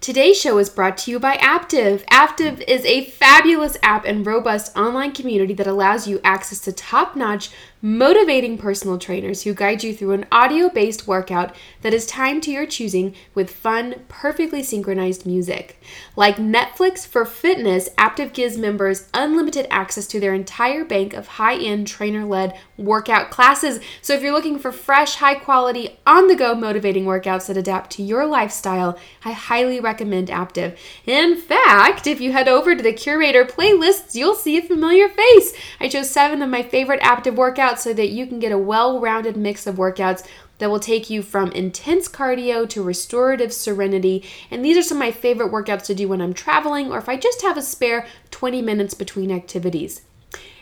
Today's 0.00 0.40
show 0.40 0.56
is 0.56 0.70
brought 0.70 0.96
to 0.98 1.10
you 1.10 1.20
by 1.20 1.36
Aaptiv. 1.36 2.06
Aaptiv 2.06 2.64
is 2.66 2.86
a 2.86 3.04
fabulous 3.04 3.76
app 3.82 4.06
and 4.06 4.24
robust 4.24 4.74
online 4.74 5.12
community 5.12 5.52
that 5.52 5.66
allows 5.66 6.08
you 6.08 6.22
access 6.24 6.58
to 6.60 6.72
top 6.72 7.16
notch, 7.16 7.50
motivating 7.82 8.58
personal 8.58 8.98
trainers 8.98 9.42
who 9.42 9.54
guide 9.54 9.82
you 9.82 9.94
through 9.94 10.12
an 10.12 10.26
audio 10.32 10.68
based 10.68 11.06
workout 11.06 11.54
that 11.82 11.94
is 11.94 12.06
timed 12.06 12.42
to 12.42 12.50
your 12.50 12.66
choosing 12.66 13.14
with 13.34 13.50
fun, 13.50 13.94
perfectly 14.08 14.62
synchronized 14.62 15.24
music. 15.24 15.80
Like 16.16 16.36
Netflix 16.36 17.06
for 17.06 17.24
fitness, 17.24 17.88
Aaptiv 17.98 18.32
gives 18.32 18.58
members 18.58 19.08
unlimited 19.14 19.66
access 19.70 20.06
to 20.08 20.20
their 20.20 20.34
entire 20.34 20.84
bank 20.84 21.14
of 21.14 21.26
high 21.26 21.56
end 21.56 21.86
trainer 21.86 22.24
led 22.24 22.58
workout 22.76 23.30
classes. 23.30 23.80
So 24.02 24.14
if 24.14 24.22
you're 24.22 24.32
looking 24.32 24.58
for 24.58 24.72
fresh, 24.72 25.16
high 25.16 25.36
quality, 25.36 25.98
on 26.06 26.28
the 26.28 26.36
go 26.36 26.54
motivating 26.54 27.04
workouts 27.04 27.46
that 27.46 27.56
adapt 27.56 27.90
to 27.92 28.02
your 28.02 28.26
lifestyle, 28.26 28.98
I 29.24 29.32
highly 29.32 29.80
recommend 29.80 30.00
recommend 30.00 30.28
Aaptiv. 30.28 30.76
In 31.06 31.36
fact, 31.36 32.06
if 32.06 32.20
you 32.20 32.32
head 32.32 32.48
over 32.48 32.74
to 32.74 32.82
the 32.82 32.92
curator 32.92 33.44
playlists, 33.44 34.14
you'll 34.14 34.34
see 34.34 34.56
a 34.58 34.62
familiar 34.62 35.08
face. 35.08 35.52
I 35.80 35.88
chose 35.88 36.10
seven 36.10 36.42
of 36.42 36.48
my 36.48 36.62
favorite 36.62 37.00
Aaptiv 37.00 37.36
workouts 37.36 37.69
so 37.78 37.92
that 37.94 38.10
you 38.10 38.26
can 38.26 38.38
get 38.38 38.52
a 38.52 38.58
well 38.58 39.00
rounded 39.00 39.36
mix 39.36 39.66
of 39.66 39.76
workouts 39.76 40.26
that 40.58 40.70
will 40.70 40.80
take 40.80 41.10
you 41.10 41.22
from 41.22 41.52
intense 41.52 42.08
cardio 42.08 42.68
to 42.68 42.82
restorative 42.82 43.52
serenity. 43.52 44.24
And 44.50 44.64
these 44.64 44.76
are 44.76 44.82
some 44.82 44.98
of 44.98 45.00
my 45.00 45.10
favorite 45.10 45.52
workouts 45.52 45.84
to 45.86 45.94
do 45.94 46.08
when 46.08 46.20
I'm 46.20 46.34
traveling 46.34 46.92
or 46.92 46.98
if 46.98 47.08
I 47.08 47.16
just 47.16 47.42
have 47.42 47.56
a 47.56 47.62
spare 47.62 48.06
20 48.30 48.62
minutes 48.62 48.94
between 48.94 49.30
activities. 49.30 50.02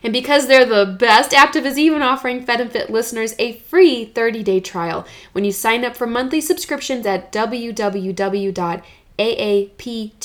And 0.02 0.12
because 0.12 0.46
they're 0.46 0.64
the 0.64 0.86
best, 0.86 1.32
Aaptiv 1.32 1.64
is 1.64 1.78
even 1.78 2.02
offering 2.02 2.42
Fed 2.42 2.60
and 2.60 2.70
Fit 2.70 2.88
listeners 2.88 3.34
a 3.38 3.54
free 3.58 4.10
30-day 4.14 4.60
trial 4.60 5.06
when 5.32 5.44
you 5.44 5.52
sign 5.52 5.84
up 5.84 5.96
for 5.96 6.06
monthly 6.06 6.40
subscriptions 6.40 7.04
at 7.04 7.32
www 7.32 8.82
aaptiv.com. 9.18 10.18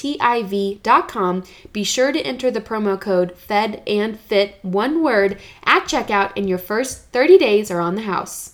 Be 1.71 1.83
sure 1.83 2.11
to 2.11 2.21
enter 2.21 2.51
the 2.51 2.61
promo 2.61 2.99
code 2.99 3.37
FED 3.37 3.83
and 3.87 4.19
FIT, 4.19 4.59
one 4.61 5.03
word, 5.03 5.39
at 5.65 5.85
checkout, 5.85 6.31
and 6.37 6.47
your 6.47 6.57
first 6.57 7.05
30 7.11 7.37
days 7.37 7.71
are 7.71 7.79
on 7.79 7.95
the 7.95 8.03
house. 8.03 8.53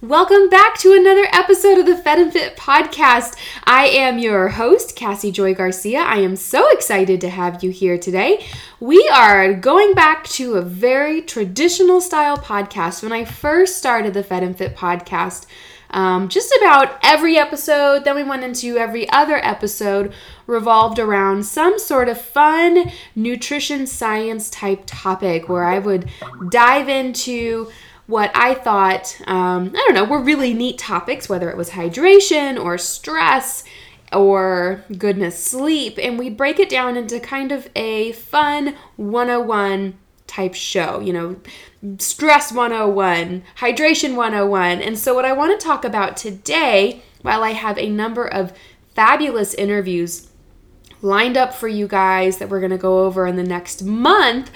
Welcome 0.00 0.48
back 0.48 0.78
to 0.78 0.92
another 0.92 1.26
episode 1.32 1.78
of 1.78 1.86
the 1.86 1.96
Fed 1.96 2.20
and 2.20 2.32
Fit 2.32 2.56
podcast. 2.56 3.34
I 3.64 3.86
am 3.88 4.20
your 4.20 4.48
host, 4.48 4.94
Cassie 4.94 5.32
Joy 5.32 5.54
Garcia. 5.54 5.98
I 5.98 6.18
am 6.18 6.36
so 6.36 6.70
excited 6.70 7.20
to 7.22 7.28
have 7.28 7.64
you 7.64 7.72
here 7.72 7.98
today. 7.98 8.46
We 8.78 9.08
are 9.12 9.52
going 9.54 9.94
back 9.94 10.22
to 10.28 10.54
a 10.54 10.62
very 10.62 11.20
traditional 11.20 12.00
style 12.00 12.38
podcast. 12.38 13.02
When 13.02 13.10
I 13.10 13.24
first 13.24 13.76
started 13.76 14.14
the 14.14 14.22
Fed 14.22 14.44
and 14.44 14.56
Fit 14.56 14.76
podcast, 14.76 15.46
um, 15.90 16.28
just 16.28 16.56
about 16.60 17.00
every 17.02 17.36
episode, 17.36 18.04
then 18.04 18.14
we 18.14 18.22
went 18.22 18.44
into 18.44 18.76
every 18.76 19.08
other 19.10 19.44
episode, 19.44 20.12
revolved 20.46 21.00
around 21.00 21.44
some 21.44 21.76
sort 21.76 22.08
of 22.08 22.20
fun 22.20 22.92
nutrition 23.16 23.84
science 23.84 24.48
type 24.48 24.84
topic 24.86 25.48
where 25.48 25.64
I 25.64 25.80
would 25.80 26.08
dive 26.50 26.88
into 26.88 27.68
what 28.08 28.30
I 28.34 28.54
thought, 28.54 29.20
um, 29.26 29.70
I 29.74 29.84
don't 29.86 29.94
know, 29.94 30.04
were 30.04 30.22
really 30.22 30.54
neat 30.54 30.78
topics, 30.78 31.28
whether 31.28 31.50
it 31.50 31.58
was 31.58 31.70
hydration 31.70 32.58
or 32.58 32.78
stress 32.78 33.64
or 34.14 34.82
goodness 34.96 35.44
sleep. 35.44 35.98
And 36.02 36.18
we 36.18 36.30
break 36.30 36.58
it 36.58 36.70
down 36.70 36.96
into 36.96 37.20
kind 37.20 37.52
of 37.52 37.68
a 37.76 38.12
fun 38.12 38.74
101 38.96 39.98
type 40.26 40.54
show, 40.54 41.00
you 41.00 41.12
know, 41.12 41.36
stress 41.98 42.50
101, 42.50 43.42
hydration 43.58 44.16
101. 44.16 44.80
And 44.80 44.98
so, 44.98 45.14
what 45.14 45.26
I 45.26 45.34
want 45.34 45.60
to 45.60 45.66
talk 45.66 45.84
about 45.84 46.16
today, 46.16 47.02
while 47.20 47.44
I 47.44 47.50
have 47.50 47.76
a 47.76 47.90
number 47.90 48.26
of 48.26 48.54
fabulous 48.94 49.52
interviews 49.52 50.30
lined 51.02 51.36
up 51.36 51.54
for 51.54 51.68
you 51.68 51.86
guys 51.86 52.38
that 52.38 52.48
we're 52.48 52.60
going 52.60 52.70
to 52.70 52.78
go 52.78 53.04
over 53.04 53.26
in 53.26 53.36
the 53.36 53.42
next 53.42 53.82
month. 53.82 54.50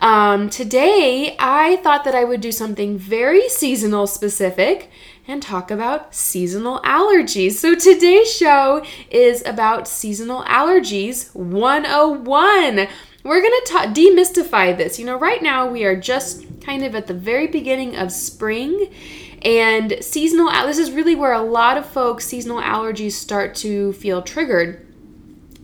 Um, 0.00 0.48
today, 0.48 1.36
I 1.38 1.76
thought 1.76 2.04
that 2.04 2.14
I 2.14 2.24
would 2.24 2.40
do 2.40 2.52
something 2.52 2.96
very 2.98 3.48
seasonal 3.48 4.06
specific 4.06 4.90
and 5.26 5.42
talk 5.42 5.70
about 5.70 6.14
seasonal 6.14 6.80
allergies. 6.80 7.52
So 7.52 7.74
today's 7.74 8.32
show 8.32 8.84
is 9.10 9.42
about 9.44 9.86
seasonal 9.86 10.42
allergies 10.44 11.34
101. 11.34 12.88
We're 13.24 13.42
going 13.42 13.60
to 13.64 13.66
ta- 13.66 13.92
demystify 13.92 14.76
this. 14.76 14.98
You 14.98 15.04
know, 15.04 15.18
right 15.18 15.42
now 15.42 15.68
we 15.68 15.84
are 15.84 15.96
just 15.96 16.46
kind 16.62 16.84
of 16.84 16.94
at 16.94 17.06
the 17.08 17.14
very 17.14 17.46
beginning 17.46 17.96
of 17.96 18.12
spring 18.12 18.90
and 19.42 19.96
seasonal 20.00 20.50
this 20.66 20.78
is 20.78 20.90
really 20.90 21.14
where 21.14 21.32
a 21.32 21.40
lot 21.40 21.76
of 21.76 21.86
folks 21.86 22.26
seasonal 22.26 22.60
allergies 22.60 23.12
start 23.12 23.54
to 23.54 23.92
feel 23.92 24.20
triggered 24.20 24.87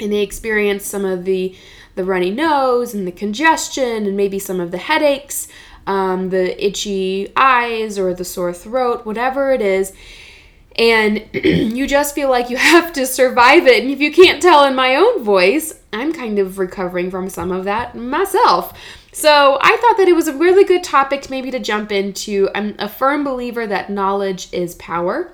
and 0.00 0.12
they 0.12 0.22
experience 0.22 0.84
some 0.84 1.04
of 1.04 1.24
the 1.24 1.56
the 1.94 2.04
runny 2.04 2.30
nose 2.30 2.94
and 2.94 3.06
the 3.06 3.12
congestion 3.12 4.06
and 4.06 4.16
maybe 4.16 4.38
some 4.38 4.60
of 4.60 4.70
the 4.70 4.78
headaches, 4.78 5.48
um, 5.86 6.30
the 6.30 6.64
itchy 6.64 7.32
eyes 7.36 7.98
or 7.98 8.12
the 8.14 8.24
sore 8.24 8.52
throat, 8.52 9.06
whatever 9.06 9.52
it 9.52 9.60
is. 9.60 9.92
And 10.76 11.28
you 11.32 11.86
just 11.86 12.14
feel 12.14 12.28
like 12.28 12.50
you 12.50 12.56
have 12.72 12.92
to 12.94 13.06
survive 13.06 13.66
it. 13.66 13.82
And 13.82 13.92
if 13.92 14.00
you 14.00 14.12
can't 14.12 14.42
tell 14.42 14.64
in 14.64 14.74
my 14.74 14.96
own 14.96 15.22
voice, 15.22 15.80
I'm 15.92 16.12
kind 16.12 16.38
of 16.38 16.58
recovering 16.58 17.10
from 17.10 17.28
some 17.28 17.52
of 17.52 17.64
that 17.64 17.94
myself. 17.94 18.76
So 19.12 19.58
I 19.60 19.76
thought 19.76 19.96
that 19.98 20.08
it 20.08 20.16
was 20.16 20.26
a 20.26 20.36
really 20.36 20.64
good 20.64 20.82
topic 20.82 21.30
maybe 21.30 21.52
to 21.52 21.60
jump 21.60 21.92
into. 21.92 22.48
I'm 22.52 22.74
a 22.80 22.88
firm 22.88 23.22
believer 23.22 23.64
that 23.64 23.88
knowledge 23.88 24.52
is 24.52 24.74
power. 24.74 25.33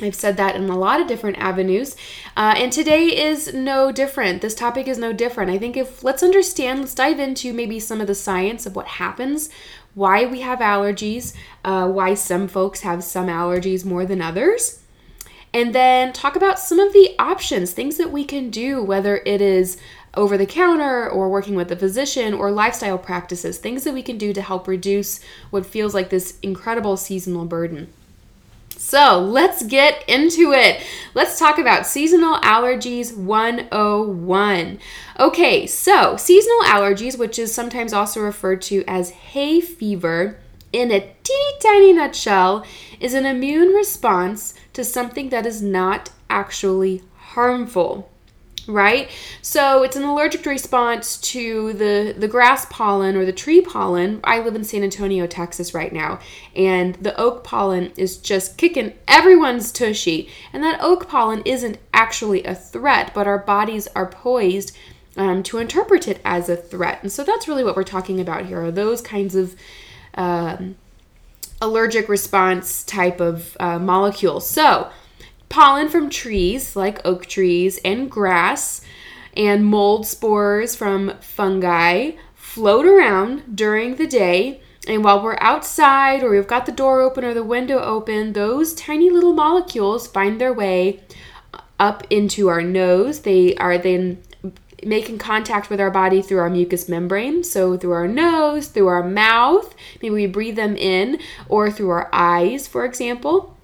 I've 0.00 0.14
said 0.14 0.38
that 0.38 0.56
in 0.56 0.68
a 0.70 0.78
lot 0.78 1.00
of 1.00 1.06
different 1.06 1.38
avenues. 1.38 1.96
Uh, 2.36 2.54
and 2.56 2.72
today 2.72 3.06
is 3.08 3.52
no 3.52 3.92
different. 3.92 4.40
This 4.40 4.54
topic 4.54 4.88
is 4.88 4.96
no 4.96 5.12
different. 5.12 5.50
I 5.50 5.58
think 5.58 5.76
if 5.76 6.02
let's 6.02 6.22
understand, 6.22 6.80
let's 6.80 6.94
dive 6.94 7.18
into 7.20 7.52
maybe 7.52 7.78
some 7.78 8.00
of 8.00 8.06
the 8.06 8.14
science 8.14 8.64
of 8.64 8.74
what 8.74 8.86
happens, 8.86 9.50
why 9.94 10.24
we 10.24 10.40
have 10.40 10.60
allergies, 10.60 11.34
uh, 11.64 11.88
why 11.88 12.14
some 12.14 12.48
folks 12.48 12.80
have 12.80 13.04
some 13.04 13.26
allergies 13.26 13.84
more 13.84 14.06
than 14.06 14.22
others. 14.22 14.82
And 15.54 15.74
then 15.74 16.14
talk 16.14 16.34
about 16.34 16.58
some 16.58 16.80
of 16.80 16.94
the 16.94 17.14
options, 17.18 17.72
things 17.72 17.98
that 17.98 18.10
we 18.10 18.24
can 18.24 18.48
do, 18.48 18.82
whether 18.82 19.18
it 19.26 19.42
is 19.42 19.76
over 20.14 20.38
the 20.38 20.46
counter 20.46 21.08
or 21.08 21.28
working 21.28 21.54
with 21.54 21.70
a 21.70 21.76
physician 21.76 22.32
or 22.32 22.50
lifestyle 22.50 22.96
practices, 22.96 23.58
things 23.58 23.84
that 23.84 23.92
we 23.92 24.02
can 24.02 24.16
do 24.16 24.32
to 24.32 24.40
help 24.40 24.66
reduce 24.66 25.20
what 25.50 25.66
feels 25.66 25.92
like 25.92 26.08
this 26.08 26.38
incredible 26.40 26.96
seasonal 26.96 27.44
burden. 27.44 27.92
So 28.84 29.20
let's 29.20 29.62
get 29.62 30.04
into 30.08 30.52
it. 30.52 30.84
Let's 31.14 31.38
talk 31.38 31.58
about 31.58 31.86
seasonal 31.86 32.34
allergies 32.40 33.16
101. 33.16 34.78
Okay, 35.18 35.66
so 35.68 36.16
seasonal 36.16 36.62
allergies, 36.64 37.16
which 37.16 37.38
is 37.38 37.54
sometimes 37.54 37.94
also 37.94 38.20
referred 38.20 38.60
to 38.62 38.84
as 38.86 39.10
hay 39.10 39.60
fever, 39.62 40.36
in 40.72 40.90
a 40.90 41.14
teeny 41.22 41.58
tiny 41.62 41.92
nutshell, 41.94 42.66
is 43.00 43.14
an 43.14 43.24
immune 43.24 43.68
response 43.68 44.52
to 44.74 44.84
something 44.84 45.30
that 45.30 45.46
is 45.46 45.62
not 45.62 46.10
actually 46.28 47.02
harmful 47.16 48.11
right? 48.66 49.10
So 49.40 49.82
it's 49.82 49.96
an 49.96 50.04
allergic 50.04 50.46
response 50.46 51.16
to 51.18 51.72
the 51.72 52.14
the 52.16 52.28
grass 52.28 52.66
pollen 52.66 53.16
or 53.16 53.24
the 53.24 53.32
tree 53.32 53.60
pollen. 53.60 54.20
I 54.24 54.40
live 54.40 54.54
in 54.54 54.64
San 54.64 54.82
Antonio, 54.82 55.26
Texas 55.26 55.74
right 55.74 55.92
now, 55.92 56.20
and 56.54 56.94
the 56.96 57.18
oak 57.20 57.44
pollen 57.44 57.92
is 57.96 58.16
just 58.16 58.56
kicking 58.56 58.94
everyone's 59.08 59.72
tushy. 59.72 60.28
And 60.52 60.62
that 60.62 60.80
oak 60.80 61.08
pollen 61.08 61.42
isn't 61.44 61.78
actually 61.92 62.44
a 62.44 62.54
threat, 62.54 63.12
but 63.14 63.26
our 63.26 63.38
bodies 63.38 63.88
are 63.94 64.06
poised 64.06 64.76
um, 65.16 65.42
to 65.44 65.58
interpret 65.58 66.08
it 66.08 66.20
as 66.24 66.48
a 66.48 66.56
threat. 66.56 67.00
And 67.02 67.12
so 67.12 67.24
that's 67.24 67.48
really 67.48 67.64
what 67.64 67.76
we're 67.76 67.84
talking 67.84 68.20
about 68.20 68.46
here. 68.46 68.62
Are 68.64 68.70
those 68.70 69.00
kinds 69.00 69.34
of 69.34 69.56
um, 70.14 70.76
allergic 71.60 72.08
response 72.08 72.82
type 72.84 73.20
of 73.20 73.56
uh, 73.60 73.78
molecules? 73.78 74.48
So 74.48 74.90
pollen 75.52 75.90
from 75.90 76.08
trees 76.08 76.74
like 76.74 77.04
oak 77.04 77.26
trees 77.26 77.78
and 77.84 78.10
grass, 78.10 78.80
and 79.36 79.66
mold 79.66 80.06
spores 80.06 80.74
from 80.74 81.12
fungi 81.20 82.12
float 82.34 82.86
around 82.86 83.54
during 83.54 83.96
the 83.96 84.06
day. 84.06 84.62
And 84.88 85.04
while 85.04 85.22
we're 85.22 85.36
outside 85.40 86.22
or 86.22 86.30
we've 86.30 86.46
got 86.46 86.64
the 86.64 86.72
door 86.72 87.02
open 87.02 87.22
or 87.22 87.34
the 87.34 87.44
window 87.44 87.78
open, 87.78 88.32
those 88.32 88.72
tiny 88.72 89.10
little 89.10 89.34
molecules 89.34 90.06
find 90.06 90.40
their 90.40 90.54
way 90.54 91.00
up 91.78 92.06
into 92.08 92.48
our 92.48 92.62
nose. 92.62 93.20
They 93.20 93.54
are 93.56 93.76
then 93.76 94.22
making 94.82 95.18
contact 95.18 95.68
with 95.68 95.80
our 95.80 95.90
body 95.90 96.22
through 96.22 96.38
our 96.38 96.50
mucous 96.50 96.88
membrane. 96.88 97.44
So, 97.44 97.76
through 97.76 97.92
our 97.92 98.08
nose, 98.08 98.68
through 98.68 98.88
our 98.88 99.06
mouth, 99.06 99.74
maybe 100.00 100.14
we 100.14 100.26
breathe 100.26 100.56
them 100.56 100.76
in, 100.76 101.20
or 101.48 101.70
through 101.70 101.90
our 101.90 102.08
eyes, 102.10 102.66
for 102.66 102.84
example. 102.84 103.56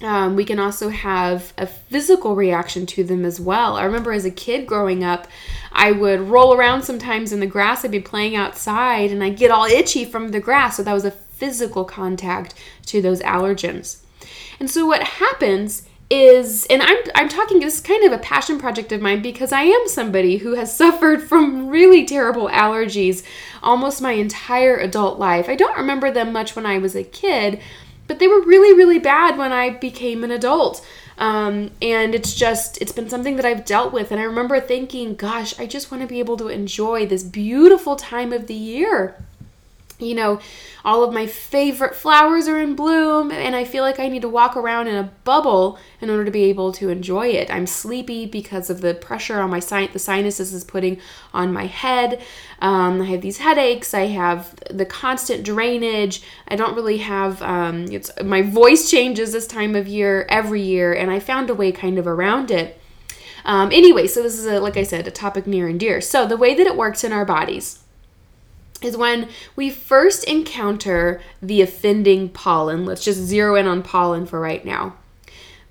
Um, 0.00 0.36
we 0.36 0.44
can 0.44 0.60
also 0.60 0.90
have 0.90 1.52
a 1.58 1.66
physical 1.66 2.36
reaction 2.36 2.86
to 2.86 3.02
them 3.02 3.24
as 3.24 3.40
well. 3.40 3.76
I 3.76 3.84
remember 3.84 4.12
as 4.12 4.24
a 4.24 4.30
kid 4.30 4.66
growing 4.66 5.02
up, 5.02 5.26
I 5.72 5.90
would 5.90 6.20
roll 6.20 6.54
around 6.54 6.82
sometimes 6.82 7.32
in 7.32 7.40
the 7.40 7.46
grass. 7.46 7.84
I'd 7.84 7.90
be 7.90 8.00
playing 8.00 8.36
outside 8.36 9.10
and 9.10 9.24
I'd 9.24 9.36
get 9.36 9.50
all 9.50 9.64
itchy 9.64 10.04
from 10.04 10.28
the 10.28 10.40
grass. 10.40 10.76
So 10.76 10.84
that 10.84 10.92
was 10.92 11.04
a 11.04 11.10
physical 11.10 11.84
contact 11.84 12.54
to 12.86 13.02
those 13.02 13.20
allergens. 13.22 13.98
And 14.60 14.70
so 14.70 14.86
what 14.86 15.02
happens 15.02 15.88
is 16.10 16.66
and 16.70 16.80
I'm 16.80 16.96
I'm 17.14 17.28
talking 17.28 17.60
this 17.60 17.74
is 17.74 17.80
kind 17.82 18.02
of 18.06 18.12
a 18.12 18.22
passion 18.22 18.58
project 18.58 18.92
of 18.92 19.02
mine 19.02 19.20
because 19.20 19.52
I 19.52 19.64
am 19.64 19.88
somebody 19.88 20.38
who 20.38 20.54
has 20.54 20.74
suffered 20.76 21.22
from 21.22 21.68
really 21.68 22.06
terrible 22.06 22.48
allergies 22.48 23.24
almost 23.62 24.00
my 24.00 24.12
entire 24.12 24.76
adult 24.76 25.18
life. 25.18 25.48
I 25.48 25.54
don't 25.54 25.76
remember 25.76 26.10
them 26.10 26.32
much 26.32 26.56
when 26.56 26.64
I 26.64 26.78
was 26.78 26.96
a 26.96 27.04
kid, 27.04 27.60
but 28.08 28.18
they 28.18 28.26
were 28.26 28.40
really 28.42 28.76
really 28.76 28.98
bad 28.98 29.38
when 29.38 29.52
I 29.52 29.70
became 29.70 30.24
an 30.24 30.30
adult. 30.30 30.84
Um, 31.18 31.72
and 31.82 32.14
it's 32.14 32.32
just 32.34 32.80
it's 32.80 32.92
been 32.92 33.08
something 33.08 33.36
that 33.36 33.44
I've 33.44 33.64
dealt 33.64 33.92
with 33.92 34.12
and 34.12 34.20
I 34.20 34.24
remember 34.24 34.60
thinking, 34.60 35.14
gosh, 35.16 35.58
I 35.58 35.66
just 35.66 35.90
want 35.90 36.02
to 36.02 36.06
be 36.06 36.20
able 36.20 36.36
to 36.36 36.48
enjoy 36.48 37.06
this 37.06 37.24
beautiful 37.24 37.96
time 37.96 38.32
of 38.32 38.46
the 38.46 38.54
year 38.54 39.16
you 39.98 40.14
know, 40.14 40.40
all 40.84 41.02
of 41.02 41.12
my 41.12 41.26
favorite 41.26 41.94
flowers 41.94 42.46
are 42.46 42.60
in 42.60 42.76
bloom, 42.76 43.30
and 43.32 43.56
I 43.56 43.64
feel 43.64 43.82
like 43.82 43.98
I 43.98 44.08
need 44.08 44.22
to 44.22 44.28
walk 44.28 44.56
around 44.56 44.86
in 44.86 44.94
a 44.94 45.10
bubble 45.24 45.78
in 46.00 46.08
order 46.08 46.24
to 46.24 46.30
be 46.30 46.44
able 46.44 46.72
to 46.74 46.88
enjoy 46.88 47.28
it. 47.28 47.50
I'm 47.50 47.66
sleepy 47.66 48.24
because 48.26 48.70
of 48.70 48.80
the 48.80 48.94
pressure 48.94 49.40
on 49.40 49.50
my 49.50 49.58
sin- 49.58 49.90
the 49.92 49.98
sinuses 49.98 50.52
is 50.52 50.64
putting 50.64 51.00
on 51.34 51.52
my 51.52 51.66
head. 51.66 52.22
Um, 52.60 53.02
I 53.02 53.06
have 53.06 53.20
these 53.20 53.38
headaches. 53.38 53.92
I 53.92 54.06
have 54.06 54.54
the 54.70 54.86
constant 54.86 55.44
drainage. 55.44 56.22
I 56.46 56.56
don't 56.56 56.76
really 56.76 56.98
have. 56.98 57.42
Um, 57.42 57.86
it's 57.90 58.10
my 58.22 58.42
voice 58.42 58.90
changes 58.90 59.32
this 59.32 59.46
time 59.46 59.74
of 59.74 59.88
year 59.88 60.26
every 60.28 60.62
year, 60.62 60.92
and 60.92 61.10
I 61.10 61.18
found 61.18 61.50
a 61.50 61.54
way 61.54 61.72
kind 61.72 61.98
of 61.98 62.06
around 62.06 62.50
it. 62.50 62.80
Um, 63.44 63.70
anyway, 63.72 64.06
so 64.06 64.22
this 64.22 64.38
is 64.38 64.46
a, 64.46 64.60
like 64.60 64.76
I 64.76 64.82
said, 64.82 65.08
a 65.08 65.10
topic 65.10 65.46
near 65.46 65.68
and 65.68 65.80
dear. 65.80 66.00
So 66.00 66.26
the 66.26 66.36
way 66.36 66.54
that 66.54 66.66
it 66.66 66.76
works 66.76 67.02
in 67.02 67.12
our 67.12 67.24
bodies 67.24 67.80
is 68.82 68.96
when 68.96 69.28
we 69.56 69.70
first 69.70 70.24
encounter 70.24 71.20
the 71.42 71.62
offending 71.62 72.28
pollen. 72.28 72.84
Let's 72.84 73.04
just 73.04 73.18
zero 73.18 73.54
in 73.56 73.66
on 73.66 73.82
pollen 73.82 74.26
for 74.26 74.40
right 74.40 74.64
now. 74.64 74.94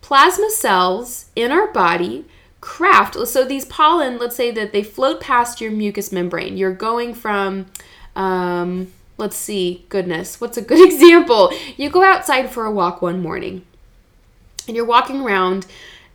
Plasma 0.02 0.50
cells 0.50 1.26
in 1.36 1.52
our 1.52 1.68
body 1.68 2.26
craft, 2.62 3.16
so 3.28 3.46
these 3.46 3.66
pollen, 3.66 4.18
let's 4.18 4.36
say 4.36 4.52
that 4.52 4.72
they 4.72 4.84
float 4.84 5.22
past 5.22 5.62
your 5.62 5.72
mucous 5.72 6.12
membrane. 6.12 6.58
You're 6.58 6.74
going 6.74 7.14
from, 7.14 7.68
um, 8.16 8.92
let's 9.18 9.38
see, 9.38 9.86
goodness, 9.90 10.42
what's 10.42 10.58
a 10.58 10.62
good 10.62 10.86
example? 10.92 11.52
You 11.78 11.90
go 11.90 12.04
outside 12.04 12.50
for 12.50 12.66
a 12.66 12.72
walk 12.72 13.02
one 13.02 13.22
morning 13.22 13.66
and 14.68 14.76
you're 14.76 14.86
walking 14.86 15.22
around 15.22 15.66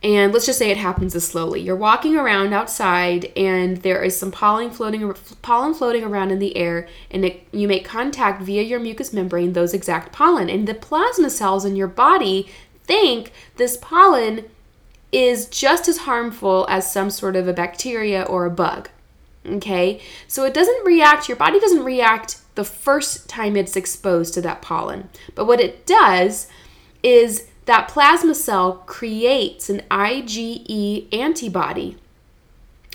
and 0.03 0.33
let's 0.33 0.45
just 0.45 0.59
say 0.59 0.69
it 0.69 0.77
happens 0.77 1.15
as 1.15 1.25
slowly. 1.25 1.61
You're 1.61 1.77
walking 1.77 2.17
around 2.17 2.51
outside, 2.51 3.31
and 3.37 3.77
there 3.77 4.03
is 4.03 4.17
some 4.17 4.31
pollen 4.31 4.69
floating 4.69 5.13
pollen 5.41 5.73
floating 5.73 6.03
around 6.03 6.31
in 6.31 6.39
the 6.39 6.57
air, 6.57 6.89
and 7.09 7.23
it, 7.23 7.47
you 7.53 7.69
make 7.69 7.85
contact 7.85 8.41
via 8.41 8.63
your 8.63 8.81
mucous 8.81 9.13
membrane 9.13 9.53
those 9.53 9.73
exact 9.73 10.11
pollen, 10.11 10.49
and 10.49 10.67
the 10.67 10.73
plasma 10.73 11.29
cells 11.29 11.63
in 11.63 11.77
your 11.77 11.87
body 11.87 12.49
think 12.83 13.31
this 13.55 13.77
pollen 13.77 14.43
is 15.13 15.45
just 15.45 15.87
as 15.87 15.99
harmful 15.99 16.65
as 16.69 16.91
some 16.91 17.09
sort 17.09 17.37
of 17.37 17.47
a 17.47 17.53
bacteria 17.53 18.23
or 18.23 18.45
a 18.45 18.51
bug. 18.51 18.89
Okay, 19.45 20.01
so 20.27 20.43
it 20.43 20.53
doesn't 20.53 20.85
react. 20.85 21.29
Your 21.29 21.37
body 21.37 21.61
doesn't 21.61 21.83
react 21.83 22.39
the 22.55 22.65
first 22.65 23.29
time 23.29 23.55
it's 23.55 23.77
exposed 23.77 24.33
to 24.33 24.41
that 24.41 24.61
pollen, 24.61 25.09
but 25.33 25.45
what 25.45 25.61
it 25.61 25.85
does 25.85 26.47
is 27.03 27.47
that 27.65 27.87
plasma 27.87 28.35
cell 28.35 28.83
creates 28.85 29.69
an 29.69 29.81
IgE 29.89 31.13
antibody, 31.13 31.97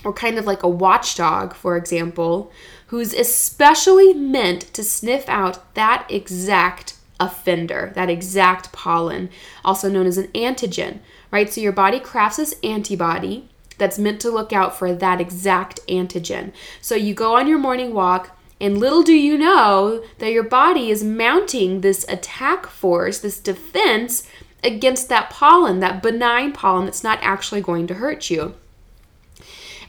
or 0.05 0.13
kind 0.13 0.39
of 0.39 0.47
like 0.47 0.63
a 0.63 0.69
watchdog, 0.69 1.55
for 1.55 1.77
example, 1.77 2.53
who's 2.89 3.13
especially 3.13 4.15
meant 4.15 4.63
to 4.75 4.83
sniff 4.83 5.29
out 5.29 5.75
that 5.75 6.07
exact 6.09 6.95
offender, 7.21 7.93
that 7.95 8.09
exact 8.09 8.73
pollen, 8.73 9.29
also 9.65 9.89
known 9.89 10.07
as 10.07 10.19
an 10.19 10.29
antigen, 10.29 10.99
right? 11.31 11.53
So 11.53 11.61
your 11.61 11.73
body 11.73 11.99
crafts 11.99 12.37
this 12.37 12.55
antibody 12.63 13.49
that's 13.77 13.99
meant 13.99 14.21
to 14.21 14.31
look 14.31 14.53
out 14.53 14.77
for 14.77 14.93
that 14.93 15.21
exact 15.21 15.81
antigen. 15.89 16.53
So 16.81 16.95
you 16.95 17.15
go 17.15 17.37
on 17.37 17.49
your 17.49 17.59
morning 17.59 17.93
walk, 17.93 18.37
and 18.61 18.79
little 18.79 19.03
do 19.03 19.13
you 19.13 19.39
know 19.39 20.03
that 20.19 20.33
your 20.33 20.43
body 20.43 20.91
is 20.91 21.05
mounting 21.05 21.81
this 21.81 22.05
attack 22.09 22.67
force, 22.67 23.19
this 23.19 23.39
defense 23.39 24.29
against 24.63 25.09
that 25.09 25.31
pollen, 25.31 25.81
that 25.81 26.03
benign 26.03 26.53
pollen 26.53 26.87
that's 26.87 27.05
not 27.05 27.19
actually 27.23 27.61
going 27.61 27.87
to 27.87 27.95
hurt 27.95 28.31
you. 28.31 28.55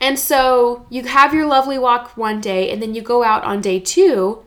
And 0.02 0.18
so 0.18 0.86
you 0.90 1.04
have 1.04 1.34
your 1.34 1.46
lovely 1.46 1.78
walk 1.78 2.16
one 2.16 2.40
day, 2.40 2.72
and 2.72 2.82
then 2.82 2.96
you 2.96 3.02
go 3.02 3.24
out 3.24 3.44
on 3.44 3.62
day 3.62 3.80
two, 3.80 4.44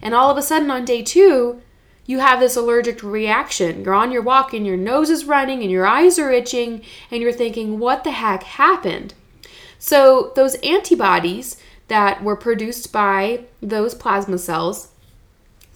and 0.00 0.14
all 0.14 0.30
of 0.30 0.38
a 0.38 0.42
sudden 0.42 0.70
on 0.70 0.84
day 0.84 1.02
two, 1.02 1.60
you 2.06 2.18
have 2.18 2.40
this 2.40 2.56
allergic 2.56 3.02
reaction. 3.02 3.84
You're 3.84 3.94
on 3.94 4.12
your 4.12 4.22
walk, 4.22 4.54
and 4.54 4.66
your 4.66 4.76
nose 4.76 5.10
is 5.10 5.24
running, 5.24 5.60
and 5.62 5.70
your 5.70 5.86
eyes 5.86 6.18
are 6.18 6.30
itching, 6.30 6.82
and 7.10 7.22
you're 7.22 7.32
thinking, 7.32 7.78
what 7.78 8.04
the 8.04 8.12
heck 8.12 8.42
happened? 8.42 9.14
So, 9.78 10.32
those 10.34 10.54
antibodies 10.56 11.58
that 11.88 12.22
were 12.22 12.36
produced 12.36 12.92
by 12.92 13.44
those 13.60 13.94
plasma 13.94 14.38
cells, 14.38 14.88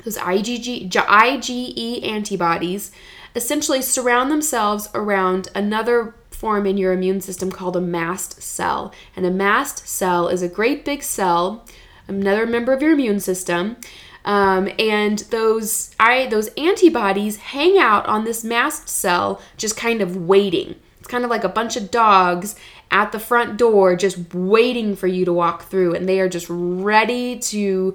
those 0.04 0.16
IgG, 0.16 0.90
IgE 0.90 2.06
antibodies, 2.06 2.92
essentially 3.38 3.80
surround 3.80 4.32
themselves 4.32 4.88
around 4.94 5.48
another 5.54 6.12
form 6.32 6.66
in 6.66 6.76
your 6.76 6.92
immune 6.92 7.20
system 7.20 7.52
called 7.52 7.76
a 7.76 7.80
mast 7.80 8.42
cell. 8.42 8.92
And 9.14 9.24
a 9.24 9.30
mast 9.30 9.86
cell 9.86 10.26
is 10.26 10.42
a 10.42 10.48
great 10.48 10.84
big 10.84 11.04
cell, 11.04 11.64
another 12.08 12.46
member 12.46 12.72
of 12.72 12.82
your 12.82 12.90
immune 12.90 13.20
system. 13.20 13.76
Um, 14.24 14.68
and 14.76 15.20
those 15.30 15.94
I 16.00 16.26
those 16.26 16.48
antibodies 16.54 17.36
hang 17.36 17.78
out 17.78 18.06
on 18.06 18.24
this 18.24 18.42
mast 18.42 18.88
cell, 18.88 19.40
just 19.56 19.76
kind 19.76 20.02
of 20.02 20.16
waiting. 20.16 20.74
It's 20.98 21.06
kind 21.06 21.22
of 21.22 21.30
like 21.30 21.44
a 21.44 21.48
bunch 21.48 21.76
of 21.76 21.92
dogs 21.92 22.56
at 22.90 23.12
the 23.12 23.20
front 23.20 23.56
door, 23.56 23.94
just 23.94 24.34
waiting 24.34 24.96
for 24.96 25.06
you 25.06 25.24
to 25.24 25.32
walk 25.32 25.62
through, 25.70 25.94
and 25.94 26.08
they 26.08 26.18
are 26.18 26.28
just 26.28 26.46
ready 26.50 27.38
to 27.38 27.94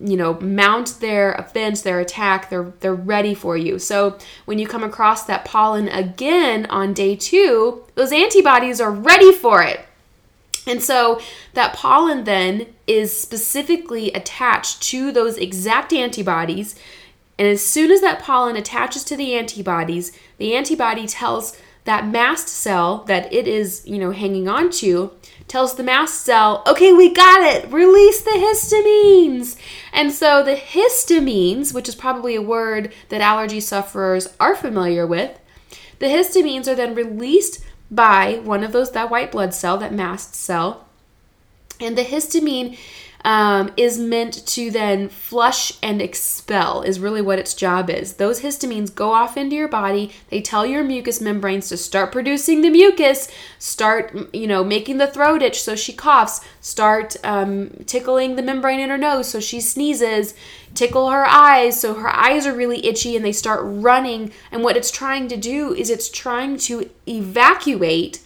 you 0.00 0.16
know 0.16 0.34
mount 0.40 0.98
their 1.00 1.32
offense 1.32 1.82
their 1.82 2.00
attack 2.00 2.50
they're 2.50 2.72
they're 2.80 2.94
ready 2.94 3.34
for 3.34 3.56
you. 3.56 3.78
So 3.78 4.18
when 4.44 4.58
you 4.58 4.66
come 4.66 4.82
across 4.82 5.24
that 5.24 5.44
pollen 5.44 5.88
again 5.88 6.66
on 6.66 6.92
day 6.92 7.16
2 7.16 7.84
those 7.94 8.12
antibodies 8.12 8.80
are 8.80 8.90
ready 8.90 9.32
for 9.32 9.62
it. 9.62 9.86
And 10.66 10.82
so 10.82 11.20
that 11.52 11.74
pollen 11.74 12.24
then 12.24 12.66
is 12.86 13.18
specifically 13.18 14.10
attached 14.12 14.82
to 14.84 15.12
those 15.12 15.36
exact 15.36 15.92
antibodies. 15.92 16.74
And 17.38 17.46
as 17.46 17.62
soon 17.64 17.90
as 17.90 18.00
that 18.00 18.20
pollen 18.20 18.56
attaches 18.56 19.04
to 19.04 19.16
the 19.16 19.34
antibodies 19.34 20.12
the 20.38 20.54
antibody 20.54 21.06
tells 21.06 21.56
that 21.84 22.06
mast 22.08 22.48
cell 22.48 23.04
that 23.04 23.32
it 23.32 23.46
is 23.46 23.82
you 23.86 23.98
know 23.98 24.10
hanging 24.10 24.48
on 24.48 24.70
to 24.70 25.12
tells 25.48 25.76
the 25.76 25.82
mast 25.82 26.22
cell, 26.22 26.62
okay, 26.66 26.92
we 26.92 27.12
got 27.12 27.42
it, 27.42 27.70
release 27.70 28.22
the 28.22 28.30
histamines. 28.30 29.56
And 29.92 30.12
so 30.12 30.42
the 30.42 30.56
histamines, 30.56 31.72
which 31.72 31.88
is 31.88 31.94
probably 31.94 32.34
a 32.34 32.42
word 32.42 32.92
that 33.08 33.20
allergy 33.20 33.60
sufferers 33.60 34.28
are 34.40 34.56
familiar 34.56 35.06
with, 35.06 35.38
the 35.98 36.06
histamines 36.06 36.66
are 36.66 36.74
then 36.74 36.94
released 36.94 37.64
by 37.90 38.40
one 38.42 38.64
of 38.64 38.72
those, 38.72 38.92
that 38.92 39.10
white 39.10 39.30
blood 39.30 39.54
cell, 39.54 39.76
that 39.78 39.92
mast 39.92 40.34
cell. 40.34 40.86
And 41.80 41.96
the 41.96 42.04
histamine 42.04 42.76
um, 43.24 43.72
is 43.76 43.98
meant 43.98 44.46
to 44.46 44.70
then 44.70 45.08
flush 45.08 45.72
and 45.82 46.02
expel, 46.02 46.82
is 46.82 47.00
really 47.00 47.22
what 47.22 47.38
its 47.38 47.54
job 47.54 47.88
is. 47.88 48.14
Those 48.14 48.42
histamines 48.42 48.94
go 48.94 49.12
off 49.12 49.36
into 49.38 49.56
your 49.56 49.68
body. 49.68 50.12
They 50.28 50.42
tell 50.42 50.66
your 50.66 50.84
mucous 50.84 51.20
membranes 51.20 51.68
to 51.70 51.78
start 51.78 52.12
producing 52.12 52.60
the 52.60 52.68
mucus, 52.68 53.28
start, 53.58 54.14
you 54.34 54.46
know, 54.46 54.62
making 54.62 54.98
the 54.98 55.06
throat 55.06 55.42
itch 55.42 55.62
so 55.62 55.74
she 55.74 55.94
coughs, 55.94 56.42
start 56.60 57.16
um, 57.24 57.70
tickling 57.86 58.36
the 58.36 58.42
membrane 58.42 58.80
in 58.80 58.90
her 58.90 58.98
nose 58.98 59.28
so 59.28 59.40
she 59.40 59.60
sneezes, 59.60 60.34
tickle 60.74 61.08
her 61.10 61.24
eyes 61.26 61.80
so 61.80 61.94
her 61.94 62.10
eyes 62.10 62.46
are 62.46 62.54
really 62.54 62.84
itchy 62.84 63.16
and 63.16 63.24
they 63.24 63.32
start 63.32 63.60
running. 63.64 64.32
And 64.52 64.62
what 64.62 64.76
it's 64.76 64.90
trying 64.90 65.28
to 65.28 65.36
do 65.38 65.72
is 65.72 65.88
it's 65.88 66.10
trying 66.10 66.58
to 66.58 66.90
evacuate 67.08 68.20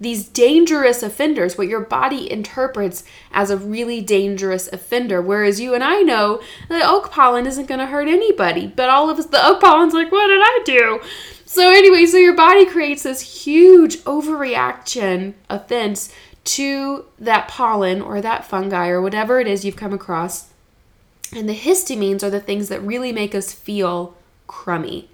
these 0.00 0.28
dangerous 0.28 1.02
offenders, 1.02 1.58
what 1.58 1.68
your 1.68 1.80
body 1.80 2.30
interprets 2.30 3.04
as 3.32 3.50
a 3.50 3.56
really 3.56 4.00
dangerous 4.00 4.68
offender. 4.72 5.20
Whereas 5.20 5.60
you 5.60 5.74
and 5.74 5.82
I 5.82 6.02
know 6.02 6.40
that 6.68 6.88
oak 6.88 7.10
pollen 7.10 7.46
isn't 7.46 7.66
going 7.66 7.80
to 7.80 7.86
hurt 7.86 8.08
anybody, 8.08 8.66
but 8.66 8.88
all 8.88 9.10
of 9.10 9.18
us, 9.18 9.26
the 9.26 9.44
oak 9.44 9.60
pollen's 9.60 9.94
like, 9.94 10.12
what 10.12 10.28
did 10.28 10.40
I 10.40 10.60
do? 10.64 11.00
So, 11.44 11.70
anyway, 11.70 12.06
so 12.06 12.18
your 12.18 12.36
body 12.36 12.66
creates 12.66 13.02
this 13.02 13.44
huge 13.44 13.98
overreaction 14.00 15.34
offense 15.48 16.12
to 16.44 17.06
that 17.18 17.48
pollen 17.48 18.00
or 18.00 18.20
that 18.20 18.44
fungi 18.44 18.88
or 18.88 19.00
whatever 19.00 19.40
it 19.40 19.46
is 19.46 19.64
you've 19.64 19.76
come 19.76 19.92
across. 19.92 20.48
And 21.34 21.48
the 21.48 21.56
histamines 21.56 22.22
are 22.22 22.30
the 22.30 22.40
things 22.40 22.68
that 22.68 22.80
really 22.82 23.12
make 23.12 23.34
us 23.34 23.52
feel 23.52 24.14
crummy. 24.46 25.10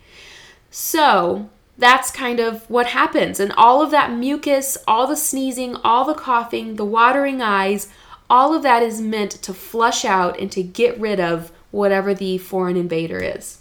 So, 0.70 1.48
that's 1.76 2.10
kind 2.10 2.40
of 2.40 2.68
what 2.70 2.88
happens. 2.88 3.40
And 3.40 3.52
all 3.52 3.82
of 3.82 3.90
that 3.90 4.12
mucus, 4.12 4.78
all 4.86 5.06
the 5.06 5.16
sneezing, 5.16 5.76
all 5.76 6.04
the 6.04 6.14
coughing, 6.14 6.76
the 6.76 6.84
watering 6.84 7.42
eyes, 7.42 7.88
all 8.30 8.54
of 8.54 8.62
that 8.62 8.82
is 8.82 9.00
meant 9.00 9.32
to 9.32 9.52
flush 9.52 10.04
out 10.04 10.38
and 10.38 10.50
to 10.52 10.62
get 10.62 10.98
rid 10.98 11.20
of 11.20 11.52
whatever 11.70 12.14
the 12.14 12.38
foreign 12.38 12.76
invader 12.76 13.18
is. 13.18 13.58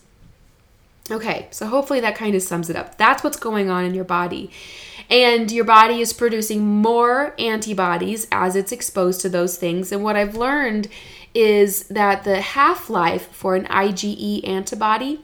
Okay, 1.11 1.47
so 1.51 1.67
hopefully 1.67 1.99
that 1.99 2.15
kind 2.15 2.33
of 2.33 2.41
sums 2.41 2.69
it 2.69 2.75
up. 2.75 2.97
That's 2.97 3.23
what's 3.23 3.37
going 3.37 3.69
on 3.69 3.83
in 3.83 3.93
your 3.93 4.05
body. 4.05 4.51
And 5.09 5.51
your 5.51 5.65
body 5.65 5.99
is 5.99 6.13
producing 6.13 6.65
more 6.65 7.35
antibodies 7.37 8.25
as 8.31 8.55
it's 8.55 8.71
exposed 8.71 9.19
to 9.21 9.29
those 9.29 9.57
things. 9.57 9.91
And 9.91 10.03
what 10.03 10.15
I've 10.15 10.37
learned 10.37 10.87
is 11.33 11.87
that 11.89 12.23
the 12.23 12.39
half 12.39 12.89
life 12.89 13.27
for 13.31 13.55
an 13.55 13.65
IgE 13.65 14.47
antibody, 14.47 15.19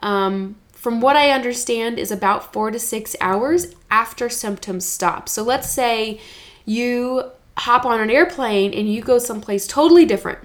um, 0.00 0.56
from 0.86 1.00
what 1.00 1.16
I 1.16 1.32
understand, 1.32 1.98
is 1.98 2.12
about 2.12 2.52
four 2.52 2.70
to 2.70 2.78
six 2.78 3.16
hours 3.20 3.74
after 3.90 4.28
symptoms 4.28 4.86
stop. 4.86 5.28
So 5.28 5.42
let's 5.42 5.68
say 5.68 6.20
you 6.64 7.24
hop 7.58 7.84
on 7.84 8.00
an 8.00 8.08
airplane 8.08 8.72
and 8.72 8.88
you 8.88 9.02
go 9.02 9.18
someplace 9.18 9.66
totally 9.66 10.04
different 10.04 10.38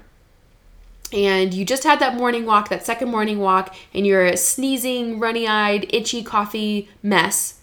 and 1.14 1.54
you 1.54 1.64
just 1.64 1.84
had 1.84 2.00
that 2.00 2.16
morning 2.16 2.48
walk, 2.48 2.70
that 2.70 2.84
second 2.84 3.12
morning 3.12 3.38
walk, 3.38 3.76
and 3.94 4.08
you're 4.08 4.26
a 4.26 4.36
sneezing, 4.36 5.20
runny 5.20 5.48
eyed, 5.48 5.86
itchy 5.94 6.24
coffee 6.24 6.90
mess, 7.04 7.62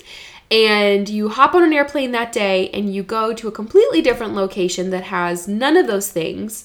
and 0.48 1.08
you 1.08 1.30
hop 1.30 1.56
on 1.56 1.64
an 1.64 1.72
airplane 1.72 2.12
that 2.12 2.30
day 2.30 2.70
and 2.70 2.94
you 2.94 3.02
go 3.02 3.34
to 3.34 3.48
a 3.48 3.50
completely 3.50 4.00
different 4.00 4.34
location 4.34 4.90
that 4.90 5.02
has 5.02 5.48
none 5.48 5.76
of 5.76 5.88
those 5.88 6.12
things. 6.12 6.64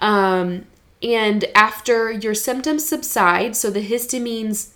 Um, 0.00 0.66
and 1.00 1.44
after 1.54 2.10
your 2.10 2.34
symptoms 2.34 2.84
subside, 2.84 3.54
so 3.54 3.70
the 3.70 3.88
histamines 3.88 4.73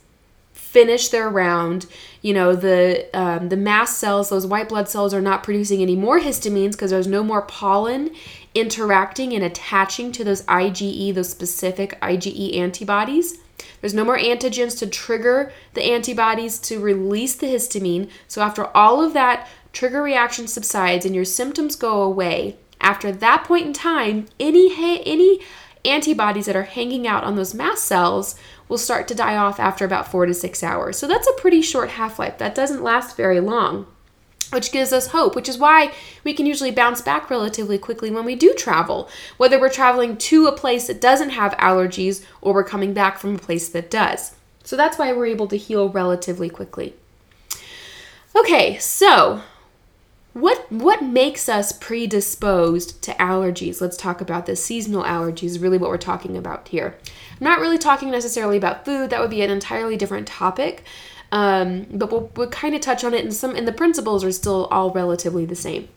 finish 0.79 1.09
their 1.09 1.29
round, 1.29 1.87
you 2.23 2.33
know 2.33 2.55
the 2.55 3.09
um, 3.13 3.49
the 3.49 3.57
mast 3.57 3.99
cells, 3.99 4.29
those 4.29 4.47
white 4.47 4.69
blood 4.69 4.89
cells, 4.89 5.13
are 5.13 5.21
not 5.21 5.43
producing 5.43 5.83
any 5.83 5.97
more 5.97 6.21
histamines 6.21 6.73
because 6.73 6.93
there's 6.93 7.09
no 7.09 7.25
more 7.25 7.43
pollen 7.43 8.15
interacting 8.55 9.33
and 9.33 9.43
attaching 9.43 10.13
to 10.13 10.23
those 10.23 10.43
IgE, 10.43 11.13
those 11.15 11.31
specific 11.31 12.01
IgE 12.01 12.57
antibodies. 12.57 13.39
There's 13.81 13.95
no 13.95 14.05
more 14.05 14.19
antigens 14.19 14.79
to 14.79 14.87
trigger 14.87 15.53
the 15.75 15.83
antibodies 15.83 16.61
to 16.61 16.79
release 16.79 17.35
the 17.35 17.49
histamine. 17.49 18.09
So, 18.29 18.41
after 18.41 18.69
all 18.77 19.05
of 19.05 19.15
that 19.15 19.49
trigger 19.73 20.01
reaction 20.01 20.47
subsides 20.47 21.05
and 21.05 21.13
your 21.13 21.25
symptoms 21.25 21.75
go 21.75 22.03
away, 22.03 22.57
after 22.81 23.11
that 23.11 23.43
point 23.43 23.67
in 23.67 23.73
time, 23.73 24.27
any, 24.39 24.71
any 25.05 25.41
antibodies 25.85 26.47
that 26.47 26.57
are 26.57 26.63
hanging 26.63 27.07
out 27.07 27.25
on 27.25 27.35
those 27.35 27.55
mast 27.55 27.85
cells 27.85 28.37
will 28.69 28.79
start 28.79 29.09
to 29.09 29.15
die 29.15 29.37
off 29.37 29.59
after 29.59 29.85
about 29.85 30.11
four 30.11 30.27
to 30.27 30.35
six 30.35 30.63
hours. 30.63 30.99
So, 30.99 31.07
that's 31.07 31.29
a 31.29 31.41
pretty 31.41 31.63
short 31.63 31.91
half 31.91 32.19
life. 32.19 32.39
That 32.39 32.55
doesn't 32.55 32.83
last 32.83 33.17
very 33.17 33.41
long 33.41 33.87
which 34.51 34.73
gives 34.73 34.93
us 34.93 35.09
hope, 35.09 35.37
which 35.37 35.49
is 35.49 35.59
why 35.59 35.93
we 36.25 36.33
can 36.33 36.47
usually 36.47 36.71
bounce 36.71 37.03
back 37.03 37.29
relatively 37.31 37.79
quickly 37.79 38.11
when 38.11 38.25
we 38.25 38.35
do 38.35 38.55
travel, 38.55 39.09
whether 39.37 39.61
we're 39.61 39.69
traveling 39.69 40.17
to 40.17 40.47
a 40.47 40.57
place 40.57 40.87
that 40.87 41.01
doesn't 41.01 41.31
have 41.31 41.53
allergies 41.57 42.25
or 42.41 42.55
we're 42.55 42.65
coming 42.65 42.95
back 42.95 43.19
from 43.19 43.35
a 43.35 43.39
place 43.39 43.69
that 43.69 43.91
does. 43.91 44.35
So 44.65 44.77
that's 44.77 44.99
why 44.99 45.13
we're 45.13 45.27
able 45.27 45.49
to 45.49 45.57
heal 45.57 45.89
relatively 45.89 46.49
quickly. 46.49 46.95
Okay, 48.37 48.79
so 48.79 49.43
what 50.39 50.71
what 50.71 51.03
makes 51.03 51.49
us 51.49 51.73
predisposed 51.73 53.03
to 53.03 53.13
allergies? 53.15 53.81
Let's 53.81 53.97
talk 53.97 54.21
about 54.21 54.47
this. 54.47 54.65
Seasonal 54.65 55.03
allergies 55.03 55.61
really 55.61 55.79
what 55.79 55.91
we're 55.91 55.99
talking 55.99 56.37
about 56.37 56.69
here. 56.69 56.97
I'm 57.41 57.45
not 57.45 57.61
really 57.61 57.79
talking 57.79 58.11
necessarily 58.11 58.57
about 58.57 58.85
food. 58.85 59.11
That 59.11 59.21
would 59.21 59.31
be 59.31 59.43
an 59.43 59.51
entirely 59.51 59.97
different 59.97 60.29
topic. 60.29 60.85
Um, 61.31 61.87
but 61.91 62.11
we'll, 62.11 62.31
we'll 62.37 62.49
kind 62.49 62.75
of 62.75 62.81
touch 62.81 63.05
on 63.05 63.13
it, 63.13 63.23
and 63.23 63.35
some 63.35 63.55
and 63.55 63.69
the 63.69 63.73
principles 63.73 64.25
are 64.25 64.33
still 64.33 64.67
all 64.67 64.91
relatively 64.91 65.45
the 65.45 65.57
same. 65.57 65.89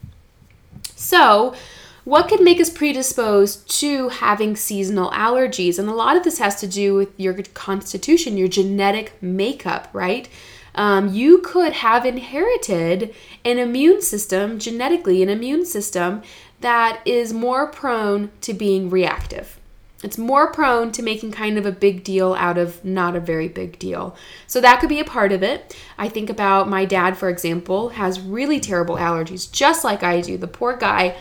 So, 0.96 1.56
what 2.04 2.28
could 2.28 2.42
make 2.42 2.60
us 2.60 2.70
predisposed 2.70 3.70
to 3.80 4.10
having 4.10 4.56
seasonal 4.56 5.10
allergies? 5.12 5.80
And 5.80 5.88
a 5.88 5.94
lot 5.94 6.18
of 6.18 6.24
this 6.24 6.40
has 6.40 6.60
to 6.62 6.68
do 6.68 6.96
with 6.96 7.18
your 7.18 7.36
constitution, 7.54 8.38
your 8.38 8.48
genetic 8.48 9.14
makeup, 9.22 9.88
right? 9.94 10.28
Um, 10.76 11.14
you 11.14 11.40
could 11.40 11.74
have 11.74 12.06
inherited 12.06 13.14
an 13.44 13.60
immune 13.60 14.02
system, 14.02 14.60
genetically, 14.60 15.22
an 15.22 15.30
immune 15.30 15.66
system 15.66 16.22
that 16.62 17.02
is 17.06 17.34
more 17.34 17.68
prone 17.68 18.32
to 18.42 18.54
being 18.54 18.90
reactive. 18.90 19.60
It's 20.04 20.18
more 20.18 20.52
prone 20.52 20.92
to 20.94 21.04
making 21.04 21.32
kind 21.32 21.58
of 21.58 21.66
a 21.66 21.72
big 21.72 22.04
deal 22.04 22.34
out 22.34 22.58
of 22.58 22.84
not 22.84 23.16
a 23.16 23.20
very 23.20 23.48
big 23.48 23.78
deal. 23.78 24.16
So 24.48 24.60
that 24.62 24.80
could 24.80 24.90
be 24.90 25.00
a 25.00 25.06
part 25.06 25.32
of 25.32 25.44
it. 25.44 25.76
I 25.98 26.10
think 26.10 26.30
about 26.30 26.68
my 26.68 26.86
dad, 26.86 27.18
for 27.18 27.30
example, 27.30 27.90
has 27.90 28.20
really 28.20 28.60
terrible 28.60 28.96
allergies, 28.96 29.52
just 29.52 29.84
like 29.84 30.02
I 30.02 30.22
do. 30.22 30.38
The 30.38 30.48
poor 30.48 30.76
guy, 30.76 31.16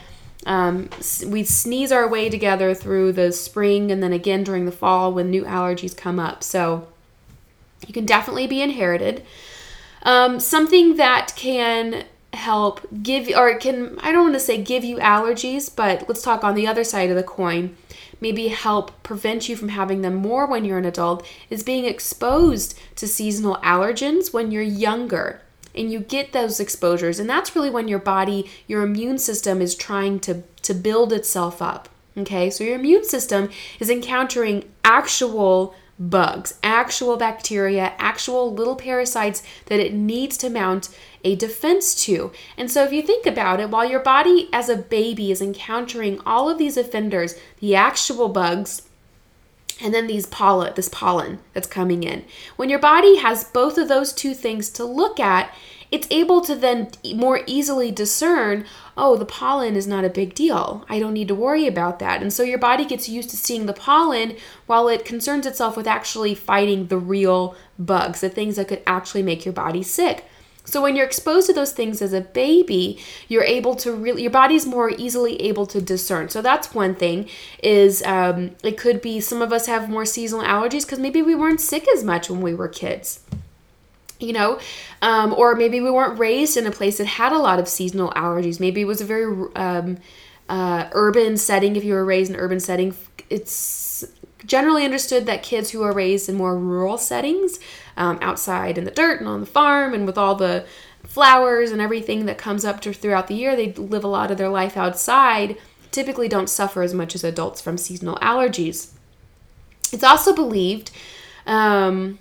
um, 0.47 0.89
we 1.27 1.45
sneeze 1.45 1.93
our 1.93 2.09
way 2.09 2.31
together 2.31 2.75
through 2.75 3.13
the 3.13 3.33
spring 3.33 3.91
and 3.91 4.03
then 4.03 4.15
again 4.15 4.45
during 4.45 4.65
the 4.65 4.73
fall 4.73 5.13
when 5.13 5.31
new 5.31 5.45
allergies 5.45 5.95
come 5.95 6.19
up. 6.19 6.43
So 6.43 6.89
you 7.87 7.95
can 7.95 8.07
definitely 8.07 8.47
be 8.47 8.63
inherited. 8.63 9.25
Um, 10.03 10.41
something 10.41 10.97
that 10.97 11.33
can 11.37 12.05
help 12.33 12.87
give 13.03 13.29
or 13.37 13.49
it 13.49 13.61
can 13.61 13.99
I 14.01 14.13
don't 14.13 14.23
want 14.23 14.35
to 14.35 14.41
say 14.41 14.63
give 14.63 14.85
you 14.85 14.99
allergies, 14.99 15.75
but 15.75 16.07
let's 16.09 16.23
talk 16.23 16.45
on 16.45 16.55
the 16.55 16.67
other 16.67 16.85
side 16.85 17.11
of 17.11 17.17
the 17.17 17.23
coin. 17.23 17.77
Maybe 18.21 18.49
help 18.49 19.03
prevent 19.03 19.49
you 19.49 19.57
from 19.57 19.71
having 19.71 20.03
them 20.03 20.15
more 20.15 20.47
when 20.47 20.65
you're 20.65 20.79
an 20.79 20.85
adult 20.85 21.27
is 21.49 21.63
being 21.63 21.87
exposed 21.87 22.79
to 22.97 23.09
seasonal 23.09 23.57
allergens 23.57 24.33
when 24.33 24.51
you're 24.51 24.63
younger. 24.63 25.41
And 25.75 25.91
you 25.91 26.01
get 26.01 26.33
those 26.33 26.61
exposures 26.61 27.19
and 27.19 27.29
that's 27.29 27.55
really 27.55 27.71
when 27.71 27.89
your 27.89 27.99
body 27.99 28.51
your 28.67 28.83
immune 28.83 29.19
system 29.19 29.61
is 29.61 29.75
trying 29.75 30.21
to 30.21 30.43
to 30.63 30.75
build 30.75 31.13
itself 31.13 31.61
up 31.61 31.89
okay? 32.17 32.51
So 32.51 32.65
your 32.65 32.77
immune 32.77 33.05
system 33.05 33.51
is 33.79 33.91
encountering 33.91 34.65
actual 34.85 35.75
bugs, 36.01 36.55
actual 36.63 37.19
bacteria, 37.19 37.93
actual 37.99 38.53
little 38.53 38.75
parasites 38.75 39.43
that 39.67 39.79
it 39.79 39.93
needs 39.93 40.39
to 40.39 40.49
mount 40.49 40.89
a 41.23 41.37
defense 41.37 41.95
to. 42.07 42.33
And 42.57 42.71
so, 42.71 42.83
if 42.83 42.93
you 42.93 43.03
think 43.03 43.27
about 43.27 43.61
it, 43.61 43.71
while 43.71 43.89
your 43.89 44.01
body 44.01 44.49
as 44.53 44.71
a 44.71 44.77
baby 44.77 45.31
is 45.31 45.43
encountering 45.43 46.19
all 46.25 46.49
of 46.49 46.59
these 46.59 46.79
offenders, 46.79 47.35
the 47.61 47.77
actual 47.77 48.31
bugs, 48.31 48.83
and 49.83 49.95
then 49.95 50.07
these 50.07 50.27
pollen, 50.27 50.73
this 50.75 50.89
pollen 50.89 51.39
that's 51.53 51.67
coming 51.67 52.03
in. 52.03 52.25
When 52.57 52.69
your 52.69 52.79
body 52.79 53.17
has 53.17 53.45
both 53.45 53.79
of 53.79 53.89
those 53.89 54.13
two 54.13 54.35
things 54.35 54.71
to 54.71 54.85
look 54.85 55.19
at, 55.21 55.55
it's 55.91 56.07
able 56.11 56.41
to 56.43 56.55
then 56.55 56.91
more 57.15 57.41
easily 57.47 57.91
discern 57.91 58.65
oh, 58.97 59.17
the 59.17 59.25
pollen 59.25 59.77
is 59.77 59.87
not 59.87 60.05
a 60.05 60.11
big 60.11 60.35
deal. 60.35 60.85
I 60.87 60.99
don't 60.99 61.15
need 61.15 61.29
to 61.29 61.35
worry 61.35 61.67
about 61.67 62.01
that. 62.01 62.21
And 62.21 62.31
so 62.31 62.43
your 62.43 62.59
body 62.59 62.85
gets 62.85 63.09
used 63.09 63.31
to 63.31 63.37
seeing 63.37 63.65
the 63.65 63.73
pollen 63.73 64.37
while 64.67 64.89
it 64.89 65.07
concerns 65.07 65.47
itself 65.47 65.75
with 65.75 65.87
actually 65.87 66.35
fighting 66.35 66.89
the 66.89 66.99
real 66.99 67.57
bugs, 67.79 68.21
the 68.21 68.29
things 68.29 68.57
that 68.57 68.69
could 68.69 68.83
actually 68.87 69.23
make 69.23 69.47
your 69.47 69.55
body 69.55 69.83
sick. 69.83 70.27
So 70.67 70.83
when 70.83 70.97
you're 70.97 71.07
exposed 71.07 71.47
to 71.47 71.55
those 71.55 71.73
things 71.73 72.03
as 72.03 72.13
a 72.13 72.21
baby, 72.21 72.99
you're 73.27 73.43
able 73.43 73.75
to 73.77 73.93
really 73.93 74.23
your 74.23 74.31
body's 74.31 74.67
more 74.67 74.91
easily 74.91 75.41
able 75.41 75.67
to 75.69 75.81
discern. 75.81 76.29
So 76.29 76.43
that's 76.43 76.75
one 76.75 76.95
thing. 76.95 77.29
Is 77.63 78.03
um, 78.03 78.51
it 78.63 78.77
could 78.77 79.01
be 79.01 79.21
some 79.21 79.41
of 79.41 79.51
us 79.51 79.65
have 79.67 79.89
more 79.89 80.05
seasonal 80.05 80.45
allergies 80.45 80.85
because 80.85 80.99
maybe 80.99 81.23
we 81.23 81.35
weren't 81.35 81.63
sick 81.63 81.87
as 81.97 82.05
much 82.05 82.29
when 82.29 82.43
we 82.43 82.55
were 82.55 82.69
kids 82.69 83.21
you 84.21 84.33
know 84.33 84.61
um, 85.03 85.33
or 85.35 85.55
maybe 85.55 85.81
we 85.81 85.91
weren't 85.91 86.19
raised 86.19 86.57
in 86.57 86.67
a 86.67 86.71
place 86.71 86.99
that 86.99 87.07
had 87.07 87.33
a 87.33 87.39
lot 87.39 87.59
of 87.59 87.69
seasonal 87.69 88.11
allergies. 88.11 88.61
Maybe 88.61 88.83
it 88.83 88.87
was 88.87 89.01
a 89.01 89.05
very 89.05 89.49
um, 89.57 89.99
uh, 90.49 90.89
urban 90.93 91.37
setting. 91.37 91.77
If 91.77 91.85
you 91.85 91.95
were 91.95 92.05
raised 92.05 92.31
in 92.31 92.37
an 92.37 92.41
urban 92.43 92.61
setting 92.61 92.95
it's 93.31 94.05
generally 94.45 94.85
understood 94.85 95.27
that 95.27 95.43
kids 95.43 95.71
who 95.71 95.83
are 95.83 95.93
raised 95.93 96.29
in 96.29 96.35
more 96.35 96.59
rural 96.59 96.99
settings 96.99 97.61
um, 97.97 98.19
outside 98.21 98.77
in 98.77 98.85
the 98.85 98.91
dirt 98.91 99.21
and 99.21 99.29
on 99.29 99.41
the 99.41 99.47
farm 99.47 99.95
and 99.95 100.07
with 100.07 100.19
all 100.19 100.35
the 100.35 100.67
flowers 101.05 101.71
and 101.71 101.81
everything 101.81 102.27
that 102.27 102.37
comes 102.37 102.65
up 102.65 102.81
to, 102.81 102.93
throughout 102.93 103.29
the 103.29 103.35
year 103.35 103.55
they 103.55 103.73
live 103.73 104.05
a 104.05 104.09
lot 104.09 104.31
of 104.31 104.39
their 104.39 104.49
life 104.49 104.77
outside 104.77 105.57
typically 105.91 106.29
don't 106.29 106.51
suffer 106.51 106.83
as 106.83 106.95
much 106.95 107.15
as 107.15 107.25
adults 107.25 107.61
from 107.61 107.79
seasonal 107.79 108.17
allergies. 108.17 108.91
It's 109.93 110.05
also 110.05 110.35
believed 110.35 110.91
um, 111.47 112.19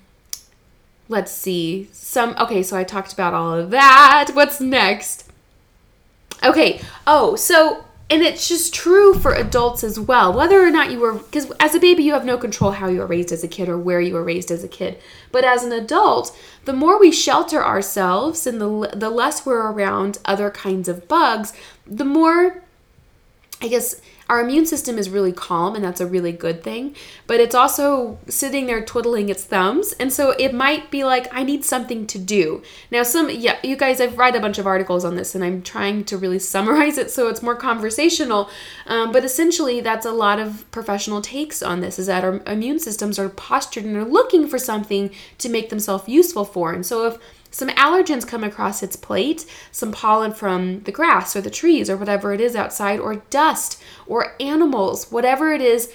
let's 1.10 1.32
see. 1.32 1.90
Some 1.92 2.36
okay, 2.40 2.64
so 2.64 2.78
I 2.78 2.86
talked 2.86 3.12
about 3.12 3.34
all 3.34 3.54
of 3.54 3.72
that. 3.72 4.32
What's 4.34 4.62
next? 4.62 5.30
Okay. 6.44 6.80
Oh, 7.06 7.36
so 7.36 7.84
and 8.12 8.24
it's 8.24 8.48
just 8.48 8.74
true 8.74 9.14
for 9.14 9.34
adults 9.34 9.84
as 9.84 10.00
well. 10.00 10.34
Whether 10.34 10.66
or 10.66 10.72
not 10.72 10.92
you 10.92 11.00
were 11.00 11.14
because 11.14 11.52
as 11.60 11.76
a 11.76 11.80
baby 11.80 12.04
you 12.04 12.14
have 12.14 12.26
no 12.26 12.38
control 12.38 12.72
how 12.72 12.88
you 12.88 13.00
were 13.00 13.08
raised 13.08 13.32
as 13.32 13.44
a 13.44 13.48
kid 13.48 13.70
or 13.70 13.78
where 13.78 14.02
you 14.02 14.14
were 14.14 14.24
raised 14.24 14.50
as 14.50 14.64
a 14.64 14.68
kid. 14.68 15.00
But 15.32 15.44
as 15.44 15.64
an 15.64 15.72
adult, 15.72 16.36
the 16.66 16.74
more 16.74 17.00
we 17.00 17.12
shelter 17.12 17.64
ourselves 17.64 18.48
and 18.48 18.62
the 18.62 18.92
the 18.96 19.10
less 19.10 19.46
we're 19.46 19.72
around 19.72 20.20
other 20.26 20.50
kinds 20.50 20.88
of 20.88 21.08
bugs, 21.08 21.54
the 21.86 22.06
more 22.06 22.64
I 23.62 23.68
guess 23.68 24.02
our 24.30 24.42
immune 24.42 24.68
system 24.68 24.98
is 25.00 25.10
really 25.10 25.34
calm 25.34 25.76
and 25.76 25.84
that's 25.84 26.00
a 26.00 26.06
really 26.06 26.32
good 26.32 26.62
thing, 26.64 26.96
but 27.26 27.40
it's 27.40 27.56
also 27.56 28.20
sitting 28.28 28.68
there 28.68 28.86
twiddling 28.86 29.30
its 29.30 29.44
thumbs. 29.44 29.94
And 29.94 30.14
so 30.14 30.36
it 30.38 30.54
might 30.54 30.92
be 30.92 31.04
like, 31.04 31.28
I 31.34 31.42
need 31.42 31.66
something 31.66 32.06
to 32.08 32.20
do. 32.20 32.62
Now, 32.92 33.02
some, 33.02 33.30
yeah, 33.32 33.58
you 33.64 33.76
guys, 33.76 34.00
I've 34.00 34.18
read 34.18 34.36
a 34.36 34.40
bunch 34.40 34.60
of 34.60 34.68
articles 34.68 35.04
on 35.04 35.16
this 35.16 35.34
and 35.34 35.44
I'm 35.44 35.64
trying 35.64 36.04
to 36.06 36.18
really 36.18 36.40
summarize 36.40 36.98
it 37.00 37.10
so 37.10 37.28
it's 37.28 37.42
more 37.42 37.56
conversational. 37.56 38.50
Um, 38.86 39.12
but 39.12 39.26
essentially, 39.26 39.82
that's 39.82 40.06
a 40.06 40.12
lot 40.12 40.40
of 40.40 40.70
professional 40.70 41.22
takes 41.22 41.64
on 41.64 41.82
this 41.82 41.98
is 41.98 42.06
that 42.06 42.24
our 42.24 42.42
immune 42.46 42.80
systems 42.80 43.18
are 43.18 43.30
postured 43.30 43.86
and 43.86 43.98
are 43.98 44.06
looking 44.06 44.48
for 44.48 44.60
something 44.60 45.10
to 45.40 45.50
make 45.50 45.70
themselves 45.70 46.08
useful 46.08 46.46
for. 46.46 46.72
And 46.72 46.86
so 46.86 47.08
if 47.08 47.18
some 47.52 47.70
allergens 47.70 48.28
come 48.28 48.44
across 48.44 48.84
its 48.84 48.96
plate, 48.96 49.46
some 49.72 49.92
pollen 49.92 50.34
from 50.34 50.82
the 50.82 50.92
grass 50.92 51.36
or 51.36 51.42
the 51.42 51.50
trees 51.50 51.90
or 51.90 51.98
whatever 51.98 52.34
it 52.34 52.42
is 52.42 52.56
outside, 52.56 53.00
or 53.00 53.16
dust 53.30 53.82
or 54.06 54.36
animals, 54.40 55.12
whatever 55.12 55.52
it 55.52 55.62
is, 55.62 55.92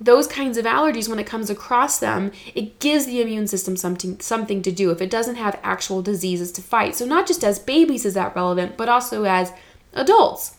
those 0.00 0.26
kinds 0.26 0.58
of 0.58 0.64
allergies 0.64 1.08
when 1.08 1.18
it 1.18 1.26
comes 1.26 1.48
across 1.48 1.98
them 1.98 2.30
it 2.54 2.78
gives 2.80 3.06
the 3.06 3.22
immune 3.22 3.46
system 3.46 3.76
something 3.76 4.20
something 4.20 4.60
to 4.62 4.70
do 4.70 4.90
if 4.90 5.00
it 5.00 5.08
doesn't 5.08 5.36
have 5.36 5.58
actual 5.62 6.02
diseases 6.02 6.52
to 6.52 6.62
fight. 6.62 6.94
So 6.94 7.06
not 7.06 7.26
just 7.26 7.42
as 7.42 7.58
babies 7.58 8.04
is 8.04 8.14
that 8.14 8.36
relevant 8.36 8.76
but 8.76 8.88
also 8.88 9.24
as 9.24 9.52
adults. 9.94 10.56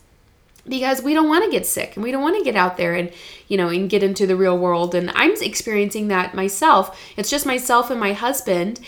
Because 0.67 1.01
we 1.01 1.13
don't 1.13 1.29
want 1.29 1.45
to 1.45 1.51
get 1.51 1.65
sick 1.65 1.95
and 1.95 2.03
we 2.03 2.11
don't 2.11 2.21
want 2.21 2.37
to 2.37 2.43
get 2.43 2.55
out 2.55 2.77
there 2.77 2.93
and 2.93 3.11
you 3.47 3.57
know 3.57 3.69
and 3.69 3.89
get 3.89 4.03
into 4.03 4.25
the 4.25 4.35
real 4.35 4.57
world. 4.57 4.95
And 4.95 5.11
i'm 5.13 5.35
experiencing 5.41 6.07
that 6.07 6.33
myself. 6.33 6.99
It's 7.15 7.29
just 7.29 7.45
myself 7.45 7.91
and 7.91 7.99
my 7.99 8.13
husband 8.13 8.79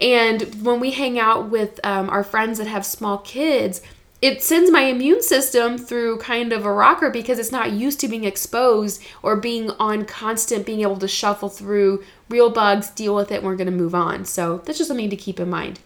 and 0.00 0.64
when 0.64 0.80
we 0.80 0.90
hang 0.90 1.18
out 1.18 1.50
with 1.50 1.80
um, 1.84 2.10
our 2.10 2.24
friends 2.24 2.58
that 2.58 2.66
have 2.66 2.84
small 2.84 3.18
kids, 3.18 3.80
it 4.20 4.42
sends 4.42 4.70
my 4.70 4.82
immune 4.82 5.22
system 5.22 5.76
through 5.76 6.18
kind 6.18 6.52
of 6.52 6.64
a 6.64 6.72
rocker 6.72 7.10
because 7.10 7.38
it's 7.38 7.52
not 7.52 7.72
used 7.72 8.00
to 8.00 8.08
being 8.08 8.24
exposed 8.24 9.02
or 9.22 9.36
being 9.36 9.70
on 9.72 10.06
constant, 10.06 10.64
being 10.64 10.80
able 10.80 10.96
to 10.96 11.08
shuffle 11.08 11.50
through 11.50 12.02
real 12.28 12.48
bugs, 12.48 12.88
deal 12.90 13.14
with 13.14 13.30
it, 13.30 13.36
and 13.36 13.44
we're 13.44 13.56
going 13.56 13.66
to 13.66 13.72
move 13.72 13.94
on. 13.94 14.24
So 14.24 14.62
that's 14.64 14.78
just 14.78 14.88
something 14.88 15.10
to 15.10 15.16
keep 15.16 15.38
in 15.38 15.50
mind. 15.50 15.78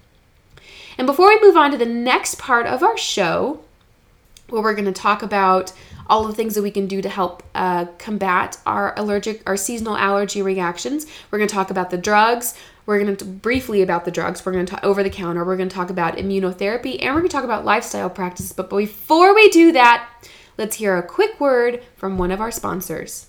And 0.97 1.07
before 1.07 1.29
we 1.29 1.41
move 1.41 1.57
on 1.57 1.71
to 1.73 1.77
the 1.77 1.87
next 1.87 2.39
part 2.39 2.67
of 2.67 2.83
our 2.83 2.97
show, 2.97 3.61
where 4.51 4.63
we're 4.63 4.75
going 4.75 4.85
to 4.85 4.93
talk 4.93 5.23
about 5.23 5.73
all 6.09 6.25
the 6.25 6.33
things 6.33 6.55
that 6.55 6.63
we 6.63 6.71
can 6.71 6.87
do 6.87 7.03
to 7.03 7.09
help 7.09 7.43
uh, 7.55 7.87
combat 7.99 8.59
our 8.67 8.95
allergic, 8.97 9.43
our 9.47 9.57
seasonal 9.57 9.97
allergy 9.97 10.43
reactions. 10.43 11.07
We're 11.31 11.39
going 11.39 11.49
to 11.49 11.55
talk 11.55 11.71
about 11.71 11.91
the 11.91 11.99
drugs. 11.99 12.55
We're 12.89 13.05
going 13.05 13.15
to 13.15 13.25
briefly 13.27 13.83
about 13.83 14.07
the 14.07 14.11
drugs. 14.11 14.47
We're 14.47 14.53
going 14.53 14.65
to 14.65 14.73
talk 14.73 14.83
over 14.83 15.03
the 15.03 15.11
counter. 15.11 15.45
We're 15.45 15.59
going 15.59 15.69
to 15.69 15.75
talk 15.77 15.91
about 15.91 16.17
immunotherapy 16.17 16.97
and 17.03 17.15
we're 17.15 17.21
going 17.21 17.29
to 17.29 17.37
talk 17.37 17.45
about 17.45 17.67
lifestyle 17.67 18.09
practices. 18.09 18.55
But 18.55 18.71
before 18.71 19.35
we 19.35 19.51
do 19.51 19.73
that, 19.73 20.09
let's 20.57 20.77
hear 20.77 20.97
a 20.97 21.03
quick 21.03 21.39
word 21.39 21.83
from 21.97 22.17
one 22.17 22.31
of 22.31 22.41
our 22.41 22.51
sponsors. 22.51 23.27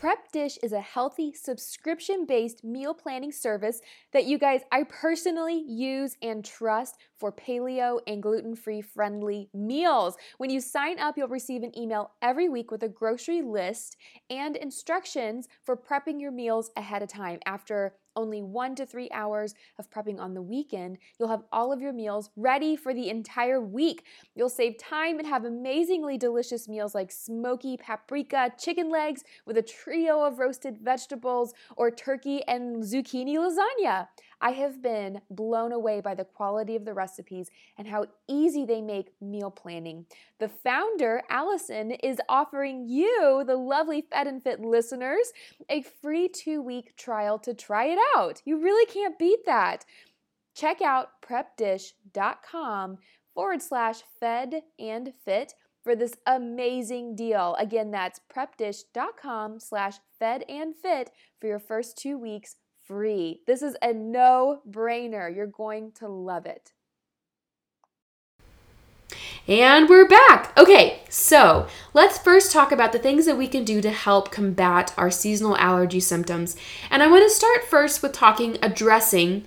Prep 0.00 0.30
Dish 0.30 0.58
is 0.62 0.72
a 0.72 0.80
healthy 0.80 1.32
subscription 1.32 2.24
based 2.24 2.62
meal 2.62 2.94
planning 2.94 3.32
service 3.32 3.80
that 4.12 4.26
you 4.26 4.38
guys, 4.38 4.60
I 4.70 4.84
personally 4.84 5.64
use 5.66 6.16
and 6.22 6.44
trust 6.44 6.98
for 7.16 7.32
paleo 7.32 7.98
and 8.06 8.22
gluten 8.22 8.54
free 8.54 8.80
friendly 8.80 9.48
meals. 9.52 10.16
When 10.36 10.50
you 10.50 10.60
sign 10.60 11.00
up, 11.00 11.18
you'll 11.18 11.26
receive 11.26 11.64
an 11.64 11.76
email 11.76 12.12
every 12.22 12.48
week 12.48 12.70
with 12.70 12.84
a 12.84 12.88
grocery 12.88 13.42
list 13.42 13.96
and 14.30 14.54
instructions 14.56 15.48
for 15.64 15.76
prepping 15.76 16.20
your 16.20 16.30
meals 16.30 16.70
ahead 16.76 17.02
of 17.02 17.08
time 17.08 17.40
after 17.44 17.96
only 18.18 18.42
one 18.42 18.74
to 18.74 18.84
three 18.84 19.08
hours 19.12 19.54
of 19.78 19.88
prepping 19.88 20.18
on 20.18 20.34
the 20.34 20.42
weekend, 20.42 20.98
you'll 21.18 21.28
have 21.28 21.44
all 21.52 21.72
of 21.72 21.80
your 21.80 21.92
meals 21.92 22.30
ready 22.36 22.74
for 22.74 22.92
the 22.92 23.08
entire 23.08 23.60
week. 23.60 24.04
You'll 24.34 24.48
save 24.48 24.76
time 24.76 25.18
and 25.18 25.28
have 25.28 25.44
amazingly 25.44 26.18
delicious 26.18 26.68
meals 26.68 26.94
like 26.94 27.12
smoky 27.12 27.76
paprika 27.76 28.52
chicken 28.58 28.90
legs 28.90 29.22
with 29.46 29.56
a 29.56 29.62
trio 29.62 30.22
of 30.22 30.40
roasted 30.40 30.78
vegetables 30.78 31.54
or 31.76 31.90
turkey 31.90 32.42
and 32.48 32.82
zucchini 32.82 33.36
lasagna. 33.36 34.08
I 34.40 34.50
have 34.52 34.82
been 34.82 35.20
blown 35.30 35.72
away 35.72 36.00
by 36.00 36.14
the 36.14 36.24
quality 36.24 36.76
of 36.76 36.84
the 36.84 36.94
recipes 36.94 37.50
and 37.76 37.88
how 37.88 38.06
easy 38.28 38.64
they 38.64 38.80
make 38.80 39.12
meal 39.20 39.50
planning. 39.50 40.06
The 40.38 40.48
founder, 40.48 41.22
Allison, 41.28 41.92
is 41.92 42.20
offering 42.28 42.88
you, 42.88 43.42
the 43.46 43.56
lovely 43.56 44.02
Fed 44.02 44.26
and 44.26 44.42
Fit 44.42 44.60
listeners, 44.60 45.32
a 45.68 45.82
free 45.82 46.28
two 46.28 46.62
week 46.62 46.96
trial 46.96 47.38
to 47.40 47.54
try 47.54 47.86
it 47.86 47.98
out. 48.16 48.42
You 48.44 48.60
really 48.60 48.86
can't 48.86 49.18
beat 49.18 49.44
that. 49.46 49.84
Check 50.54 50.80
out 50.82 51.20
prepdish.com 51.22 52.98
forward 53.34 53.62
slash 53.62 54.02
fed 54.18 54.62
and 54.78 55.12
fit 55.24 55.54
for 55.84 55.94
this 55.94 56.14
amazing 56.26 57.14
deal. 57.14 57.54
Again, 57.58 57.92
that's 57.92 58.20
prepdish.com 58.34 59.60
slash 59.60 59.98
fed 60.18 60.44
and 60.48 60.74
fit 60.74 61.10
for 61.40 61.46
your 61.46 61.60
first 61.60 61.96
two 61.96 62.18
weeks 62.18 62.56
free. 62.88 63.42
This 63.46 63.60
is 63.60 63.76
a 63.82 63.92
no 63.92 64.62
brainer. 64.68 65.34
You're 65.34 65.46
going 65.46 65.92
to 65.92 66.08
love 66.08 66.46
it. 66.46 66.72
And 69.46 69.88
we're 69.88 70.08
back. 70.08 70.56
Okay, 70.58 71.00
so 71.08 71.68
let's 71.92 72.18
first 72.18 72.50
talk 72.50 72.72
about 72.72 72.92
the 72.92 72.98
things 72.98 73.26
that 73.26 73.36
we 73.36 73.46
can 73.46 73.64
do 73.64 73.80
to 73.82 73.90
help 73.90 74.30
combat 74.30 74.92
our 74.96 75.10
seasonal 75.10 75.56
allergy 75.58 76.00
symptoms. 76.00 76.56
And 76.90 77.02
I 77.02 77.06
want 77.08 77.24
to 77.24 77.34
start 77.34 77.64
first 77.64 78.02
with 78.02 78.12
talking 78.12 78.56
addressing. 78.62 79.44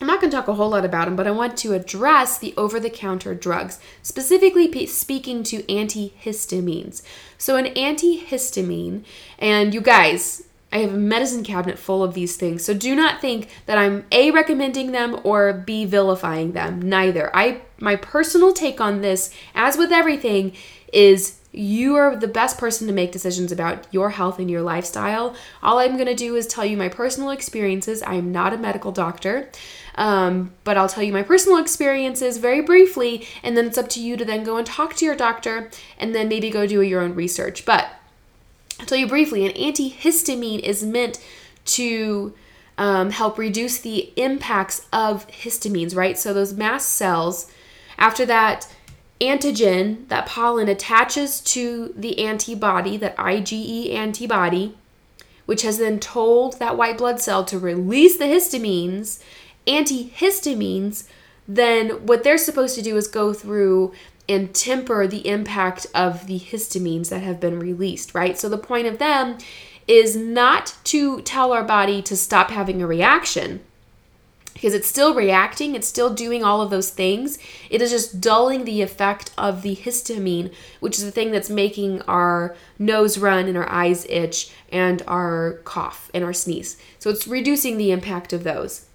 I'm 0.00 0.06
not 0.06 0.20
going 0.20 0.30
to 0.30 0.36
talk 0.36 0.48
a 0.48 0.54
whole 0.54 0.70
lot 0.70 0.84
about 0.84 1.06
them, 1.06 1.16
but 1.16 1.26
I 1.26 1.30
want 1.30 1.56
to 1.58 1.72
address 1.72 2.38
the 2.38 2.52
over 2.56 2.78
the 2.78 2.90
counter 2.90 3.34
drugs, 3.34 3.78
specifically 4.02 4.86
speaking 4.86 5.42
to 5.44 5.62
antihistamines. 5.62 7.02
So, 7.38 7.56
an 7.56 7.66
antihistamine, 7.74 9.04
and 9.38 9.72
you 9.72 9.80
guys, 9.80 10.44
I 10.74 10.78
have 10.78 10.92
a 10.92 10.98
medicine 10.98 11.44
cabinet 11.44 11.78
full 11.78 12.02
of 12.02 12.14
these 12.14 12.36
things. 12.36 12.64
So 12.64 12.74
do 12.74 12.96
not 12.96 13.20
think 13.20 13.48
that 13.66 13.78
I'm 13.78 14.04
A 14.10 14.32
recommending 14.32 14.90
them 14.90 15.20
or 15.22 15.52
B 15.52 15.84
vilifying 15.84 16.52
them. 16.52 16.82
Neither. 16.82 17.34
I 17.34 17.62
my 17.78 17.96
personal 17.96 18.52
take 18.52 18.80
on 18.80 19.00
this, 19.00 19.32
as 19.54 19.76
with 19.76 19.92
everything, 19.92 20.52
is 20.92 21.38
you 21.52 21.94
are 21.94 22.16
the 22.16 22.26
best 22.26 22.58
person 22.58 22.88
to 22.88 22.92
make 22.92 23.12
decisions 23.12 23.52
about 23.52 23.86
your 23.92 24.10
health 24.10 24.40
and 24.40 24.50
your 24.50 24.62
lifestyle. 24.62 25.36
All 25.62 25.78
I'm 25.78 25.94
going 25.94 26.06
to 26.06 26.14
do 26.14 26.34
is 26.34 26.48
tell 26.48 26.64
you 26.64 26.76
my 26.76 26.88
personal 26.88 27.30
experiences. 27.30 28.02
I 28.02 28.14
am 28.14 28.32
not 28.32 28.52
a 28.52 28.58
medical 28.58 28.90
doctor, 28.90 29.50
um, 29.94 30.52
but 30.64 30.76
I'll 30.76 30.88
tell 30.88 31.04
you 31.04 31.12
my 31.12 31.22
personal 31.22 31.58
experiences 31.58 32.38
very 32.38 32.60
briefly, 32.60 33.28
and 33.44 33.56
then 33.56 33.66
it's 33.66 33.78
up 33.78 33.88
to 33.90 34.00
you 34.00 34.16
to 34.16 34.24
then 34.24 34.42
go 34.42 34.56
and 34.56 34.66
talk 34.66 34.94
to 34.96 35.04
your 35.04 35.14
doctor 35.14 35.70
and 35.98 36.12
then 36.12 36.28
maybe 36.28 36.50
go 36.50 36.66
do 36.66 36.82
your 36.82 37.00
own 37.00 37.14
research. 37.14 37.64
But 37.64 37.88
I'll 38.84 38.88
tell 38.88 38.98
you 38.98 39.06
briefly 39.06 39.46
an 39.46 39.52
antihistamine 39.52 40.58
is 40.58 40.82
meant 40.82 41.18
to 41.64 42.34
um, 42.76 43.08
help 43.08 43.38
reduce 43.38 43.78
the 43.78 44.12
impacts 44.16 44.86
of 44.92 45.26
histamines, 45.28 45.96
right? 45.96 46.18
So 46.18 46.34
those 46.34 46.52
mast 46.52 46.90
cells, 46.90 47.50
after 47.96 48.26
that 48.26 48.70
antigen, 49.22 50.06
that 50.08 50.26
pollen 50.26 50.68
attaches 50.68 51.40
to 51.40 51.94
the 51.96 52.18
antibody, 52.26 52.98
that 52.98 53.16
IgE 53.16 53.90
antibody, 53.94 54.76
which 55.46 55.62
has 55.62 55.78
then 55.78 55.98
told 55.98 56.58
that 56.58 56.76
white 56.76 56.98
blood 56.98 57.22
cell 57.22 57.42
to 57.46 57.58
release 57.58 58.18
the 58.18 58.26
histamines, 58.26 59.22
antihistamines, 59.66 61.08
then 61.48 62.04
what 62.04 62.22
they're 62.22 62.36
supposed 62.36 62.74
to 62.74 62.82
do 62.82 62.98
is 62.98 63.08
go 63.08 63.32
through 63.32 63.94
and 64.28 64.54
temper 64.54 65.06
the 65.06 65.26
impact 65.28 65.86
of 65.94 66.26
the 66.26 66.38
histamines 66.38 67.10
that 67.10 67.22
have 67.22 67.40
been 67.40 67.58
released, 67.58 68.14
right? 68.14 68.38
So 68.38 68.48
the 68.48 68.58
point 68.58 68.86
of 68.86 68.98
them 68.98 69.38
is 69.86 70.16
not 70.16 70.76
to 70.84 71.20
tell 71.22 71.52
our 71.52 71.64
body 71.64 72.00
to 72.02 72.16
stop 72.16 72.50
having 72.50 72.80
a 72.80 72.86
reaction 72.86 73.60
because 74.54 74.72
it's 74.72 74.88
still 74.88 75.14
reacting, 75.14 75.74
it's 75.74 75.88
still 75.88 76.14
doing 76.14 76.42
all 76.42 76.62
of 76.62 76.70
those 76.70 76.88
things. 76.88 77.38
It 77.68 77.82
is 77.82 77.90
just 77.90 78.20
dulling 78.20 78.64
the 78.64 78.80
effect 78.82 79.30
of 79.36 79.62
the 79.62 79.76
histamine, 79.76 80.54
which 80.80 80.96
is 80.96 81.04
the 81.04 81.10
thing 81.10 81.32
that's 81.32 81.50
making 81.50 82.00
our 82.02 82.56
nose 82.78 83.18
run 83.18 83.46
and 83.46 83.58
our 83.58 83.68
eyes 83.68 84.06
itch 84.08 84.52
and 84.70 85.02
our 85.06 85.60
cough 85.64 86.10
and 86.14 86.24
our 86.24 86.32
sneeze. 86.32 86.78
So 86.98 87.10
it's 87.10 87.26
reducing 87.26 87.76
the 87.76 87.90
impact 87.90 88.32
of 88.32 88.44
those. 88.44 88.86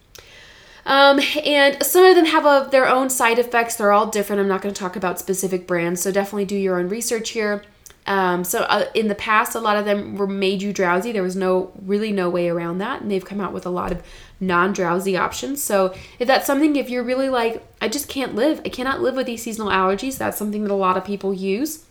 Um, 0.90 1.20
and 1.46 1.84
some 1.84 2.04
of 2.04 2.16
them 2.16 2.26
have 2.26 2.46
a, 2.46 2.68
their 2.72 2.88
own 2.88 3.12
side 3.12 3.38
effects. 3.38 3.76
They're 3.76 3.92
all 3.92 4.08
different. 4.08 4.42
I'm 4.42 4.48
not 4.48 4.64
going 4.64 4.74
to 4.74 4.80
talk 4.80 4.96
about 4.96 5.20
specific 5.20 5.68
brands, 5.68 6.02
so 6.02 6.12
definitely 6.12 6.46
do 6.46 6.56
your 6.56 6.80
own 6.80 6.90
research 6.90 7.30
here. 7.30 7.64
Um, 8.08 8.44
so 8.44 8.62
uh, 8.62 8.86
in 8.96 9.08
the 9.08 9.14
past, 9.14 9.54
a 9.54 9.60
lot 9.60 9.78
of 9.78 9.86
them 9.86 10.16
were 10.16 10.26
made 10.26 10.64
you 10.64 10.74
drowsy. 10.74 11.12
There 11.12 11.22
was 11.22 11.36
no 11.36 11.72
really 11.86 12.12
no 12.12 12.28
way 12.28 12.50
around 12.50 12.80
that, 12.80 13.02
and 13.02 13.12
they've 13.12 13.24
come 13.24 13.40
out 13.40 13.54
with 13.54 13.68
a 13.68 13.70
lot 13.70 13.92
of 13.92 14.02
non-drowsy 14.40 15.16
options. 15.16 15.62
So 15.62 15.94
if 16.18 16.28
that's 16.28 16.48
something, 16.48 16.76
if 16.76 16.90
you're 16.90 17.04
really 17.04 17.30
like, 17.30 17.64
I 17.80 17.88
just 17.88 18.10
can't 18.10 18.34
live, 18.34 18.60
I 18.66 18.70
cannot 18.70 19.00
live 19.00 19.16
with 19.16 19.28
these 19.28 19.44
seasonal 19.44 19.70
allergies. 19.70 20.18
That's 20.18 20.40
something 20.40 20.64
that 20.64 20.72
a 20.72 20.74
lot 20.74 20.98
of 20.98 21.06
people 21.06 21.36
use, 21.36 21.86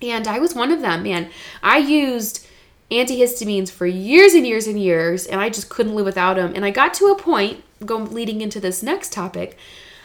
and 0.00 0.26
I 0.26 0.38
was 0.38 0.54
one 0.54 0.72
of 0.72 0.80
them. 0.80 1.02
Man, 1.02 1.28
I 1.62 1.78
used 1.78 2.46
antihistamines 2.90 3.70
for 3.70 3.84
years 3.84 4.32
and 4.32 4.46
years 4.46 4.66
and 4.66 4.80
years, 4.80 5.26
and 5.26 5.38
I 5.38 5.50
just 5.50 5.68
couldn't 5.68 5.96
live 5.96 6.06
without 6.06 6.36
them. 6.36 6.54
And 6.54 6.64
I 6.64 6.70
got 6.70 6.94
to 6.94 7.08
a 7.08 7.18
point, 7.18 7.62
go 7.84 7.98
leading 7.98 8.40
into 8.40 8.60
this 8.60 8.82
next 8.82 9.12
topic, 9.12 9.56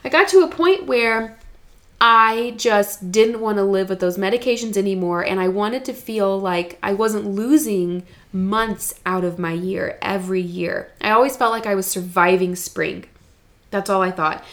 I 0.04 0.10
got 0.10 0.28
to 0.30 0.42
a 0.42 0.48
point 0.48 0.86
where 0.86 1.38
I 2.04 2.56
just 2.58 3.12
didn't 3.12 3.42
want 3.42 3.58
to 3.60 3.64
live 3.64 3.88
with 3.88 4.00
those 4.00 4.18
medications 4.18 4.76
anymore. 4.76 5.22
And 5.24 5.40
I 5.40 5.48
wanted 5.48 5.86
to 5.86 5.94
feel 5.94 6.40
like 6.40 6.80
I 6.82 6.94
wasn't 6.94 7.28
losing 7.28 8.04
months 8.34 8.96
out 9.06 9.24
of 9.24 9.38
my 9.38 9.52
year 9.52 10.00
every 10.02 10.42
year. 10.42 10.92
I 11.00 11.12
always 11.12 11.38
felt 11.38 11.52
like 11.52 11.68
I 11.68 11.76
was 11.76 11.86
surviving 11.86 12.56
spring. 12.56 13.06
That's 13.70 13.90
all 13.90 14.02
I 14.02 14.10
thought. 14.10 14.44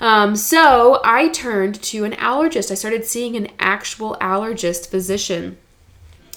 Um, 0.00 0.36
so 0.36 1.00
I 1.04 1.28
turned 1.28 1.82
to 1.82 2.04
an 2.04 2.12
allergist. 2.12 2.70
I 2.70 2.74
started 2.74 3.04
seeing 3.04 3.34
an 3.36 3.48
actual 3.58 4.16
allergist 4.20 4.88
physician, 4.88 5.56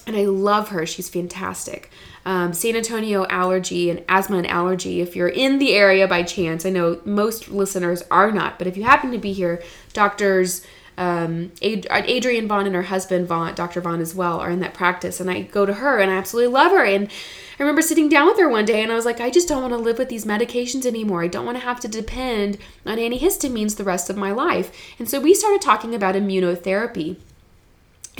and 0.06 0.16
I 0.16 0.24
love 0.24 0.70
her. 0.70 0.86
She's 0.86 1.08
fantastic. 1.08 1.90
Um, 2.26 2.52
San 2.52 2.76
Antonio 2.76 3.26
Allergy 3.28 3.88
and 3.90 4.04
Asthma 4.08 4.38
and 4.38 4.46
Allergy. 4.46 5.00
If 5.00 5.16
you're 5.16 5.28
in 5.28 5.58
the 5.58 5.72
area 5.72 6.06
by 6.06 6.22
chance, 6.22 6.66
I 6.66 6.70
know 6.70 7.00
most 7.04 7.48
listeners 7.48 8.02
are 8.10 8.30
not, 8.30 8.58
but 8.58 8.66
if 8.66 8.76
you 8.76 8.82
happen 8.82 9.10
to 9.12 9.18
be 9.18 9.32
here, 9.32 9.62
doctors 9.94 10.66
um, 11.00 11.50
Adrienne 11.62 12.46
Vaughn 12.46 12.66
and 12.66 12.74
her 12.74 12.82
husband 12.82 13.26
Vaughn, 13.26 13.54
Dr. 13.54 13.80
Vaughn 13.80 14.02
as 14.02 14.14
well, 14.14 14.38
are 14.38 14.50
in 14.50 14.60
that 14.60 14.74
practice, 14.74 15.18
and 15.18 15.30
I 15.30 15.40
go 15.40 15.64
to 15.64 15.72
her 15.72 15.98
and 15.98 16.10
I 16.10 16.16
absolutely 16.16 16.52
love 16.52 16.72
her. 16.72 16.84
And 16.84 17.08
I 17.08 17.62
remember 17.62 17.80
sitting 17.80 18.10
down 18.10 18.26
with 18.26 18.38
her 18.38 18.50
one 18.50 18.66
day 18.66 18.82
and 18.82 18.92
I 18.92 18.94
was 18.94 19.06
like, 19.06 19.18
I 19.18 19.30
just 19.30 19.48
don't 19.48 19.62
want 19.62 19.72
to 19.72 19.78
live 19.78 19.98
with 19.98 20.10
these 20.10 20.26
medications 20.26 20.84
anymore. 20.84 21.22
I 21.22 21.28
don't 21.28 21.46
want 21.46 21.58
to 21.58 21.64
have 21.64 21.80
to 21.80 21.88
depend 21.88 22.58
on 22.84 22.98
antihistamines 22.98 23.76
the 23.76 23.84
rest 23.84 24.10
of 24.10 24.16
my 24.18 24.30
life. 24.30 24.70
And 24.98 25.08
so 25.08 25.20
we 25.20 25.32
started 25.32 25.62
talking 25.62 25.94
about 25.94 26.14
immunotherapy. 26.14 27.16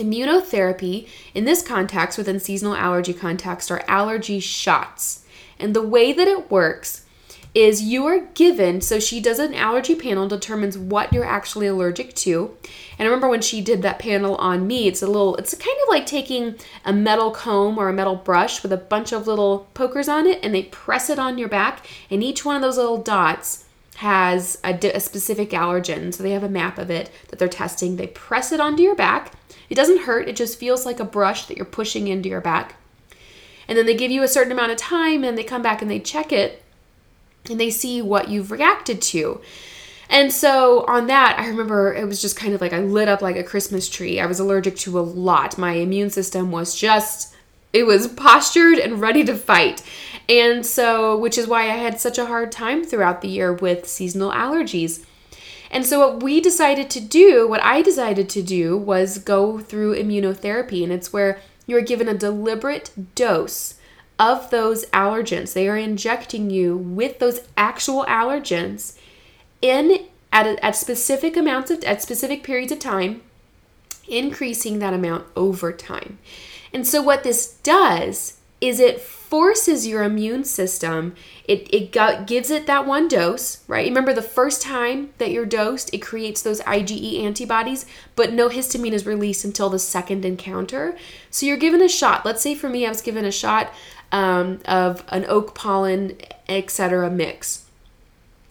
Immunotherapy, 0.00 1.08
in 1.34 1.44
this 1.44 1.62
context, 1.62 2.18
within 2.18 2.40
seasonal 2.40 2.74
allergy 2.74 3.14
context, 3.14 3.70
are 3.70 3.84
allergy 3.86 4.40
shots. 4.40 5.24
And 5.58 5.74
the 5.74 5.86
way 5.86 6.12
that 6.12 6.28
it 6.28 6.50
works 6.50 7.04
is 7.54 7.82
you 7.82 8.06
are 8.06 8.20
given 8.34 8.80
so 8.80 9.00
she 9.00 9.20
does 9.20 9.38
an 9.38 9.54
allergy 9.54 9.94
panel 9.94 10.28
determines 10.28 10.78
what 10.78 11.12
you're 11.12 11.24
actually 11.24 11.66
allergic 11.66 12.14
to 12.14 12.56
and 12.96 13.00
i 13.00 13.10
remember 13.10 13.28
when 13.28 13.40
she 13.40 13.60
did 13.60 13.82
that 13.82 13.98
panel 13.98 14.36
on 14.36 14.66
me 14.66 14.86
it's 14.86 15.02
a 15.02 15.06
little 15.06 15.34
it's 15.36 15.54
kind 15.54 15.76
of 15.82 15.88
like 15.88 16.06
taking 16.06 16.54
a 16.84 16.92
metal 16.92 17.32
comb 17.32 17.76
or 17.76 17.88
a 17.88 17.92
metal 17.92 18.14
brush 18.14 18.62
with 18.62 18.72
a 18.72 18.76
bunch 18.76 19.12
of 19.12 19.26
little 19.26 19.66
pokers 19.74 20.08
on 20.08 20.26
it 20.26 20.38
and 20.44 20.54
they 20.54 20.62
press 20.64 21.10
it 21.10 21.18
on 21.18 21.38
your 21.38 21.48
back 21.48 21.84
and 22.08 22.22
each 22.22 22.44
one 22.44 22.54
of 22.54 22.62
those 22.62 22.76
little 22.76 23.02
dots 23.02 23.64
has 24.00 24.58
a, 24.64 25.00
specific 25.00 25.50
allergen 25.50 26.12
so 26.12 26.22
they 26.22 26.30
have 26.32 26.42
a 26.42 26.48
map 26.48 26.78
of 26.78 26.90
it 26.90 27.10
that 27.28 27.38
they're 27.38 27.48
testing 27.48 27.96
they 27.96 28.06
press 28.06 28.52
it 28.52 28.60
onto 28.60 28.82
your 28.82 28.94
back 28.94 29.32
it 29.68 29.74
doesn't 29.74 30.02
hurt 30.02 30.28
it 30.28 30.36
just 30.36 30.58
feels 30.58 30.84
like 30.84 31.00
a 31.00 31.04
brush 31.04 31.46
that 31.46 31.56
you're 31.56 31.66
pushing 31.66 32.08
into 32.08 32.28
your 32.28 32.40
back 32.40 32.76
and 33.70 33.78
then 33.78 33.86
they 33.86 33.94
give 33.94 34.10
you 34.10 34.24
a 34.24 34.28
certain 34.28 34.50
amount 34.50 34.72
of 34.72 34.78
time 34.78 35.22
and 35.22 35.38
they 35.38 35.44
come 35.44 35.62
back 35.62 35.80
and 35.80 35.88
they 35.88 36.00
check 36.00 36.32
it 36.32 36.60
and 37.48 37.58
they 37.58 37.70
see 37.70 38.02
what 38.02 38.28
you've 38.28 38.50
reacted 38.50 39.00
to. 39.00 39.40
And 40.08 40.32
so 40.32 40.84
on 40.88 41.06
that, 41.06 41.36
I 41.38 41.46
remember 41.46 41.94
it 41.94 42.04
was 42.04 42.20
just 42.20 42.36
kind 42.36 42.52
of 42.52 42.60
like 42.60 42.72
I 42.72 42.80
lit 42.80 43.08
up 43.08 43.22
like 43.22 43.36
a 43.36 43.44
Christmas 43.44 43.88
tree. 43.88 44.18
I 44.18 44.26
was 44.26 44.40
allergic 44.40 44.76
to 44.78 44.98
a 44.98 45.00
lot. 45.00 45.56
My 45.56 45.74
immune 45.74 46.10
system 46.10 46.50
was 46.50 46.74
just, 46.74 47.32
it 47.72 47.84
was 47.84 48.08
postured 48.08 48.78
and 48.78 49.00
ready 49.00 49.22
to 49.22 49.36
fight. 49.36 49.84
And 50.30 50.64
so, 50.64 51.16
which 51.18 51.36
is 51.36 51.48
why 51.48 51.62
I 51.62 51.76
had 51.76 52.00
such 52.00 52.16
a 52.16 52.26
hard 52.26 52.52
time 52.52 52.84
throughout 52.84 53.20
the 53.20 53.28
year 53.28 53.52
with 53.52 53.88
seasonal 53.88 54.30
allergies. 54.30 55.04
And 55.72 55.84
so, 55.84 55.98
what 55.98 56.22
we 56.22 56.40
decided 56.40 56.88
to 56.90 57.00
do, 57.00 57.48
what 57.48 57.62
I 57.64 57.82
decided 57.82 58.28
to 58.30 58.42
do, 58.42 58.76
was 58.76 59.18
go 59.18 59.58
through 59.58 59.96
immunotherapy. 59.96 60.84
And 60.84 60.92
it's 60.92 61.12
where 61.12 61.40
you're 61.66 61.82
given 61.82 62.06
a 62.06 62.14
deliberate 62.14 62.92
dose 63.16 63.74
of 64.20 64.50
those 64.50 64.86
allergens. 64.86 65.52
They 65.52 65.68
are 65.68 65.76
injecting 65.76 66.48
you 66.48 66.76
with 66.76 67.18
those 67.18 67.40
actual 67.56 68.04
allergens 68.04 68.96
in 69.60 70.06
at, 70.32 70.46
a, 70.46 70.64
at 70.64 70.76
specific 70.76 71.36
amounts 71.36 71.72
of 71.72 71.82
at 71.82 72.02
specific 72.02 72.44
periods 72.44 72.70
of 72.70 72.78
time, 72.78 73.22
increasing 74.06 74.78
that 74.78 74.94
amount 74.94 75.26
over 75.34 75.72
time. 75.72 76.18
And 76.72 76.86
so 76.86 77.02
what 77.02 77.24
this 77.24 77.54
does 77.64 78.38
is 78.60 78.78
it 78.78 79.00
forces 79.30 79.86
your 79.86 80.02
immune 80.02 80.44
system 80.44 81.14
it, 81.44 81.72
it 81.72 81.92
got, 81.92 82.26
gives 82.26 82.50
it 82.50 82.66
that 82.66 82.84
one 82.84 83.08
dose 83.08 83.64
right 83.68 83.86
remember 83.86 84.12
the 84.12 84.20
first 84.20 84.60
time 84.60 85.10
that 85.18 85.30
you're 85.30 85.46
dosed 85.46 85.88
it 85.94 85.98
creates 85.98 86.42
those 86.42 86.60
ige 86.62 87.22
antibodies 87.24 87.86
but 88.16 88.32
no 88.32 88.48
histamine 88.48 88.92
is 88.92 89.06
released 89.06 89.44
until 89.44 89.70
the 89.70 89.78
second 89.78 90.24
encounter 90.24 90.98
so 91.30 91.46
you're 91.46 91.56
given 91.56 91.80
a 91.80 91.88
shot 91.88 92.26
let's 92.26 92.42
say 92.42 92.54
for 92.54 92.68
me 92.68 92.84
i 92.84 92.88
was 92.88 93.00
given 93.00 93.24
a 93.24 93.32
shot 93.32 93.72
um, 94.12 94.60
of 94.64 95.04
an 95.08 95.24
oak 95.28 95.54
pollen, 95.54 96.16
etc. 96.48 97.10
mix. 97.10 97.66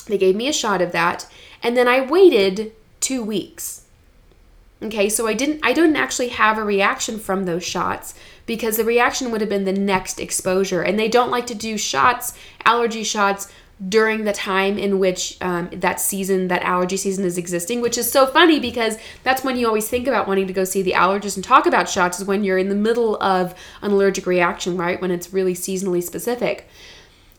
They 0.08 0.18
gave 0.18 0.36
me 0.36 0.48
a 0.48 0.54
shot 0.54 0.82
of 0.82 0.92
that, 0.94 1.28
and 1.62 1.76
then 1.78 1.88
I 1.88 2.02
waited 2.02 2.74
two 3.00 3.24
weeks. 3.24 3.86
Okay, 4.82 5.10
so 5.10 5.28
I 5.28 5.34
didn't 5.34 5.60
I 5.62 5.74
didn't 5.74 5.98
actually 5.98 6.30
have 6.30 6.58
a 6.58 6.64
reaction 6.64 7.20
from 7.20 7.44
those 7.44 7.66
shots 7.66 8.16
because 8.50 8.78
the 8.78 8.84
reaction 8.84 9.30
would 9.30 9.42
have 9.42 9.50
been 9.50 9.66
the 9.66 9.72
next 9.72 10.20
exposure. 10.20 10.82
And 10.82 10.98
they 10.98 11.08
don't 11.08 11.30
like 11.30 11.46
to 11.48 11.54
do 11.54 11.78
shots, 11.78 12.34
allergy 12.66 13.04
shots 13.04 13.48
during 13.88 14.24
the 14.24 14.34
time 14.34 14.80
in 14.80 14.98
which 14.98 15.38
um, 15.40 15.70
that 15.72 16.00
season, 16.00 16.48
that 16.48 16.64
allergy 16.64 16.98
season 16.98 17.26
is 17.26 17.38
existing, 17.38 17.80
which 17.80 17.96
is 17.96 18.12
so 18.12 18.26
funny 18.26 18.60
because 18.60 18.98
that's 19.22 19.44
when 19.44 19.56
you 19.56 19.68
always 19.68 19.88
think 19.88 20.08
about 20.08 20.28
wanting 20.28 20.48
to 20.48 20.54
go 20.54 20.64
see 20.64 20.82
the 20.82 20.94
allergist 20.94 21.36
and 21.36 21.44
talk 21.44 21.68
about 21.68 21.88
shots, 21.88 22.20
is 22.20 22.26
when 22.26 22.44
you're 22.44 22.58
in 22.58 22.70
the 22.70 22.76
middle 22.76 23.22
of 23.22 23.54
an 23.84 23.92
allergic 23.92 24.26
reaction, 24.26 24.76
right? 24.76 25.00
When 25.00 25.12
it's 25.12 25.32
really 25.32 25.54
seasonally 25.54 26.02
specific. 26.02 26.68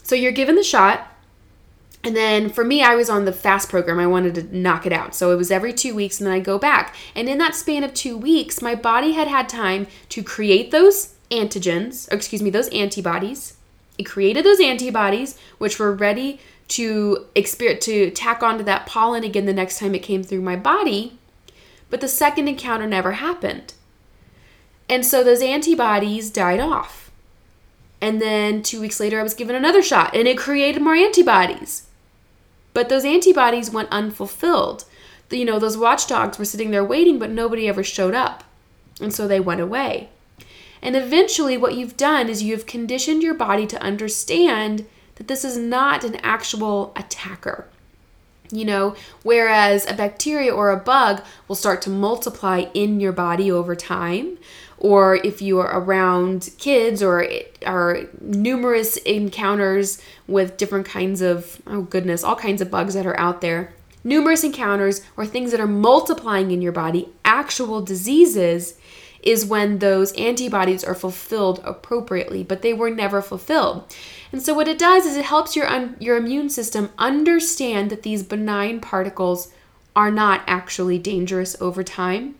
So 0.04 0.14
you're 0.14 0.30
given 0.30 0.54
the 0.54 0.62
shot. 0.62 1.08
And 2.02 2.16
then 2.16 2.48
for 2.48 2.64
me, 2.64 2.82
I 2.82 2.94
was 2.94 3.10
on 3.10 3.26
the 3.26 3.32
fast 3.32 3.68
program. 3.68 3.98
I 3.98 4.06
wanted 4.06 4.34
to 4.36 4.56
knock 4.56 4.86
it 4.86 4.92
out. 4.92 5.14
So 5.14 5.32
it 5.32 5.36
was 5.36 5.50
every 5.50 5.72
two 5.72 5.94
weeks, 5.94 6.18
and 6.18 6.26
then 6.26 6.34
I 6.34 6.40
go 6.40 6.58
back. 6.58 6.96
And 7.14 7.28
in 7.28 7.38
that 7.38 7.54
span 7.54 7.84
of 7.84 7.92
two 7.92 8.16
weeks, 8.16 8.62
my 8.62 8.74
body 8.74 9.12
had 9.12 9.28
had 9.28 9.48
time 9.48 9.86
to 10.10 10.22
create 10.22 10.70
those 10.70 11.14
antigens, 11.30 12.10
or 12.10 12.16
excuse 12.16 12.42
me, 12.42 12.50
those 12.50 12.68
antibodies 12.68 13.54
it 14.00 14.06
created 14.06 14.46
those 14.46 14.60
antibodies, 14.60 15.36
which 15.58 15.78
were 15.78 15.92
ready 15.92 16.40
to 16.68 17.26
experience 17.34 17.84
to 17.84 18.10
tack 18.10 18.42
onto 18.42 18.64
that 18.64 18.86
pollen 18.86 19.24
again 19.24 19.44
the 19.44 19.52
next 19.52 19.78
time 19.78 19.94
it 19.94 20.02
came 20.02 20.22
through 20.22 20.40
my 20.40 20.56
body. 20.56 21.18
But 21.90 22.00
the 22.00 22.08
second 22.08 22.48
encounter 22.48 22.86
never 22.86 23.12
happened. 23.12 23.74
And 24.88 25.04
so 25.04 25.22
those 25.22 25.42
antibodies 25.42 26.30
died 26.30 26.60
off. 26.60 27.10
And 28.00 28.22
then 28.22 28.62
two 28.62 28.80
weeks 28.80 29.00
later, 29.00 29.20
I 29.20 29.22
was 29.22 29.34
given 29.34 29.54
another 29.54 29.82
shot 29.82 30.16
and 30.16 30.26
it 30.26 30.38
created 30.38 30.80
more 30.80 30.94
antibodies. 30.94 31.86
But 32.80 32.88
those 32.88 33.04
antibodies 33.04 33.70
went 33.70 33.90
unfulfilled. 33.90 34.86
You 35.30 35.44
know, 35.44 35.58
those 35.58 35.76
watchdogs 35.76 36.38
were 36.38 36.46
sitting 36.46 36.70
there 36.70 36.82
waiting, 36.82 37.18
but 37.18 37.28
nobody 37.28 37.68
ever 37.68 37.84
showed 37.84 38.14
up. 38.14 38.42
And 39.02 39.12
so 39.12 39.28
they 39.28 39.38
went 39.38 39.60
away. 39.60 40.08
And 40.80 40.96
eventually, 40.96 41.58
what 41.58 41.74
you've 41.74 41.98
done 41.98 42.30
is 42.30 42.42
you've 42.42 42.64
conditioned 42.64 43.22
your 43.22 43.34
body 43.34 43.66
to 43.66 43.82
understand 43.82 44.86
that 45.16 45.28
this 45.28 45.44
is 45.44 45.58
not 45.58 46.04
an 46.04 46.16
actual 46.22 46.94
attacker. 46.96 47.66
You 48.52 48.64
know, 48.64 48.96
whereas 49.22 49.88
a 49.88 49.94
bacteria 49.94 50.52
or 50.52 50.70
a 50.70 50.76
bug 50.76 51.22
will 51.46 51.56
start 51.56 51.82
to 51.82 51.90
multiply 51.90 52.66
in 52.74 53.00
your 53.00 53.12
body 53.12 53.50
over 53.50 53.76
time, 53.76 54.38
or 54.80 55.16
if 55.16 55.40
you 55.42 55.60
are 55.60 55.78
around 55.78 56.50
kids 56.58 57.02
or 57.02 57.26
are 57.64 58.00
numerous 58.20 58.96
encounters 58.98 60.02
with 60.26 60.56
different 60.56 60.86
kinds 60.86 61.20
of 61.20 61.60
oh 61.66 61.82
goodness 61.82 62.24
all 62.24 62.34
kinds 62.34 62.62
of 62.62 62.70
bugs 62.70 62.94
that 62.94 63.06
are 63.06 63.18
out 63.20 63.42
there 63.42 63.74
numerous 64.02 64.42
encounters 64.42 65.02
or 65.16 65.26
things 65.26 65.50
that 65.50 65.60
are 65.60 65.66
multiplying 65.66 66.50
in 66.50 66.62
your 66.62 66.72
body 66.72 67.08
actual 67.24 67.82
diseases 67.82 68.74
is 69.22 69.44
when 69.44 69.78
those 69.78 70.12
antibodies 70.12 70.82
are 70.82 70.94
fulfilled 70.94 71.60
appropriately, 71.64 72.42
but 72.42 72.62
they 72.62 72.72
were 72.72 72.90
never 72.90 73.20
fulfilled. 73.20 73.84
And 74.32 74.42
so 74.42 74.54
what 74.54 74.68
it 74.68 74.78
does 74.78 75.06
is 75.06 75.16
it 75.16 75.24
helps 75.24 75.56
your 75.56 75.66
un- 75.66 75.96
your 76.00 76.16
immune 76.16 76.48
system 76.48 76.90
understand 76.98 77.90
that 77.90 78.02
these 78.02 78.22
benign 78.22 78.80
particles 78.80 79.52
are 79.94 80.10
not 80.10 80.42
actually 80.46 80.98
dangerous 80.98 81.60
over 81.60 81.82
time. 81.82 82.36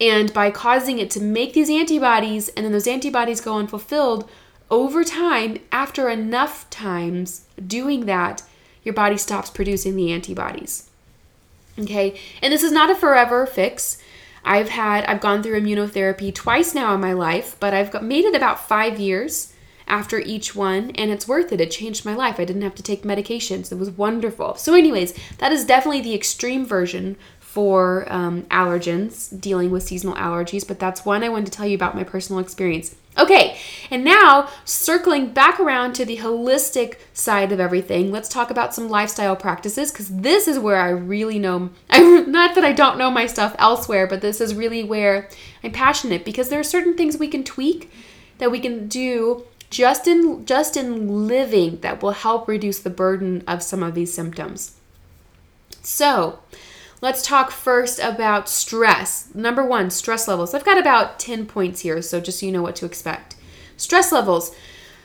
And 0.00 0.32
by 0.34 0.50
causing 0.50 0.98
it 0.98 1.10
to 1.12 1.22
make 1.22 1.52
these 1.52 1.70
antibodies 1.70 2.48
and 2.50 2.64
then 2.64 2.72
those 2.72 2.88
antibodies 2.88 3.40
go 3.40 3.56
unfulfilled 3.56 4.28
over 4.72 5.04
time, 5.04 5.58
after 5.70 6.08
enough 6.08 6.68
times 6.70 7.44
doing 7.64 8.06
that, 8.06 8.42
your 8.82 8.94
body 8.94 9.18
stops 9.18 9.50
producing 9.50 9.96
the 9.96 10.10
antibodies. 10.10 10.88
Okay? 11.78 12.18
And 12.40 12.52
this 12.52 12.62
is 12.62 12.72
not 12.72 12.90
a 12.90 12.94
forever 12.94 13.46
fix. 13.46 13.98
I've 14.44 14.70
had 14.70 15.04
I've 15.04 15.20
gone 15.20 15.42
through 15.42 15.60
immunotherapy 15.60 16.34
twice 16.34 16.74
now 16.74 16.94
in 16.94 17.00
my 17.00 17.12
life, 17.12 17.56
but 17.60 17.74
I've 17.74 17.90
got, 17.90 18.04
made 18.04 18.24
it 18.24 18.34
about 18.34 18.66
5 18.68 18.98
years 18.98 19.52
after 19.86 20.18
each 20.18 20.54
one 20.54 20.90
and 20.92 21.10
it's 21.10 21.28
worth 21.28 21.52
it. 21.52 21.60
It 21.60 21.70
changed 21.70 22.04
my 22.04 22.14
life. 22.14 22.38
I 22.38 22.44
didn't 22.44 22.62
have 22.62 22.74
to 22.76 22.82
take 22.82 23.02
medications. 23.02 23.70
It 23.70 23.78
was 23.78 23.90
wonderful. 23.90 24.54
So 24.54 24.74
anyways, 24.74 25.14
that 25.38 25.52
is 25.52 25.64
definitely 25.64 26.00
the 26.00 26.14
extreme 26.14 26.64
version 26.64 27.16
for 27.52 28.10
um, 28.10 28.44
allergens, 28.44 29.38
dealing 29.38 29.70
with 29.70 29.82
seasonal 29.82 30.14
allergies, 30.14 30.66
but 30.66 30.78
that's 30.78 31.04
one 31.04 31.22
I 31.22 31.28
wanted 31.28 31.44
to 31.44 31.52
tell 31.52 31.66
you 31.66 31.74
about 31.74 31.94
my 31.94 32.02
personal 32.02 32.40
experience. 32.40 32.96
Okay, 33.18 33.58
and 33.90 34.02
now 34.02 34.48
circling 34.64 35.34
back 35.34 35.60
around 35.60 35.92
to 35.96 36.06
the 36.06 36.16
holistic 36.16 36.96
side 37.12 37.52
of 37.52 37.60
everything, 37.60 38.10
let's 38.10 38.30
talk 38.30 38.50
about 38.50 38.74
some 38.74 38.88
lifestyle 38.88 39.36
practices 39.36 39.92
because 39.92 40.08
this 40.08 40.48
is 40.48 40.58
where 40.58 40.78
I 40.78 40.88
really 40.88 41.38
know—I'm 41.38 42.32
not 42.32 42.54
that 42.54 42.64
I 42.64 42.72
don't 42.72 42.96
know 42.96 43.10
my 43.10 43.26
stuff 43.26 43.54
elsewhere, 43.58 44.06
but 44.06 44.22
this 44.22 44.40
is 44.40 44.54
really 44.54 44.82
where 44.82 45.28
I'm 45.62 45.72
passionate 45.72 46.24
because 46.24 46.48
there 46.48 46.60
are 46.60 46.64
certain 46.64 46.96
things 46.96 47.18
we 47.18 47.28
can 47.28 47.44
tweak 47.44 47.92
that 48.38 48.50
we 48.50 48.60
can 48.60 48.88
do 48.88 49.44
just 49.68 50.08
in 50.08 50.46
just 50.46 50.74
in 50.74 51.28
living 51.28 51.80
that 51.80 52.02
will 52.02 52.12
help 52.12 52.48
reduce 52.48 52.78
the 52.78 52.88
burden 52.88 53.44
of 53.46 53.62
some 53.62 53.82
of 53.82 53.94
these 53.94 54.14
symptoms. 54.14 54.78
So, 55.82 56.38
let's 57.02 57.20
talk 57.20 57.50
first 57.50 57.98
about 57.98 58.48
stress. 58.48 59.28
Number 59.34 59.62
1, 59.62 59.90
stress 59.90 60.26
levels. 60.26 60.54
I've 60.54 60.64
got 60.64 60.78
about 60.78 61.18
10 61.18 61.44
points 61.46 61.80
here, 61.80 62.00
so 62.00 62.20
just 62.20 62.40
so 62.40 62.46
you 62.46 62.52
know 62.52 62.62
what 62.62 62.76
to 62.76 62.86
expect. 62.86 63.36
Stress 63.76 64.12
levels. 64.12 64.54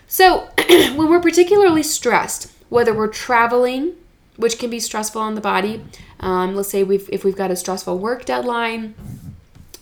So, 0.05 0.47
when 0.69 1.09
we're 1.09 1.19
particularly 1.19 1.83
stressed, 1.83 2.53
whether 2.69 2.93
we're 2.93 3.07
traveling, 3.07 3.93
which 4.37 4.59
can 4.59 4.69
be 4.69 4.79
stressful 4.79 5.19
on 5.19 5.35
the 5.35 5.41
body, 5.41 5.83
um, 6.19 6.55
let's 6.55 6.69
say 6.69 6.83
we've, 6.83 7.09
if 7.11 7.25
we've 7.25 7.35
got 7.35 7.51
a 7.51 7.55
stressful 7.55 7.97
work 7.97 8.25
deadline, 8.25 8.93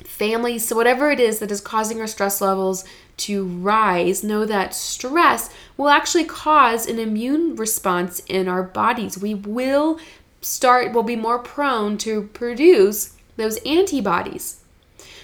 family, 0.06 0.58
so 0.58 0.78
whatever 0.78 1.12
it 1.12 1.20
is 1.20 1.40
that 1.40 1.52
is 1.52 1.60
causing 1.60 2.00
our 2.00 2.08
stress 2.08 2.40
levels 2.40 2.86
to 3.18 3.46
rise, 3.46 4.24
know 4.24 4.46
that 4.46 4.74
stress 4.74 5.50
will 5.76 5.90
actually 5.90 6.24
cause 6.24 6.88
an 6.88 7.00
immune 7.00 7.58
response 7.58 8.20
in 8.28 8.48
our 8.48 8.64
bodies. 8.64 9.18
We 9.18 9.34
will 9.34 10.00
start, 10.46 10.94
will 10.94 11.04
be 11.04 11.16
more 11.16 11.40
prone 11.40 11.98
to 11.98 12.24
produce 12.34 13.16
those 13.36 13.58
antibodies. 13.66 14.62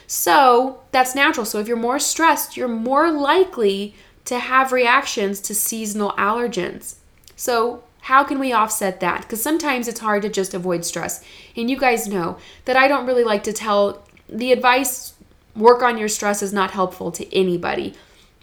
So 0.07 0.81
that's 0.91 1.15
natural. 1.15 1.45
So 1.45 1.59
if 1.59 1.67
you're 1.67 1.77
more 1.77 1.99
stressed, 1.99 2.57
you're 2.57 2.67
more 2.67 3.11
likely 3.11 3.95
to 4.25 4.39
have 4.39 4.71
reactions 4.71 5.39
to 5.41 5.55
seasonal 5.55 6.11
allergens. 6.13 6.95
So 7.35 7.83
how 8.01 8.23
can 8.23 8.39
we 8.39 8.51
offset 8.51 8.99
that? 8.99 9.21
Because 9.21 9.41
sometimes 9.41 9.87
it's 9.87 9.99
hard 9.99 10.23
to 10.23 10.29
just 10.29 10.53
avoid 10.53 10.83
stress. 10.85 11.23
And 11.55 11.69
you 11.69 11.77
guys 11.77 12.07
know 12.07 12.37
that 12.65 12.75
I 12.75 12.87
don't 12.87 13.05
really 13.05 13.23
like 13.23 13.43
to 13.43 13.53
tell 13.53 14.03
the 14.27 14.51
advice 14.51 15.13
work 15.55 15.81
on 15.83 15.97
your 15.97 16.09
stress 16.09 16.41
is 16.41 16.51
not 16.51 16.71
helpful 16.71 17.11
to 17.11 17.35
anybody. 17.35 17.93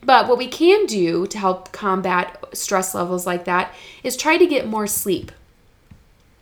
But 0.03 0.29
what 0.29 0.39
we 0.39 0.47
can 0.47 0.87
do 0.87 1.27
to 1.27 1.39
help 1.39 1.73
combat 1.73 2.45
stress 2.53 2.95
levels 2.95 3.27
like 3.27 3.47
that 3.47 3.75
is 4.05 4.17
try 4.17 4.37
to 4.39 4.47
get 4.47 4.69
more 4.69 4.87
sleep. 4.87 5.33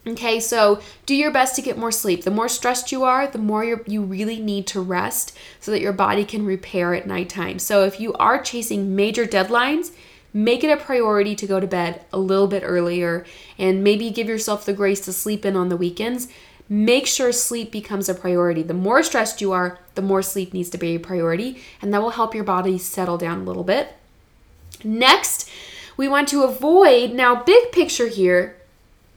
Okay, 0.06 0.38
so 0.38 0.80
do 1.04 1.16
your 1.16 1.32
best 1.32 1.56
to 1.56 1.62
get 1.62 1.76
more 1.76 1.90
sleep. 1.90 2.22
The 2.22 2.30
more 2.30 2.48
stressed 2.48 2.92
you 2.92 3.02
are, 3.02 3.26
the 3.26 3.38
more 3.38 3.64
you 3.64 4.02
really 4.02 4.40
need 4.40 4.66
to 4.68 4.80
rest 4.80 5.36
so 5.58 5.72
that 5.72 5.80
your 5.80 5.92
body 5.92 6.24
can 6.24 6.46
repair 6.46 6.94
at 6.94 7.08
nighttime. 7.08 7.58
So 7.58 7.84
if 7.84 7.98
you 7.98 8.12
are 8.14 8.40
chasing 8.40 8.94
major 8.94 9.26
deadlines, 9.26 9.90
make 10.32 10.62
it 10.62 10.70
a 10.70 10.76
priority 10.76 11.34
to 11.34 11.46
go 11.46 11.58
to 11.58 11.66
bed 11.66 12.04
a 12.12 12.18
little 12.18 12.46
bit 12.46 12.62
earlier 12.64 13.24
and 13.58 13.82
maybe 13.82 14.10
give 14.10 14.28
yourself 14.28 14.64
the 14.64 14.72
grace 14.72 15.00
to 15.06 15.12
sleep 15.12 15.44
in 15.44 15.56
on 15.56 15.70
the 15.70 15.76
weekends 15.76 16.28
make 16.68 17.06
sure 17.06 17.32
sleep 17.32 17.70
becomes 17.70 18.08
a 18.08 18.14
priority. 18.14 18.62
The 18.62 18.74
more 18.74 19.02
stressed 19.02 19.40
you 19.40 19.52
are, 19.52 19.78
the 19.94 20.02
more 20.02 20.22
sleep 20.22 20.52
needs 20.52 20.70
to 20.70 20.78
be 20.78 20.96
a 20.96 21.00
priority, 21.00 21.62
and 21.80 21.92
that 21.92 22.02
will 22.02 22.10
help 22.10 22.34
your 22.34 22.44
body 22.44 22.78
settle 22.78 23.18
down 23.18 23.40
a 23.40 23.44
little 23.44 23.64
bit. 23.64 23.94
Next, 24.82 25.48
we 25.96 26.08
want 26.08 26.28
to 26.28 26.42
avoid, 26.42 27.12
now, 27.12 27.42
big 27.42 27.72
picture 27.72 28.08
here, 28.08 28.55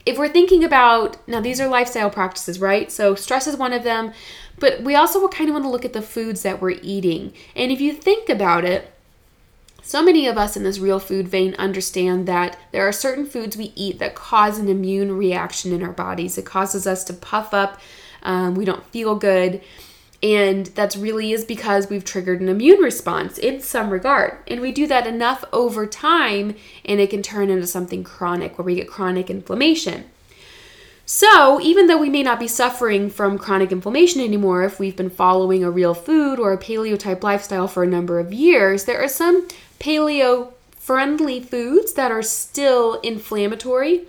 if 0.05 0.17
we're 0.17 0.29
thinking 0.29 0.63
about, 0.63 1.17
now 1.27 1.41
these 1.41 1.59
are 1.59 1.67
lifestyle 1.67 2.09
practices, 2.09 2.59
right? 2.59 2.91
So 2.91 3.15
stress 3.15 3.47
is 3.47 3.57
one 3.57 3.73
of 3.73 3.83
them, 3.83 4.13
but 4.59 4.81
we 4.81 4.95
also 4.95 5.27
kind 5.27 5.49
of 5.49 5.53
want 5.53 5.65
to 5.65 5.69
look 5.69 5.85
at 5.85 5.93
the 5.93 6.01
foods 6.01 6.41
that 6.43 6.61
we're 6.61 6.79
eating. 6.81 7.33
And 7.55 7.71
if 7.71 7.79
you 7.81 7.93
think 7.93 8.29
about 8.29 8.65
it, 8.65 8.91
so 9.81 10.03
many 10.03 10.27
of 10.27 10.37
us 10.37 10.55
in 10.55 10.63
this 10.63 10.79
real 10.79 10.99
food 10.99 11.27
vein 11.27 11.55
understand 11.55 12.27
that 12.27 12.59
there 12.71 12.87
are 12.87 12.91
certain 12.91 13.25
foods 13.25 13.57
we 13.57 13.73
eat 13.75 13.97
that 13.99 14.13
cause 14.13 14.59
an 14.59 14.69
immune 14.69 15.17
reaction 15.17 15.73
in 15.73 15.81
our 15.81 15.93
bodies. 15.93 16.37
It 16.37 16.45
causes 16.45 16.85
us 16.85 17.03
to 17.05 17.13
puff 17.13 17.53
up, 17.53 17.79
um, 18.21 18.55
we 18.55 18.65
don't 18.65 18.85
feel 18.87 19.15
good. 19.15 19.61
And 20.21 20.65
that's 20.67 20.97
really 20.97 21.31
is 21.31 21.45
because 21.45 21.89
we've 21.89 22.03
triggered 22.03 22.41
an 22.41 22.49
immune 22.49 22.79
response 22.79 23.37
in 23.37 23.61
some 23.61 23.89
regard. 23.89 24.37
And 24.47 24.59
we 24.59 24.71
do 24.71 24.85
that 24.87 25.07
enough 25.07 25.45
over 25.53 25.87
time, 25.87 26.55
and 26.83 26.99
it 26.99 27.09
can 27.09 27.23
turn 27.23 27.49
into 27.49 27.67
something 27.67 28.03
chronic 28.03 28.57
where 28.57 28.65
we 28.65 28.75
get 28.75 28.89
chronic 28.89 29.29
inflammation. 29.29 30.05
So, 31.11 31.59
even 31.59 31.87
though 31.87 31.97
we 31.97 32.09
may 32.09 32.21
not 32.21 32.39
be 32.39 32.47
suffering 32.47 33.09
from 33.09 33.39
chronic 33.39 33.71
inflammation 33.71 34.21
anymore 34.21 34.61
if 34.61 34.79
we've 34.79 34.95
been 34.95 35.09
following 35.09 35.63
a 35.63 35.71
real 35.71 35.95
food 35.95 36.37
or 36.37 36.53
a 36.53 36.57
paleo 36.57 36.99
type 36.99 37.23
lifestyle 37.23 37.67
for 37.67 37.81
a 37.81 37.87
number 37.87 38.19
of 38.19 38.31
years, 38.31 38.85
there 38.85 39.01
are 39.01 39.07
some 39.07 39.47
paleo 39.79 40.53
friendly 40.69 41.39
foods 41.39 41.93
that 41.93 42.11
are 42.11 42.21
still 42.21 42.99
inflammatory. 43.01 44.03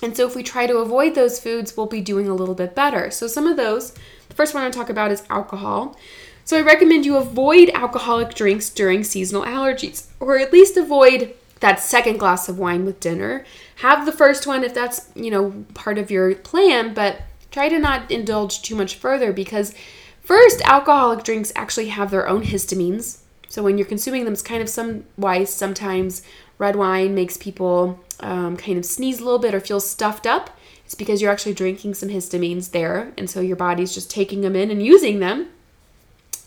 And 0.00 0.16
so, 0.16 0.26
if 0.26 0.34
we 0.34 0.42
try 0.42 0.66
to 0.66 0.78
avoid 0.78 1.14
those 1.14 1.40
foods, 1.40 1.76
we'll 1.76 1.84
be 1.84 2.00
doing 2.00 2.26
a 2.26 2.34
little 2.34 2.54
bit 2.54 2.74
better. 2.74 3.10
So, 3.10 3.26
some 3.26 3.46
of 3.46 3.58
those, 3.58 3.94
first 4.38 4.54
one 4.54 4.62
I 4.62 4.66
want 4.66 4.72
to 4.74 4.78
talk 4.78 4.88
about 4.88 5.10
is 5.10 5.24
alcohol. 5.28 5.96
So, 6.44 6.56
I 6.56 6.60
recommend 6.62 7.04
you 7.04 7.16
avoid 7.16 7.70
alcoholic 7.74 8.34
drinks 8.34 8.70
during 8.70 9.02
seasonal 9.02 9.42
allergies, 9.42 10.06
or 10.20 10.38
at 10.38 10.52
least 10.52 10.76
avoid 10.76 11.34
that 11.58 11.80
second 11.80 12.18
glass 12.18 12.48
of 12.48 12.56
wine 12.56 12.84
with 12.84 13.00
dinner. 13.00 13.44
Have 13.76 14.06
the 14.06 14.12
first 14.12 14.46
one 14.46 14.62
if 14.62 14.72
that's, 14.72 15.08
you 15.16 15.32
know, 15.32 15.64
part 15.74 15.98
of 15.98 16.08
your 16.08 16.36
plan, 16.36 16.94
but 16.94 17.22
try 17.50 17.68
to 17.68 17.80
not 17.80 18.10
indulge 18.12 18.62
too 18.62 18.76
much 18.76 18.94
further 18.94 19.32
because 19.32 19.74
first 20.22 20.62
alcoholic 20.62 21.24
drinks 21.24 21.52
actually 21.56 21.88
have 21.88 22.12
their 22.12 22.28
own 22.28 22.44
histamines. 22.44 23.18
So 23.48 23.64
when 23.64 23.76
you're 23.76 23.88
consuming 23.88 24.24
them, 24.24 24.34
it's 24.34 24.42
kind 24.42 24.62
of 24.62 24.68
some 24.68 25.04
wise 25.16 25.52
sometimes 25.52 26.22
red 26.58 26.76
wine 26.76 27.12
makes 27.12 27.36
people 27.36 27.98
um, 28.20 28.56
kind 28.56 28.78
of 28.78 28.84
sneeze 28.84 29.18
a 29.18 29.24
little 29.24 29.38
bit 29.40 29.54
or 29.54 29.60
feel 29.60 29.80
stuffed 29.80 30.26
up. 30.26 30.56
It's 30.88 30.94
because 30.94 31.20
you're 31.20 31.30
actually 31.30 31.52
drinking 31.52 31.92
some 31.92 32.08
histamines 32.08 32.70
there, 32.70 33.12
and 33.18 33.28
so 33.28 33.42
your 33.42 33.56
body's 33.56 33.92
just 33.92 34.10
taking 34.10 34.40
them 34.40 34.56
in 34.56 34.70
and 34.70 34.82
using 34.82 35.18
them. 35.18 35.48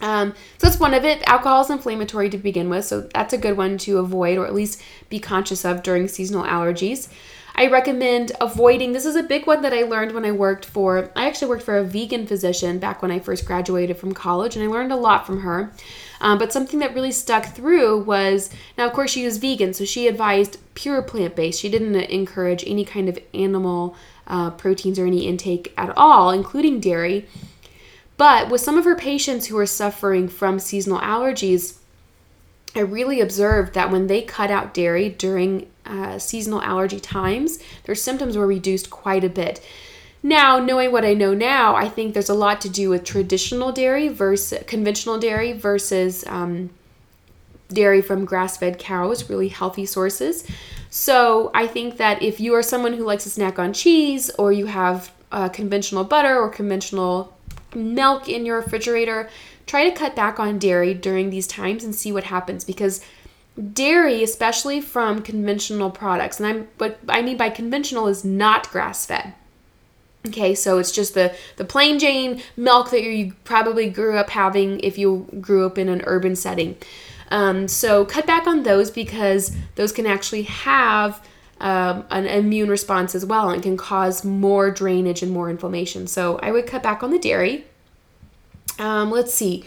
Um, 0.01 0.34
so 0.58 0.65
that's 0.65 0.80
one 0.80 0.95
of 0.95 1.06
it. 1.06 1.21
Alcohol 1.27 1.62
is 1.62 1.69
inflammatory 1.69 2.27
to 2.32 2.39
begin 2.39 2.67
with, 2.67 2.86
so 2.86 3.01
that's 3.01 3.34
a 3.34 3.38
good 3.38 3.56
one 3.56 3.77
to 3.77 3.99
avoid 3.99 4.39
or 4.39 4.47
at 4.47 4.56
least 4.56 4.82
be 5.10 5.19
conscious 5.19 5.63
of 5.63 5.84
during 5.84 6.08
seasonal 6.08 6.43
allergies. 6.43 7.08
I 7.54 7.67
recommend 7.67 8.32
avoiding. 8.41 8.93
This 8.93 9.06
is 9.06 9.15
a 9.15 9.21
big 9.21 9.45
one 9.45 9.62
that 9.62 9.73
I 9.73 9.84
learned 9.84 10.13
when 10.13 10.25
I 10.25 10.32
worked 10.32 10.65
for. 10.65 11.12
I 11.15 11.27
actually 11.27 11.49
worked 11.49 11.62
for 11.62 11.77
a 11.77 11.84
vegan 11.84 12.25
physician 12.25 12.80
back 12.80 13.04
when 13.04 13.12
I 13.12 13.19
first 13.19 13.45
graduated 13.45 13.97
from 13.97 14.12
college, 14.12 14.56
and 14.56 14.65
I 14.65 14.69
learned 14.69 14.91
a 14.91 14.95
lot 14.95 15.27
from 15.27 15.41
her. 15.41 15.71
Um, 16.19 16.39
but 16.39 16.51
something 16.51 16.80
that 16.80 16.95
really 16.95 17.12
stuck 17.12 17.45
through 17.45 17.99
was 18.06 18.49
now, 18.75 18.88
of 18.88 18.93
course, 18.93 19.12
she 19.12 19.23
was 19.23 19.38
vegan, 19.38 19.75
so 19.75 19.86
she 19.86 20.08
advised 20.08 20.58
pure 20.73 21.04
plant 21.04 21.36
based. 21.36 21.60
She 21.60 21.69
didn't 21.69 21.95
encourage 21.95 22.63
any 22.65 22.86
kind 22.86 23.08
of 23.08 23.19
animal 23.36 23.95
uh, 24.27 24.51
proteins 24.51 24.99
or 24.99 25.05
any 25.05 25.27
intake 25.27 25.73
at 25.77 25.95
all, 25.97 26.31
including 26.31 26.79
dairy. 26.79 27.27
But 28.17 28.49
with 28.49 28.62
some 28.62 28.77
of 28.77 28.86
her 28.86 28.95
patients 28.95 29.47
who 29.47 29.57
are 29.57 29.65
suffering 29.65 30.27
from 30.27 30.60
seasonal 30.60 30.99
allergies, 30.99 31.77
I 32.75 32.81
really 32.81 33.19
observed 33.19 33.73
that 33.73 33.91
when 33.91 34.07
they 34.07 34.21
cut 34.21 34.51
out 34.51 34.73
dairy 34.73 35.10
during 35.10 35.67
uh, 35.86 36.19
seasonal 36.19 36.62
allergy 36.62 36.99
times, 36.99 37.60
their 37.86 37.95
symptoms 37.95 38.38
were 38.38 38.47
reduced 38.47 38.89
quite 38.89 39.23
a 39.23 39.29
bit. 39.29 39.65
Now, 40.23 40.60
knowing 40.60 40.91
what 40.91 41.03
I 41.03 41.13
know 41.13 41.34
now, 41.34 41.75
I 41.75 41.89
think 41.89 42.13
there's 42.13 42.29
a 42.29 42.36
lot 42.36 42.62
to 42.62 42.69
do 42.69 42.89
with 42.89 43.03
traditional 43.03 43.71
dairy 43.71 44.07
versus 44.07 44.63
conventional 44.67 45.17
dairy 45.17 45.53
versus 45.53 46.23
um, 46.27 46.69
dairy 47.69 48.01
from 48.01 48.25
grass 48.25 48.57
fed 48.57 48.77
cows, 48.77 49.29
really 49.29 49.47
healthy 49.47 49.86
sources. 49.86 50.45
So, 50.93 51.51
I 51.54 51.67
think 51.67 51.95
that 51.97 52.21
if 52.21 52.41
you 52.41 52.54
are 52.54 52.62
someone 52.62 52.93
who 52.93 53.06
likes 53.06 53.23
to 53.23 53.30
snack 53.30 53.58
on 53.58 53.71
cheese 53.71 54.30
or 54.32 54.51
you 54.51 54.65
have 54.65 55.12
uh, 55.32 55.47
conventional 55.47 56.04
butter 56.04 56.38
or 56.38 56.49
conventional 56.49 57.34
milk 57.73 58.27
in 58.27 58.45
your 58.45 58.58
refrigerator, 58.58 59.30
try 59.65 59.89
to 59.89 59.95
cut 59.95 60.17
back 60.17 60.38
on 60.38 60.60
dairy 60.60 60.93
during 60.93 61.30
these 61.30 61.47
times 61.47 61.86
and 61.86 61.95
see 61.95 62.12
what 62.12 62.25
happens 62.25 62.65
because 62.65 63.01
dairy, 63.73 64.21
especially 64.21 64.82
from 64.82 65.21
conventional 65.21 65.91
products, 65.91 66.39
and 66.39 66.47
I'm 66.47 66.67
what 66.77 66.99
I 67.08 67.21
mean 67.21 67.38
by 67.38 67.49
conventional 67.49 68.08
is 68.08 68.25
not 68.25 68.69
grass 68.69 69.06
fed. 69.06 69.34
Okay, 70.27 70.54
so 70.54 70.77
it's 70.77 70.91
just 70.91 71.13
the 71.13 71.34
the 71.58 71.65
plain 71.65 71.99
Jane 71.99 72.41
milk 72.56 72.91
that 72.91 73.01
you 73.01 73.34
probably 73.43 73.89
grew 73.89 74.17
up 74.17 74.30
having 74.30 74.80
if 74.82 74.97
you 74.97 75.27
grew 75.39 75.65
up 75.65 75.77
in 75.77 75.89
an 75.89 76.01
urban 76.06 76.36
setting. 76.36 76.75
Um, 77.32 77.67
so 77.67 78.06
cut 78.06 78.28
back 78.28 78.46
on 78.46 78.63
those 78.63 78.91
because 78.91 79.56
those 79.76 79.91
can 79.91 80.06
actually 80.06 80.44
have 80.44 81.26
um, 81.62 82.06
an 82.10 82.26
immune 82.26 82.70
response 82.70 83.15
as 83.15 83.26
well 83.26 83.50
and 83.50 83.63
can 83.63 83.78
cause 83.78 84.26
more 84.26 84.70
drainage 84.70 85.24
and 85.24 85.32
more 85.32 85.50
inflammation. 85.50 86.08
So 86.08 86.38
I 86.39 86.52
would 86.52 86.67
cut 86.67 86.84
back 86.84 87.02
on 87.02 87.12
the 87.12 87.20
dairy. 87.20 87.65
Um, 88.78 89.12
let's 89.12 89.34
see, 89.34 89.63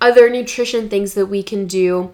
other 0.00 0.30
nutrition 0.30 0.88
things 0.88 1.14
that 1.14 1.26
we 1.26 1.42
can 1.42 1.66
do. 1.66 2.12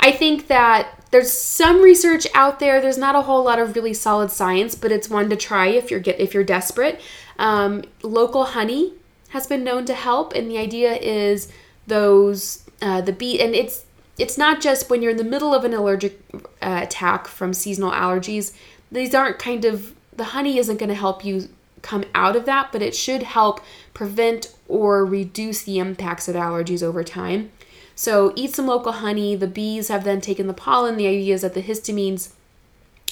I 0.00 0.12
think 0.12 0.48
that 0.48 1.00
there's 1.10 1.30
some 1.30 1.82
research 1.82 2.26
out 2.34 2.58
there. 2.58 2.80
There's 2.80 2.98
not 2.98 3.14
a 3.14 3.22
whole 3.22 3.44
lot 3.44 3.58
of 3.58 3.76
really 3.76 3.94
solid 3.94 4.30
science, 4.30 4.74
but 4.74 4.90
it's 4.90 5.10
one 5.10 5.28
to 5.30 5.36
try 5.36 5.66
if 5.66 5.90
you're 5.90 6.00
get 6.00 6.18
if 6.18 6.32
you're 6.32 6.44
desperate. 6.44 7.00
Um, 7.38 7.84
local 8.02 8.44
honey 8.44 8.94
has 9.30 9.46
been 9.46 9.62
known 9.62 9.84
to 9.86 9.94
help, 9.94 10.32
and 10.32 10.50
the 10.50 10.58
idea 10.58 10.94
is 10.94 11.52
those 11.86 12.64
uh, 12.80 13.00
the 13.00 13.12
bee 13.12 13.40
and 13.40 13.54
it's 13.54 13.84
it's 14.20 14.38
not 14.38 14.60
just 14.60 14.90
when 14.90 15.02
you're 15.02 15.10
in 15.10 15.16
the 15.16 15.24
middle 15.24 15.54
of 15.54 15.64
an 15.64 15.74
allergic 15.74 16.20
uh, 16.34 16.80
attack 16.82 17.26
from 17.26 17.54
seasonal 17.54 17.90
allergies. 17.90 18.52
These 18.92 19.14
aren't 19.14 19.38
kind 19.38 19.64
of 19.64 19.94
the 20.14 20.24
honey 20.24 20.58
isn't 20.58 20.78
going 20.78 20.88
to 20.88 20.94
help 20.94 21.24
you 21.24 21.48
come 21.82 22.04
out 22.14 22.36
of 22.36 22.44
that, 22.44 22.72
but 22.72 22.82
it 22.82 22.94
should 22.94 23.22
help 23.22 23.60
prevent 23.94 24.54
or 24.68 25.04
reduce 25.04 25.62
the 25.62 25.78
impacts 25.78 26.28
of 26.28 26.34
allergies 26.34 26.82
over 26.82 27.02
time. 27.02 27.50
So 27.94 28.32
eat 28.36 28.54
some 28.54 28.66
local 28.66 28.92
honey. 28.92 29.36
The 29.36 29.46
bees 29.46 29.88
have 29.88 30.04
then 30.04 30.20
taken 30.20 30.46
the 30.46 30.54
pollen. 30.54 30.96
The 30.96 31.06
idea 31.06 31.34
is 31.34 31.42
that 31.42 31.54
the 31.54 31.62
histamines, 31.62 32.32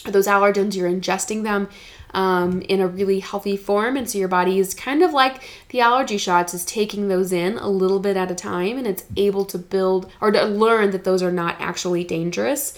those 0.04 0.26
allergens, 0.26 0.74
you're 0.74 0.90
ingesting 0.90 1.42
them 1.42 1.68
um, 2.14 2.62
in 2.62 2.80
a 2.80 2.88
really 2.88 3.20
healthy 3.20 3.56
form. 3.56 3.96
And 3.96 4.08
so 4.08 4.18
your 4.18 4.28
body 4.28 4.58
is 4.58 4.74
kind 4.74 5.02
of 5.02 5.12
like 5.12 5.42
the 5.68 5.80
allergy 5.80 6.18
shots, 6.18 6.54
is 6.54 6.64
taking 6.64 7.08
those 7.08 7.32
in 7.32 7.58
a 7.58 7.68
little 7.68 8.00
bit 8.00 8.16
at 8.16 8.30
a 8.30 8.34
time 8.34 8.78
and 8.78 8.87
it's 8.87 9.04
able 9.16 9.44
to 9.46 9.58
build 9.58 10.11
or 10.20 10.30
to 10.30 10.44
learn 10.44 10.90
that 10.90 11.04
those 11.04 11.22
are 11.22 11.32
not 11.32 11.56
actually 11.61 12.04
dangerous. 12.04 12.76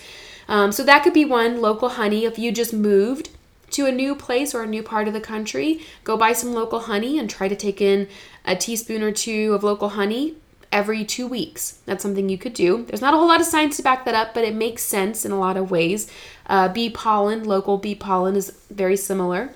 Um, 0.48 0.72
so 0.72 0.83
that 0.83 1.04
could 1.04 1.14
be 1.14 1.24
one 1.24 1.61
local 1.61 1.90
honey. 1.90 2.24
If 2.24 2.38
you 2.38 2.50
just 2.50 2.72
moved 2.72 3.30
to 3.70 3.87
a 3.87 3.92
new 3.92 4.16
place 4.16 4.52
or 4.52 4.64
a 4.64 4.66
new 4.66 4.83
part 4.83 5.06
of 5.06 5.14
the 5.14 5.20
country, 5.20 5.80
go 6.02 6.16
buy 6.16 6.33
some 6.33 6.52
local 6.52 6.80
honey 6.80 7.18
and 7.18 7.30
try 7.30 7.46
to 7.46 7.54
take 7.54 7.80
in 7.80 8.09
a 8.44 8.56
teaspoon 8.56 9.02
or 9.02 9.12
two 9.12 9.54
of 9.54 9.62
local 9.62 9.90
honey 9.90 10.35
every 10.72 11.04
two 11.04 11.26
weeks. 11.26 11.78
That's 11.87 12.02
something 12.02 12.28
you 12.28 12.38
could 12.38 12.54
do. 12.54 12.85
There's 12.85 13.00
not 13.00 13.14
a 13.14 13.16
whole 13.16 13.28
lot 13.28 13.40
of 13.40 13.46
science 13.46 13.76
to 13.76 13.83
back 13.83 14.04
that 14.04 14.14
up, 14.14 14.35
but 14.35 14.44
it 14.44 14.54
makes 14.54 14.83
sense 14.83 15.24
in 15.24 15.33
a 15.33 15.38
lot 15.38 15.56
of 15.56 15.70
ways. 15.70 16.11
Uh, 16.46 16.68
bee 16.68 16.90
pollen, 16.90 17.44
local 17.44 17.78
bee 17.78 17.94
pollen, 17.94 18.37
is 18.37 18.50
very 18.70 18.96
similar. 18.96 19.54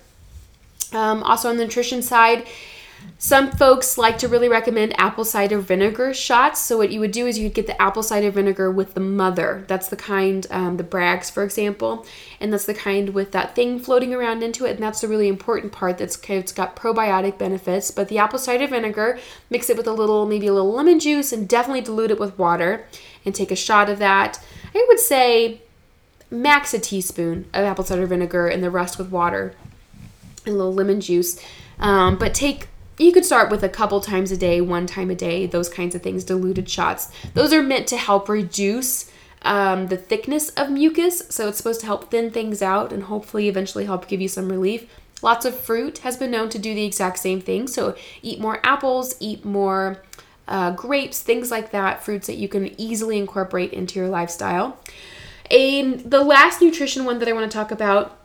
Um, 0.92 1.22
also, 1.22 1.48
on 1.48 1.56
the 1.56 1.64
nutrition 1.64 2.02
side, 2.02 2.46
some 3.18 3.52
folks 3.52 3.96
like 3.96 4.18
to 4.18 4.28
really 4.28 4.50
recommend 4.50 4.98
apple 5.00 5.24
cider 5.24 5.58
vinegar 5.58 6.12
shots. 6.12 6.60
So, 6.60 6.76
what 6.76 6.90
you 6.90 7.00
would 7.00 7.12
do 7.12 7.26
is 7.26 7.38
you'd 7.38 7.54
get 7.54 7.66
the 7.66 7.80
apple 7.80 8.02
cider 8.02 8.30
vinegar 8.30 8.70
with 8.70 8.92
the 8.94 9.00
mother. 9.00 9.64
That's 9.66 9.88
the 9.88 9.96
kind, 9.96 10.46
um, 10.50 10.76
the 10.76 10.82
Bragg's, 10.82 11.30
for 11.30 11.42
example, 11.42 12.04
and 12.38 12.52
that's 12.52 12.66
the 12.66 12.74
kind 12.74 13.14
with 13.14 13.32
that 13.32 13.54
thing 13.54 13.78
floating 13.78 14.12
around 14.12 14.42
into 14.42 14.66
it. 14.66 14.72
And 14.72 14.82
that's 14.82 15.00
the 15.00 15.08
really 15.08 15.28
important 15.28 15.72
part 15.72 15.96
that's 15.96 16.18
it's 16.28 16.52
got 16.52 16.76
probiotic 16.76 17.38
benefits. 17.38 17.90
But 17.90 18.08
the 18.08 18.18
apple 18.18 18.38
cider 18.38 18.66
vinegar, 18.66 19.18
mix 19.48 19.70
it 19.70 19.76
with 19.76 19.86
a 19.86 19.92
little, 19.92 20.26
maybe 20.26 20.48
a 20.48 20.52
little 20.52 20.72
lemon 20.72 21.00
juice, 21.00 21.32
and 21.32 21.48
definitely 21.48 21.80
dilute 21.80 22.10
it 22.10 22.20
with 22.20 22.38
water 22.38 22.86
and 23.24 23.34
take 23.34 23.50
a 23.50 23.56
shot 23.56 23.88
of 23.88 23.98
that. 24.00 24.38
I 24.74 24.84
would 24.88 25.00
say 25.00 25.62
max 26.30 26.74
a 26.74 26.78
teaspoon 26.78 27.46
of 27.54 27.64
apple 27.64 27.84
cider 27.84 28.06
vinegar 28.06 28.48
and 28.48 28.62
the 28.62 28.70
rest 28.70 28.98
with 28.98 29.10
water 29.10 29.54
and 30.44 30.54
a 30.54 30.58
little 30.58 30.74
lemon 30.74 31.00
juice. 31.00 31.40
Um, 31.78 32.18
but 32.18 32.34
take 32.34 32.68
you 32.98 33.12
could 33.12 33.24
start 33.24 33.50
with 33.50 33.62
a 33.62 33.68
couple 33.68 34.00
times 34.00 34.30
a 34.30 34.36
day, 34.36 34.60
one 34.60 34.86
time 34.86 35.10
a 35.10 35.14
day, 35.14 35.46
those 35.46 35.68
kinds 35.68 35.94
of 35.94 36.02
things, 36.02 36.24
diluted 36.24 36.68
shots. 36.68 37.10
Those 37.34 37.52
are 37.52 37.62
meant 37.62 37.86
to 37.88 37.96
help 37.96 38.28
reduce 38.28 39.10
um, 39.42 39.88
the 39.88 39.96
thickness 39.96 40.50
of 40.50 40.70
mucus. 40.70 41.22
So 41.28 41.48
it's 41.48 41.58
supposed 41.58 41.80
to 41.80 41.86
help 41.86 42.10
thin 42.10 42.30
things 42.30 42.62
out 42.62 42.92
and 42.92 43.04
hopefully 43.04 43.48
eventually 43.48 43.84
help 43.84 44.08
give 44.08 44.20
you 44.20 44.28
some 44.28 44.48
relief. 44.48 44.86
Lots 45.22 45.44
of 45.44 45.58
fruit 45.58 45.98
has 45.98 46.16
been 46.16 46.30
known 46.30 46.48
to 46.50 46.58
do 46.58 46.74
the 46.74 46.84
exact 46.84 47.18
same 47.18 47.40
thing. 47.40 47.66
So 47.66 47.96
eat 48.22 48.40
more 48.40 48.60
apples, 48.64 49.16
eat 49.20 49.44
more 49.44 50.02
uh, 50.46 50.72
grapes, 50.72 51.22
things 51.22 51.50
like 51.50 51.70
that, 51.70 52.04
fruits 52.04 52.26
that 52.26 52.36
you 52.36 52.48
can 52.48 52.78
easily 52.80 53.18
incorporate 53.18 53.72
into 53.72 53.98
your 53.98 54.08
lifestyle. 54.08 54.78
And 55.50 56.00
the 56.00 56.22
last 56.22 56.60
nutrition 56.60 57.04
one 57.04 57.18
that 57.18 57.28
I 57.28 57.32
want 57.32 57.50
to 57.50 57.56
talk 57.56 57.70
about 57.70 58.18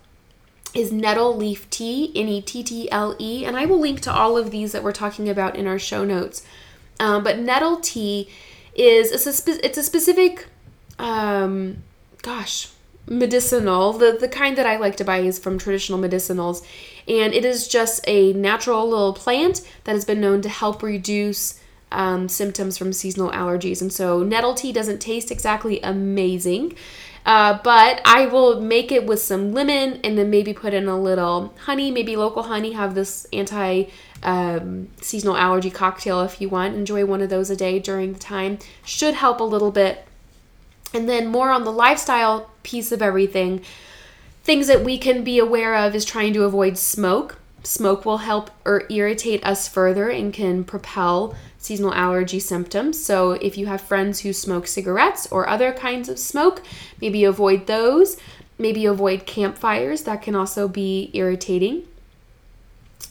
is 0.74 0.92
nettle 0.92 1.36
leaf 1.36 1.70
tea, 1.70 2.12
N 2.16 2.28
E 2.28 2.42
T 2.42 2.64
T 2.64 2.92
L 2.92 3.16
E, 3.20 3.46
and 3.46 3.58
I 3.58 3.66
will 3.66 3.80
link 3.80 4.02
to 4.02 4.14
all 4.14 4.38
of 4.38 4.52
these 4.52 4.72
that 4.72 4.84
we're 4.84 4.92
talking 4.92 5.28
about 5.28 5.56
in 5.56 5.68
our 5.68 5.80
show 5.80 6.06
notes. 6.06 6.46
Um, 7.00 7.24
but 7.24 7.40
nettle 7.40 7.78
tea 7.78 8.30
is 8.76 9.12
a, 9.12 9.34
spe- 9.34 9.64
it's 9.64 9.78
a 9.78 9.84
specific, 9.84 10.48
um, 10.98 11.78
gosh, 12.22 12.70
medicinal. 13.08 13.94
The 13.94 14.18
the 14.20 14.28
kind 14.28 14.58
that 14.58 14.66
I 14.66 14.78
like 14.78 14.96
to 14.98 15.04
buy 15.04 15.20
is 15.20 15.40
from 15.40 15.58
traditional 15.58 16.00
medicinals, 16.00 16.66
and 17.08 17.34
it 17.34 17.46
is 17.46 17.68
just 17.68 18.02
a 18.08 18.34
natural 18.34 18.90
little 18.90 19.14
plant 19.14 19.62
that 19.86 19.94
has 19.94 20.06
been 20.06 20.22
known 20.22 20.42
to 20.42 20.50
help 20.50 20.84
reduce 20.84 21.60
um, 21.92 22.30
symptoms 22.30 22.78
from 22.78 22.94
seasonal 22.94 23.32
allergies. 23.32 23.82
And 23.82 23.92
so 23.92 24.24
nettle 24.24 24.54
tea 24.54 24.72
doesn't 24.72 25.00
taste 25.00 25.32
exactly 25.32 25.80
amazing. 25.82 26.76
Uh, 27.30 27.60
but 27.64 28.02
I 28.06 28.26
will 28.26 28.60
make 28.60 28.92
it 28.92 29.06
with 29.06 29.22
some 29.22 29.54
lemon 29.54 30.00
and 30.04 30.18
then 30.18 30.32
maybe 30.32 30.52
put 30.52 30.74
in 30.74 30.88
a 30.88 31.00
little 31.00 31.54
honey, 31.66 31.92
maybe 31.92 32.16
local 32.16 32.42
honey. 32.42 32.72
Have 32.72 32.96
this 32.96 33.28
anti 33.32 33.84
um, 34.24 34.88
seasonal 35.00 35.38
allergy 35.38 35.70
cocktail 35.70 36.22
if 36.22 36.42
you 36.42 36.50
want. 36.50 36.74
Enjoy 36.74 37.06
one 37.06 37.22
of 37.22 37.30
those 37.30 37.52
a 37.52 37.56
day 37.56 37.78
during 37.78 38.14
the 38.14 38.20
time. 38.20 38.58
Should 38.84 39.14
help 39.14 39.42
a 39.42 39.44
little 39.44 39.70
bit. 39.70 40.08
And 40.92 41.08
then 41.08 41.28
more 41.28 41.52
on 41.52 41.66
the 41.66 41.72
lifestyle 41.72 42.50
piece 42.64 42.92
of 42.92 43.00
everything. 43.00 43.62
Things 44.44 44.66
that 44.66 44.84
we 44.84 44.98
can 44.98 45.24
be 45.24 45.38
aware 45.38 45.76
of 45.76 45.94
is 45.94 46.06
trying 46.06 46.34
to 46.34 46.46
avoid 46.46 46.80
smoke. 46.80 47.38
Smoke 47.62 48.06
will 48.06 48.18
help 48.18 48.50
or 48.66 48.88
irritate 48.90 49.46
us 49.46 49.68
further 49.68 50.10
and 50.10 50.34
can 50.34 50.64
propel 50.64 51.36
seasonal 51.60 51.94
allergy 51.94 52.40
symptoms. 52.40 53.04
So, 53.04 53.34
if 53.34 53.58
you 53.58 53.68
have 53.68 53.82
friends 53.82 54.22
who 54.22 54.34
smoke 54.34 54.66
cigarettes 54.66 55.28
or 55.32 55.48
other 55.48 55.72
kinds 55.72 56.10
of 56.10 56.18
smoke, 56.18 56.64
maybe 57.00 57.24
avoid 57.24 57.68
those. 57.68 58.18
Maybe 58.58 58.86
avoid 58.86 59.26
campfires, 59.26 60.04
that 60.04 60.22
can 60.22 60.36
also 60.36 60.68
be 60.68 61.12
irritating. 61.14 61.88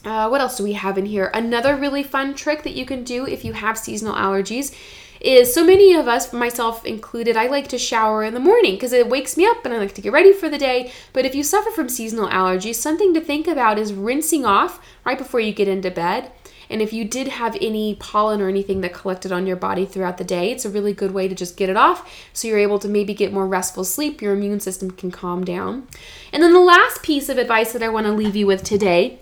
Uh, 0.05 0.27
what 0.27 0.41
else 0.41 0.57
do 0.57 0.63
we 0.63 0.73
have 0.73 0.97
in 0.97 1.07
here? 1.07 1.31
Another 1.33 1.75
really 1.75 2.03
fun 2.03 2.35
trick 2.35 2.61
that 2.63 2.75
you 2.75 2.85
can 2.85 3.03
do 3.03 3.25
if 3.25 3.43
you 3.43 3.53
have 3.53 3.77
seasonal 3.77 4.13
allergies 4.13 4.75
is 5.19 5.53
so 5.53 5.65
many 5.65 5.93
of 5.95 6.07
us, 6.07 6.31
myself 6.31 6.85
included, 6.85 7.35
I 7.35 7.47
like 7.47 7.67
to 7.69 7.77
shower 7.77 8.23
in 8.23 8.33
the 8.33 8.39
morning 8.39 8.75
because 8.75 8.93
it 8.93 9.09
wakes 9.09 9.35
me 9.35 9.45
up 9.45 9.65
and 9.65 9.73
I 9.73 9.77
like 9.77 9.93
to 9.95 10.01
get 10.01 10.13
ready 10.13 10.31
for 10.31 10.49
the 10.49 10.57
day. 10.57 10.93
But 11.11 11.25
if 11.25 11.35
you 11.35 11.43
suffer 11.43 11.71
from 11.71 11.89
seasonal 11.89 12.29
allergies, 12.29 12.75
something 12.75 13.13
to 13.13 13.21
think 13.21 13.47
about 13.47 13.77
is 13.77 13.91
rinsing 13.91 14.45
off 14.45 14.79
right 15.05 15.17
before 15.17 15.41
you 15.41 15.51
get 15.51 15.67
into 15.67 15.91
bed. 15.91 16.31
And 16.69 16.81
if 16.81 16.93
you 16.93 17.03
did 17.03 17.27
have 17.27 17.57
any 17.59 17.95
pollen 17.95 18.41
or 18.41 18.47
anything 18.47 18.81
that 18.81 18.93
collected 18.93 19.31
on 19.31 19.47
your 19.47 19.55
body 19.55 19.85
throughout 19.85 20.17
the 20.17 20.23
day, 20.23 20.51
it's 20.51 20.65
a 20.65 20.69
really 20.69 20.93
good 20.93 21.11
way 21.11 21.27
to 21.27 21.35
just 21.35 21.57
get 21.57 21.69
it 21.69 21.77
off 21.77 22.09
so 22.31 22.47
you're 22.47 22.59
able 22.59 22.79
to 22.79 22.87
maybe 22.87 23.13
get 23.13 23.33
more 23.33 23.47
restful 23.47 23.83
sleep. 23.83 24.21
Your 24.21 24.33
immune 24.33 24.59
system 24.59 24.91
can 24.91 25.11
calm 25.11 25.43
down. 25.43 25.87
And 26.31 26.43
then 26.43 26.53
the 26.53 26.59
last 26.59 27.01
piece 27.01 27.29
of 27.29 27.37
advice 27.37 27.73
that 27.73 27.83
I 27.83 27.89
want 27.89 28.05
to 28.05 28.13
leave 28.13 28.35
you 28.35 28.45
with 28.45 28.63
today 28.63 29.19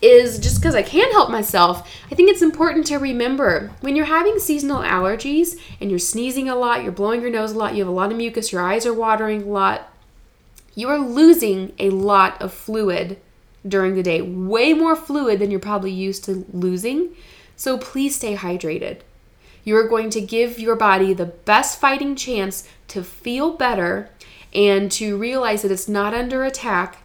is 0.00 0.38
just 0.38 0.60
because 0.60 0.74
I 0.74 0.82
can't 0.82 1.12
help 1.12 1.30
myself, 1.30 1.88
I 2.10 2.14
think 2.14 2.30
it's 2.30 2.42
important 2.42 2.86
to 2.86 2.98
remember 2.98 3.72
when 3.80 3.96
you're 3.96 4.06
having 4.06 4.38
seasonal 4.38 4.82
allergies 4.82 5.58
and 5.80 5.90
you're 5.90 5.98
sneezing 5.98 6.48
a 6.48 6.56
lot, 6.56 6.82
you're 6.82 6.92
blowing 6.92 7.20
your 7.20 7.30
nose 7.30 7.52
a 7.52 7.58
lot, 7.58 7.74
you 7.74 7.80
have 7.80 7.88
a 7.88 7.92
lot 7.92 8.10
of 8.10 8.16
mucus, 8.16 8.52
your 8.52 8.62
eyes 8.62 8.86
are 8.86 8.94
watering 8.94 9.42
a 9.42 9.46
lot, 9.46 9.92
you 10.74 10.88
are 10.88 10.98
losing 10.98 11.72
a 11.78 11.90
lot 11.90 12.40
of 12.40 12.52
fluid 12.52 13.20
during 13.68 13.94
the 13.94 14.02
day, 14.02 14.20
way 14.20 14.72
more 14.72 14.96
fluid 14.96 15.38
than 15.38 15.50
you're 15.50 15.60
probably 15.60 15.92
used 15.92 16.24
to 16.24 16.44
losing. 16.52 17.14
So 17.56 17.78
please 17.78 18.16
stay 18.16 18.36
hydrated. 18.36 19.00
You 19.64 19.76
are 19.76 19.88
going 19.88 20.10
to 20.10 20.20
give 20.20 20.58
your 20.58 20.76
body 20.76 21.12
the 21.12 21.26
best 21.26 21.80
fighting 21.80 22.16
chance 22.16 22.68
to 22.88 23.02
feel 23.02 23.52
better 23.52 24.10
and 24.54 24.90
to 24.92 25.16
realize 25.18 25.62
that 25.62 25.70
it's 25.70 25.88
not 25.88 26.14
under 26.14 26.44
attack. 26.44 26.98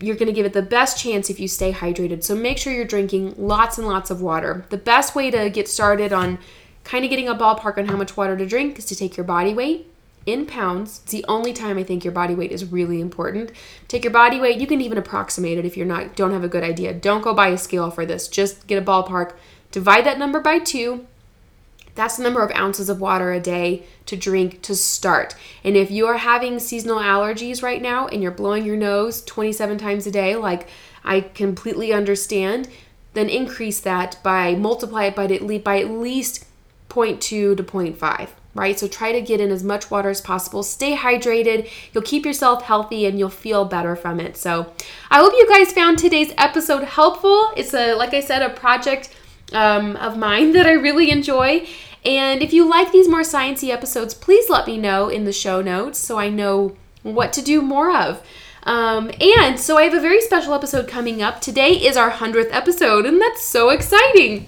You're 0.00 0.16
going 0.16 0.28
to 0.28 0.32
give 0.32 0.46
it 0.46 0.52
the 0.52 0.62
best 0.62 0.98
chance 0.98 1.28
if 1.28 1.40
you 1.40 1.48
stay 1.48 1.72
hydrated. 1.72 2.22
So 2.22 2.34
make 2.34 2.56
sure 2.56 2.72
you're 2.72 2.84
drinking 2.84 3.34
lots 3.36 3.78
and 3.78 3.86
lots 3.86 4.10
of 4.10 4.22
water. 4.22 4.64
The 4.70 4.78
best 4.78 5.14
way 5.14 5.30
to 5.30 5.50
get 5.50 5.68
started 5.68 6.12
on 6.12 6.38
kind 6.84 7.04
of 7.04 7.10
getting 7.10 7.28
a 7.28 7.34
ballpark 7.34 7.76
on 7.76 7.86
how 7.86 7.96
much 7.96 8.16
water 8.16 8.36
to 8.36 8.46
drink 8.46 8.78
is 8.78 8.86
to 8.86 8.96
take 8.96 9.16
your 9.16 9.24
body 9.24 9.52
weight 9.52 9.87
in 10.28 10.44
pounds. 10.44 11.00
It's 11.02 11.12
the 11.12 11.24
only 11.26 11.52
time 11.52 11.78
I 11.78 11.82
think 11.82 12.04
your 12.04 12.12
body 12.12 12.34
weight 12.34 12.52
is 12.52 12.70
really 12.70 13.00
important. 13.00 13.50
Take 13.88 14.04
your 14.04 14.12
body 14.12 14.38
weight. 14.38 14.60
You 14.60 14.66
can 14.66 14.80
even 14.82 14.98
approximate 14.98 15.58
it 15.58 15.64
if 15.64 15.76
you're 15.76 15.86
not 15.86 16.14
don't 16.14 16.32
have 16.32 16.44
a 16.44 16.48
good 16.48 16.62
idea. 16.62 16.92
Don't 16.92 17.22
go 17.22 17.32
buy 17.32 17.48
a 17.48 17.58
scale 17.58 17.90
for 17.90 18.04
this. 18.04 18.28
Just 18.28 18.66
get 18.66 18.80
a 18.80 18.84
ballpark. 18.84 19.34
Divide 19.70 20.04
that 20.04 20.18
number 20.18 20.40
by 20.40 20.58
2. 20.58 21.06
That's 21.94 22.16
the 22.16 22.22
number 22.22 22.44
of 22.44 22.52
ounces 22.52 22.88
of 22.88 23.00
water 23.00 23.32
a 23.32 23.40
day 23.40 23.84
to 24.06 24.16
drink 24.16 24.62
to 24.62 24.76
start. 24.76 25.34
And 25.64 25.76
if 25.76 25.90
you 25.90 26.06
are 26.06 26.18
having 26.18 26.60
seasonal 26.60 26.98
allergies 26.98 27.62
right 27.62 27.82
now 27.82 28.06
and 28.06 28.22
you're 28.22 28.30
blowing 28.30 28.64
your 28.64 28.76
nose 28.76 29.24
27 29.24 29.78
times 29.78 30.06
a 30.06 30.10
day, 30.10 30.36
like 30.36 30.68
I 31.04 31.22
completely 31.22 31.92
understand, 31.92 32.68
then 33.14 33.28
increase 33.28 33.80
that 33.80 34.18
by 34.22 34.54
multiply 34.54 35.06
it 35.06 35.16
by 35.16 35.58
by 35.58 35.80
at 35.80 35.90
least 35.90 36.44
0.2 36.88 37.18
to 37.20 37.56
0.5 37.56 38.28
right? 38.58 38.78
So 38.78 38.88
try 38.88 39.12
to 39.12 39.20
get 39.20 39.40
in 39.40 39.50
as 39.50 39.62
much 39.62 39.90
water 39.90 40.10
as 40.10 40.20
possible. 40.20 40.62
Stay 40.62 40.96
hydrated. 40.96 41.70
You'll 41.92 42.02
keep 42.04 42.26
yourself 42.26 42.62
healthy 42.62 43.06
and 43.06 43.18
you'll 43.18 43.30
feel 43.30 43.64
better 43.64 43.96
from 43.96 44.20
it. 44.20 44.36
So 44.36 44.72
I 45.10 45.18
hope 45.18 45.32
you 45.32 45.48
guys 45.48 45.72
found 45.72 45.98
today's 45.98 46.32
episode 46.36 46.84
helpful. 46.84 47.52
It's 47.56 47.72
a, 47.72 47.94
like 47.94 48.12
I 48.12 48.20
said, 48.20 48.42
a 48.42 48.50
project 48.50 49.14
um, 49.52 49.96
of 49.96 50.18
mine 50.18 50.52
that 50.54 50.66
I 50.66 50.72
really 50.72 51.10
enjoy. 51.10 51.66
And 52.04 52.42
if 52.42 52.52
you 52.52 52.68
like 52.68 52.92
these 52.92 53.08
more 53.08 53.22
sciencey 53.22 53.70
episodes, 53.70 54.14
please 54.14 54.50
let 54.50 54.66
me 54.66 54.76
know 54.76 55.08
in 55.08 55.24
the 55.24 55.32
show 55.32 55.62
notes 55.62 55.98
so 55.98 56.18
I 56.18 56.28
know 56.28 56.76
what 57.02 57.32
to 57.34 57.42
do 57.42 57.62
more 57.62 57.94
of. 57.94 58.22
Um, 58.64 59.10
and 59.20 59.58
so 59.58 59.78
I 59.78 59.84
have 59.84 59.94
a 59.94 60.00
very 60.00 60.20
special 60.20 60.52
episode 60.52 60.88
coming 60.88 61.22
up. 61.22 61.40
Today 61.40 61.72
is 61.72 61.96
our 61.96 62.10
100th 62.10 62.50
episode, 62.50 63.06
and 63.06 63.20
that's 63.20 63.42
so 63.42 63.70
exciting. 63.70 64.46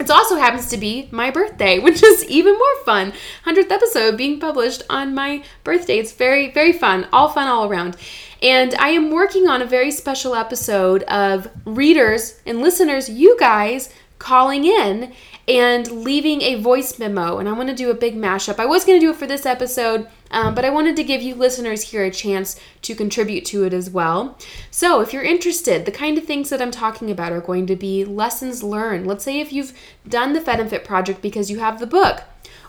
It 0.00 0.10
also 0.10 0.36
happens 0.36 0.68
to 0.68 0.78
be 0.78 1.08
my 1.12 1.30
birthday, 1.30 1.78
which 1.86 2.02
is 2.02 2.24
even 2.24 2.54
more 2.54 2.84
fun. 2.84 3.12
100th 3.44 3.70
episode 3.70 4.16
being 4.16 4.40
published 4.40 4.82
on 4.88 5.14
my 5.14 5.44
birthday. 5.62 5.98
It's 5.98 6.12
very, 6.12 6.50
very 6.50 6.72
fun. 6.72 7.06
All 7.12 7.28
fun 7.28 7.46
all 7.46 7.70
around. 7.70 7.96
And 8.42 8.74
I 8.76 8.88
am 8.88 9.10
working 9.10 9.46
on 9.46 9.60
a 9.60 9.66
very 9.66 9.90
special 9.90 10.34
episode 10.34 11.02
of 11.02 11.50
readers 11.66 12.40
and 12.46 12.62
listeners, 12.62 13.10
you 13.10 13.36
guys, 13.38 13.92
calling 14.18 14.64
in 14.64 15.12
and 15.46 15.90
leaving 15.90 16.40
a 16.42 16.54
voice 16.54 16.98
memo. 16.98 17.38
And 17.38 17.48
I 17.48 17.52
want 17.52 17.68
to 17.68 17.74
do 17.74 17.90
a 17.90 17.94
big 17.94 18.16
mashup. 18.16 18.58
I 18.58 18.66
was 18.66 18.84
going 18.84 18.98
to 18.98 19.04
do 19.04 19.10
it 19.10 19.16
for 19.16 19.26
this 19.26 19.44
episode, 19.44 20.08
um, 20.30 20.54
but 20.54 20.64
I 20.64 20.70
wanted 20.70 20.96
to 20.96 21.04
give 21.04 21.22
you 21.22 21.34
listeners 21.34 21.90
here 21.90 22.04
a 22.04 22.10
chance 22.10 22.58
to 22.82 22.94
contribute 22.94 23.44
to 23.46 23.64
it 23.64 23.72
as 23.72 23.90
well. 23.90 24.38
So 24.70 25.00
if 25.00 25.12
you're 25.12 25.22
interested, 25.22 25.84
the 25.84 25.92
kind 25.92 26.18
of 26.18 26.24
things 26.24 26.50
that 26.50 26.62
I'm 26.62 26.70
talking 26.70 27.10
about 27.10 27.32
are 27.32 27.40
going 27.40 27.66
to 27.66 27.76
be 27.76 28.04
lessons 28.04 28.62
learned. 28.62 29.06
Let's 29.06 29.24
say 29.24 29.40
if 29.40 29.52
you've 29.52 29.72
done 30.08 30.32
the 30.32 30.40
Fed 30.40 30.60
and 30.60 30.70
Fit 30.70 30.84
project 30.84 31.22
because 31.22 31.50
you 31.50 31.58
have 31.58 31.80
the 31.80 31.86
book. 31.86 32.22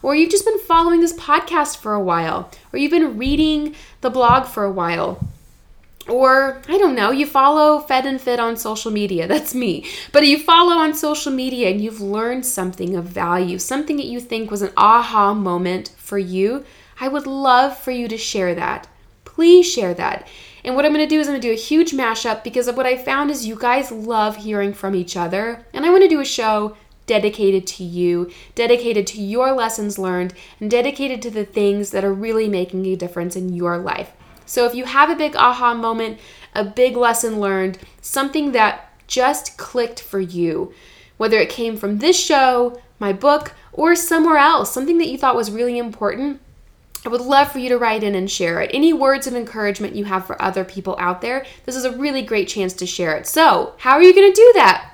Or 0.03 0.15
you've 0.15 0.31
just 0.31 0.45
been 0.45 0.59
following 0.59 1.01
this 1.01 1.13
podcast 1.13 1.77
for 1.77 1.93
a 1.93 2.01
while, 2.01 2.49
or 2.73 2.79
you've 2.79 2.91
been 2.91 3.19
reading 3.19 3.75
the 4.01 4.09
blog 4.09 4.47
for 4.47 4.63
a 4.63 4.71
while 4.71 5.19
or 6.07 6.61
I 6.67 6.77
don't 6.77 6.95
know, 6.95 7.11
you 7.11 7.25
follow 7.25 7.79
Fed 7.79 8.05
and 8.05 8.19
Fit 8.19 8.39
on 8.39 8.57
social 8.57 8.91
media. 8.91 9.27
That's 9.29 9.53
me. 9.53 9.85
But 10.11 10.25
you 10.25 10.39
follow 10.39 10.73
on 10.73 10.93
social 10.93 11.31
media 11.31 11.69
and 11.69 11.81
you've 11.81 12.01
learned 12.01 12.45
something 12.45 12.95
of 12.95 13.05
value, 13.05 13.59
something 13.59 13.97
that 13.97 14.07
you 14.07 14.19
think 14.19 14.51
was 14.51 14.61
an 14.61 14.73
aha 14.77 15.33
moment 15.33 15.93
for 15.97 16.17
you. 16.17 16.65
I 17.01 17.07
would 17.07 17.25
love 17.25 17.77
for 17.77 17.89
you 17.89 18.07
to 18.07 18.17
share 18.17 18.53
that. 18.53 18.87
Please 19.25 19.67
share 19.67 19.95
that. 19.95 20.27
And 20.63 20.75
what 20.75 20.85
I'm 20.85 20.93
going 20.93 21.03
to 21.03 21.09
do 21.09 21.19
is 21.19 21.27
I'm 21.27 21.31
going 21.31 21.41
to 21.41 21.47
do 21.47 21.53
a 21.53 21.57
huge 21.57 21.93
mashup 21.93 22.43
because 22.43 22.67
of 22.67 22.77
what 22.77 22.85
I 22.85 22.95
found 22.95 23.31
is 23.31 23.47
you 23.47 23.55
guys 23.55 23.91
love 23.91 24.37
hearing 24.37 24.71
from 24.71 24.93
each 24.93 25.17
other. 25.17 25.65
And 25.73 25.83
I 25.83 25.89
want 25.89 26.03
to 26.03 26.07
do 26.07 26.19
a 26.19 26.25
show 26.25 26.77
dedicated 27.07 27.65
to 27.65 27.83
you, 27.83 28.29
dedicated 28.53 29.07
to 29.07 29.21
your 29.21 29.51
lessons 29.51 29.97
learned, 29.97 30.35
and 30.59 30.69
dedicated 30.69 31.23
to 31.23 31.31
the 31.31 31.43
things 31.43 31.89
that 31.89 32.05
are 32.05 32.13
really 32.13 32.47
making 32.47 32.85
a 32.85 32.95
difference 32.95 33.35
in 33.35 33.51
your 33.51 33.79
life. 33.79 34.11
So 34.45 34.67
if 34.67 34.75
you 34.75 34.85
have 34.85 35.09
a 35.09 35.15
big 35.15 35.35
aha 35.35 35.73
moment, 35.73 36.19
a 36.53 36.63
big 36.63 36.95
lesson 36.95 37.39
learned, 37.39 37.79
something 37.99 38.51
that 38.51 38.93
just 39.07 39.57
clicked 39.57 40.01
for 40.01 40.19
you, 40.19 40.71
whether 41.17 41.39
it 41.39 41.49
came 41.49 41.77
from 41.77 41.97
this 41.97 42.19
show, 42.19 42.79
my 42.99 43.11
book, 43.11 43.55
or 43.73 43.95
somewhere 43.95 44.37
else, 44.37 44.71
something 44.71 44.99
that 44.99 45.07
you 45.07 45.17
thought 45.17 45.35
was 45.35 45.49
really 45.49 45.79
important, 45.79 46.39
I 47.03 47.09
would 47.09 47.21
love 47.21 47.51
for 47.51 47.59
you 47.59 47.69
to 47.69 47.77
write 47.77 48.03
in 48.03 48.13
and 48.13 48.29
share 48.29 48.61
it. 48.61 48.69
Any 48.73 48.93
words 48.93 49.25
of 49.25 49.35
encouragement 49.35 49.95
you 49.95 50.05
have 50.05 50.25
for 50.25 50.39
other 50.41 50.63
people 50.63 50.95
out 50.99 51.21
there, 51.21 51.45
this 51.65 51.75
is 51.75 51.83
a 51.83 51.97
really 51.97 52.21
great 52.21 52.47
chance 52.47 52.73
to 52.73 52.85
share 52.85 53.17
it. 53.17 53.25
So, 53.25 53.73
how 53.79 53.93
are 53.93 54.03
you 54.03 54.13
going 54.13 54.31
to 54.31 54.35
do 54.35 54.51
that? 54.55 54.87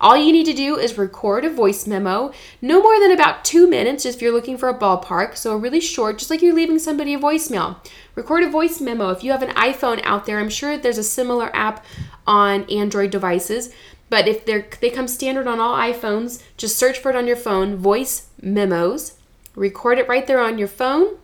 All 0.00 0.16
you 0.16 0.32
need 0.32 0.46
to 0.46 0.54
do 0.54 0.78
is 0.78 0.96
record 0.96 1.44
a 1.44 1.50
voice 1.50 1.86
memo, 1.86 2.32
no 2.62 2.82
more 2.82 2.98
than 2.98 3.12
about 3.12 3.44
two 3.44 3.68
minutes 3.68 4.06
if 4.06 4.22
you're 4.22 4.32
looking 4.32 4.56
for 4.56 4.70
a 4.70 4.78
ballpark, 4.78 5.36
so 5.36 5.54
really 5.54 5.80
short, 5.80 6.18
just 6.18 6.30
like 6.30 6.40
you're 6.40 6.54
leaving 6.54 6.78
somebody 6.78 7.12
a 7.12 7.18
voicemail. 7.18 7.76
Record 8.14 8.42
a 8.44 8.48
voice 8.48 8.80
memo. 8.80 9.10
If 9.10 9.22
you 9.22 9.30
have 9.30 9.42
an 9.42 9.54
iPhone 9.54 10.00
out 10.04 10.24
there, 10.24 10.38
I'm 10.38 10.48
sure 10.48 10.78
there's 10.78 10.96
a 10.96 11.04
similar 11.04 11.54
app 11.54 11.84
on 12.26 12.64
Android 12.70 13.10
devices. 13.10 13.74
But 14.08 14.26
if 14.26 14.46
they're, 14.46 14.66
they 14.80 14.88
come 14.88 15.06
standard 15.06 15.46
on 15.46 15.60
all 15.60 15.76
iPhones, 15.76 16.42
just 16.56 16.78
search 16.78 16.98
for 16.98 17.10
it 17.10 17.16
on 17.16 17.26
your 17.26 17.36
phone, 17.36 17.76
voice 17.76 18.28
memos, 18.40 19.18
record 19.54 19.98
it 19.98 20.08
right 20.08 20.26
there 20.26 20.40
on 20.40 20.56
your 20.56 20.66
phone, 20.66 21.18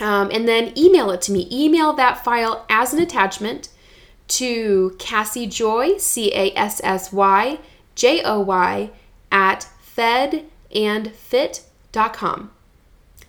um, 0.00 0.30
and 0.32 0.48
then 0.48 0.76
email 0.76 1.10
it 1.10 1.22
to 1.22 1.32
me. 1.32 1.48
Email 1.50 1.94
that 1.94 2.22
file 2.24 2.66
as 2.68 2.92
an 2.92 3.00
attachment 3.00 3.70
to 4.26 4.96
Cassy 4.98 5.46
Joy, 5.46 5.98
C 5.98 6.32
A 6.32 6.52
S 6.56 6.80
S 6.82 7.12
Y 7.12 7.60
J 7.94 8.22
O 8.24 8.40
Y, 8.40 8.90
at 9.30 9.68
fedandfit.com. 9.96 12.50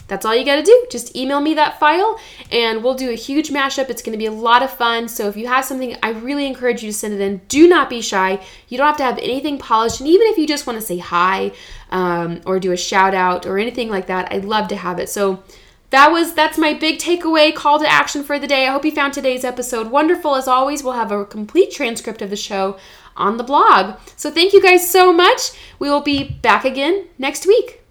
That's 0.07 0.23
all 0.23 0.35
you 0.35 0.45
got 0.45 0.57
to 0.57 0.63
do. 0.63 0.87
Just 0.91 1.15
email 1.15 1.41
me 1.41 1.55
that 1.55 1.79
file 1.79 2.19
and 2.51 2.83
we'll 2.83 2.93
do 2.93 3.09
a 3.09 3.15
huge 3.15 3.49
mashup. 3.49 3.89
It's 3.89 4.03
going 4.03 4.11
to 4.11 4.19
be 4.19 4.27
a 4.27 4.31
lot 4.31 4.61
of 4.61 4.69
fun. 4.69 5.07
So 5.07 5.27
if 5.27 5.35
you 5.35 5.47
have 5.47 5.65
something, 5.65 5.97
I 6.03 6.11
really 6.11 6.45
encourage 6.45 6.83
you 6.83 6.91
to 6.91 6.97
send 6.97 7.15
it 7.15 7.21
in. 7.21 7.41
Do 7.47 7.67
not 7.67 7.89
be 7.89 8.01
shy. 8.01 8.39
You 8.67 8.77
don't 8.77 8.85
have 8.85 8.97
to 8.97 9.03
have 9.03 9.17
anything 9.17 9.57
polished. 9.57 9.99
And 9.99 10.07
even 10.07 10.27
if 10.27 10.37
you 10.37 10.45
just 10.45 10.67
want 10.67 10.79
to 10.79 10.85
say 10.85 10.99
hi 10.99 11.53
um, 11.89 12.41
or 12.45 12.59
do 12.59 12.71
a 12.71 12.77
shout 12.77 13.15
out 13.15 13.47
or 13.47 13.57
anything 13.57 13.89
like 13.89 14.05
that, 14.07 14.31
I'd 14.31 14.45
love 14.45 14.67
to 14.67 14.75
have 14.75 14.99
it. 14.99 15.09
So 15.09 15.43
that 15.95 16.11
was 16.11 16.33
that's 16.33 16.57
my 16.57 16.73
big 16.73 16.99
takeaway 16.99 17.55
call 17.55 17.79
to 17.79 17.89
action 17.89 18.21
for 18.21 18.37
the 18.37 18.47
day. 18.47 18.67
I 18.67 18.71
hope 18.71 18.83
you 18.83 18.91
found 18.91 19.13
today's 19.13 19.45
episode 19.45 19.89
wonderful. 19.89 20.35
As 20.35 20.45
always, 20.45 20.83
we'll 20.83 20.93
have 20.93 21.11
a 21.11 21.23
complete 21.23 21.71
transcript 21.71 22.21
of 22.21 22.29
the 22.29 22.35
show 22.35 22.77
on 23.15 23.37
the 23.37 23.45
blog. 23.45 23.97
So 24.17 24.29
thank 24.29 24.51
you 24.51 24.61
guys 24.61 24.89
so 24.89 25.13
much. 25.13 25.51
We 25.79 25.89
will 25.89 26.01
be 26.01 26.37
back 26.41 26.65
again 26.65 27.07
next 27.17 27.47
week. 27.47 27.84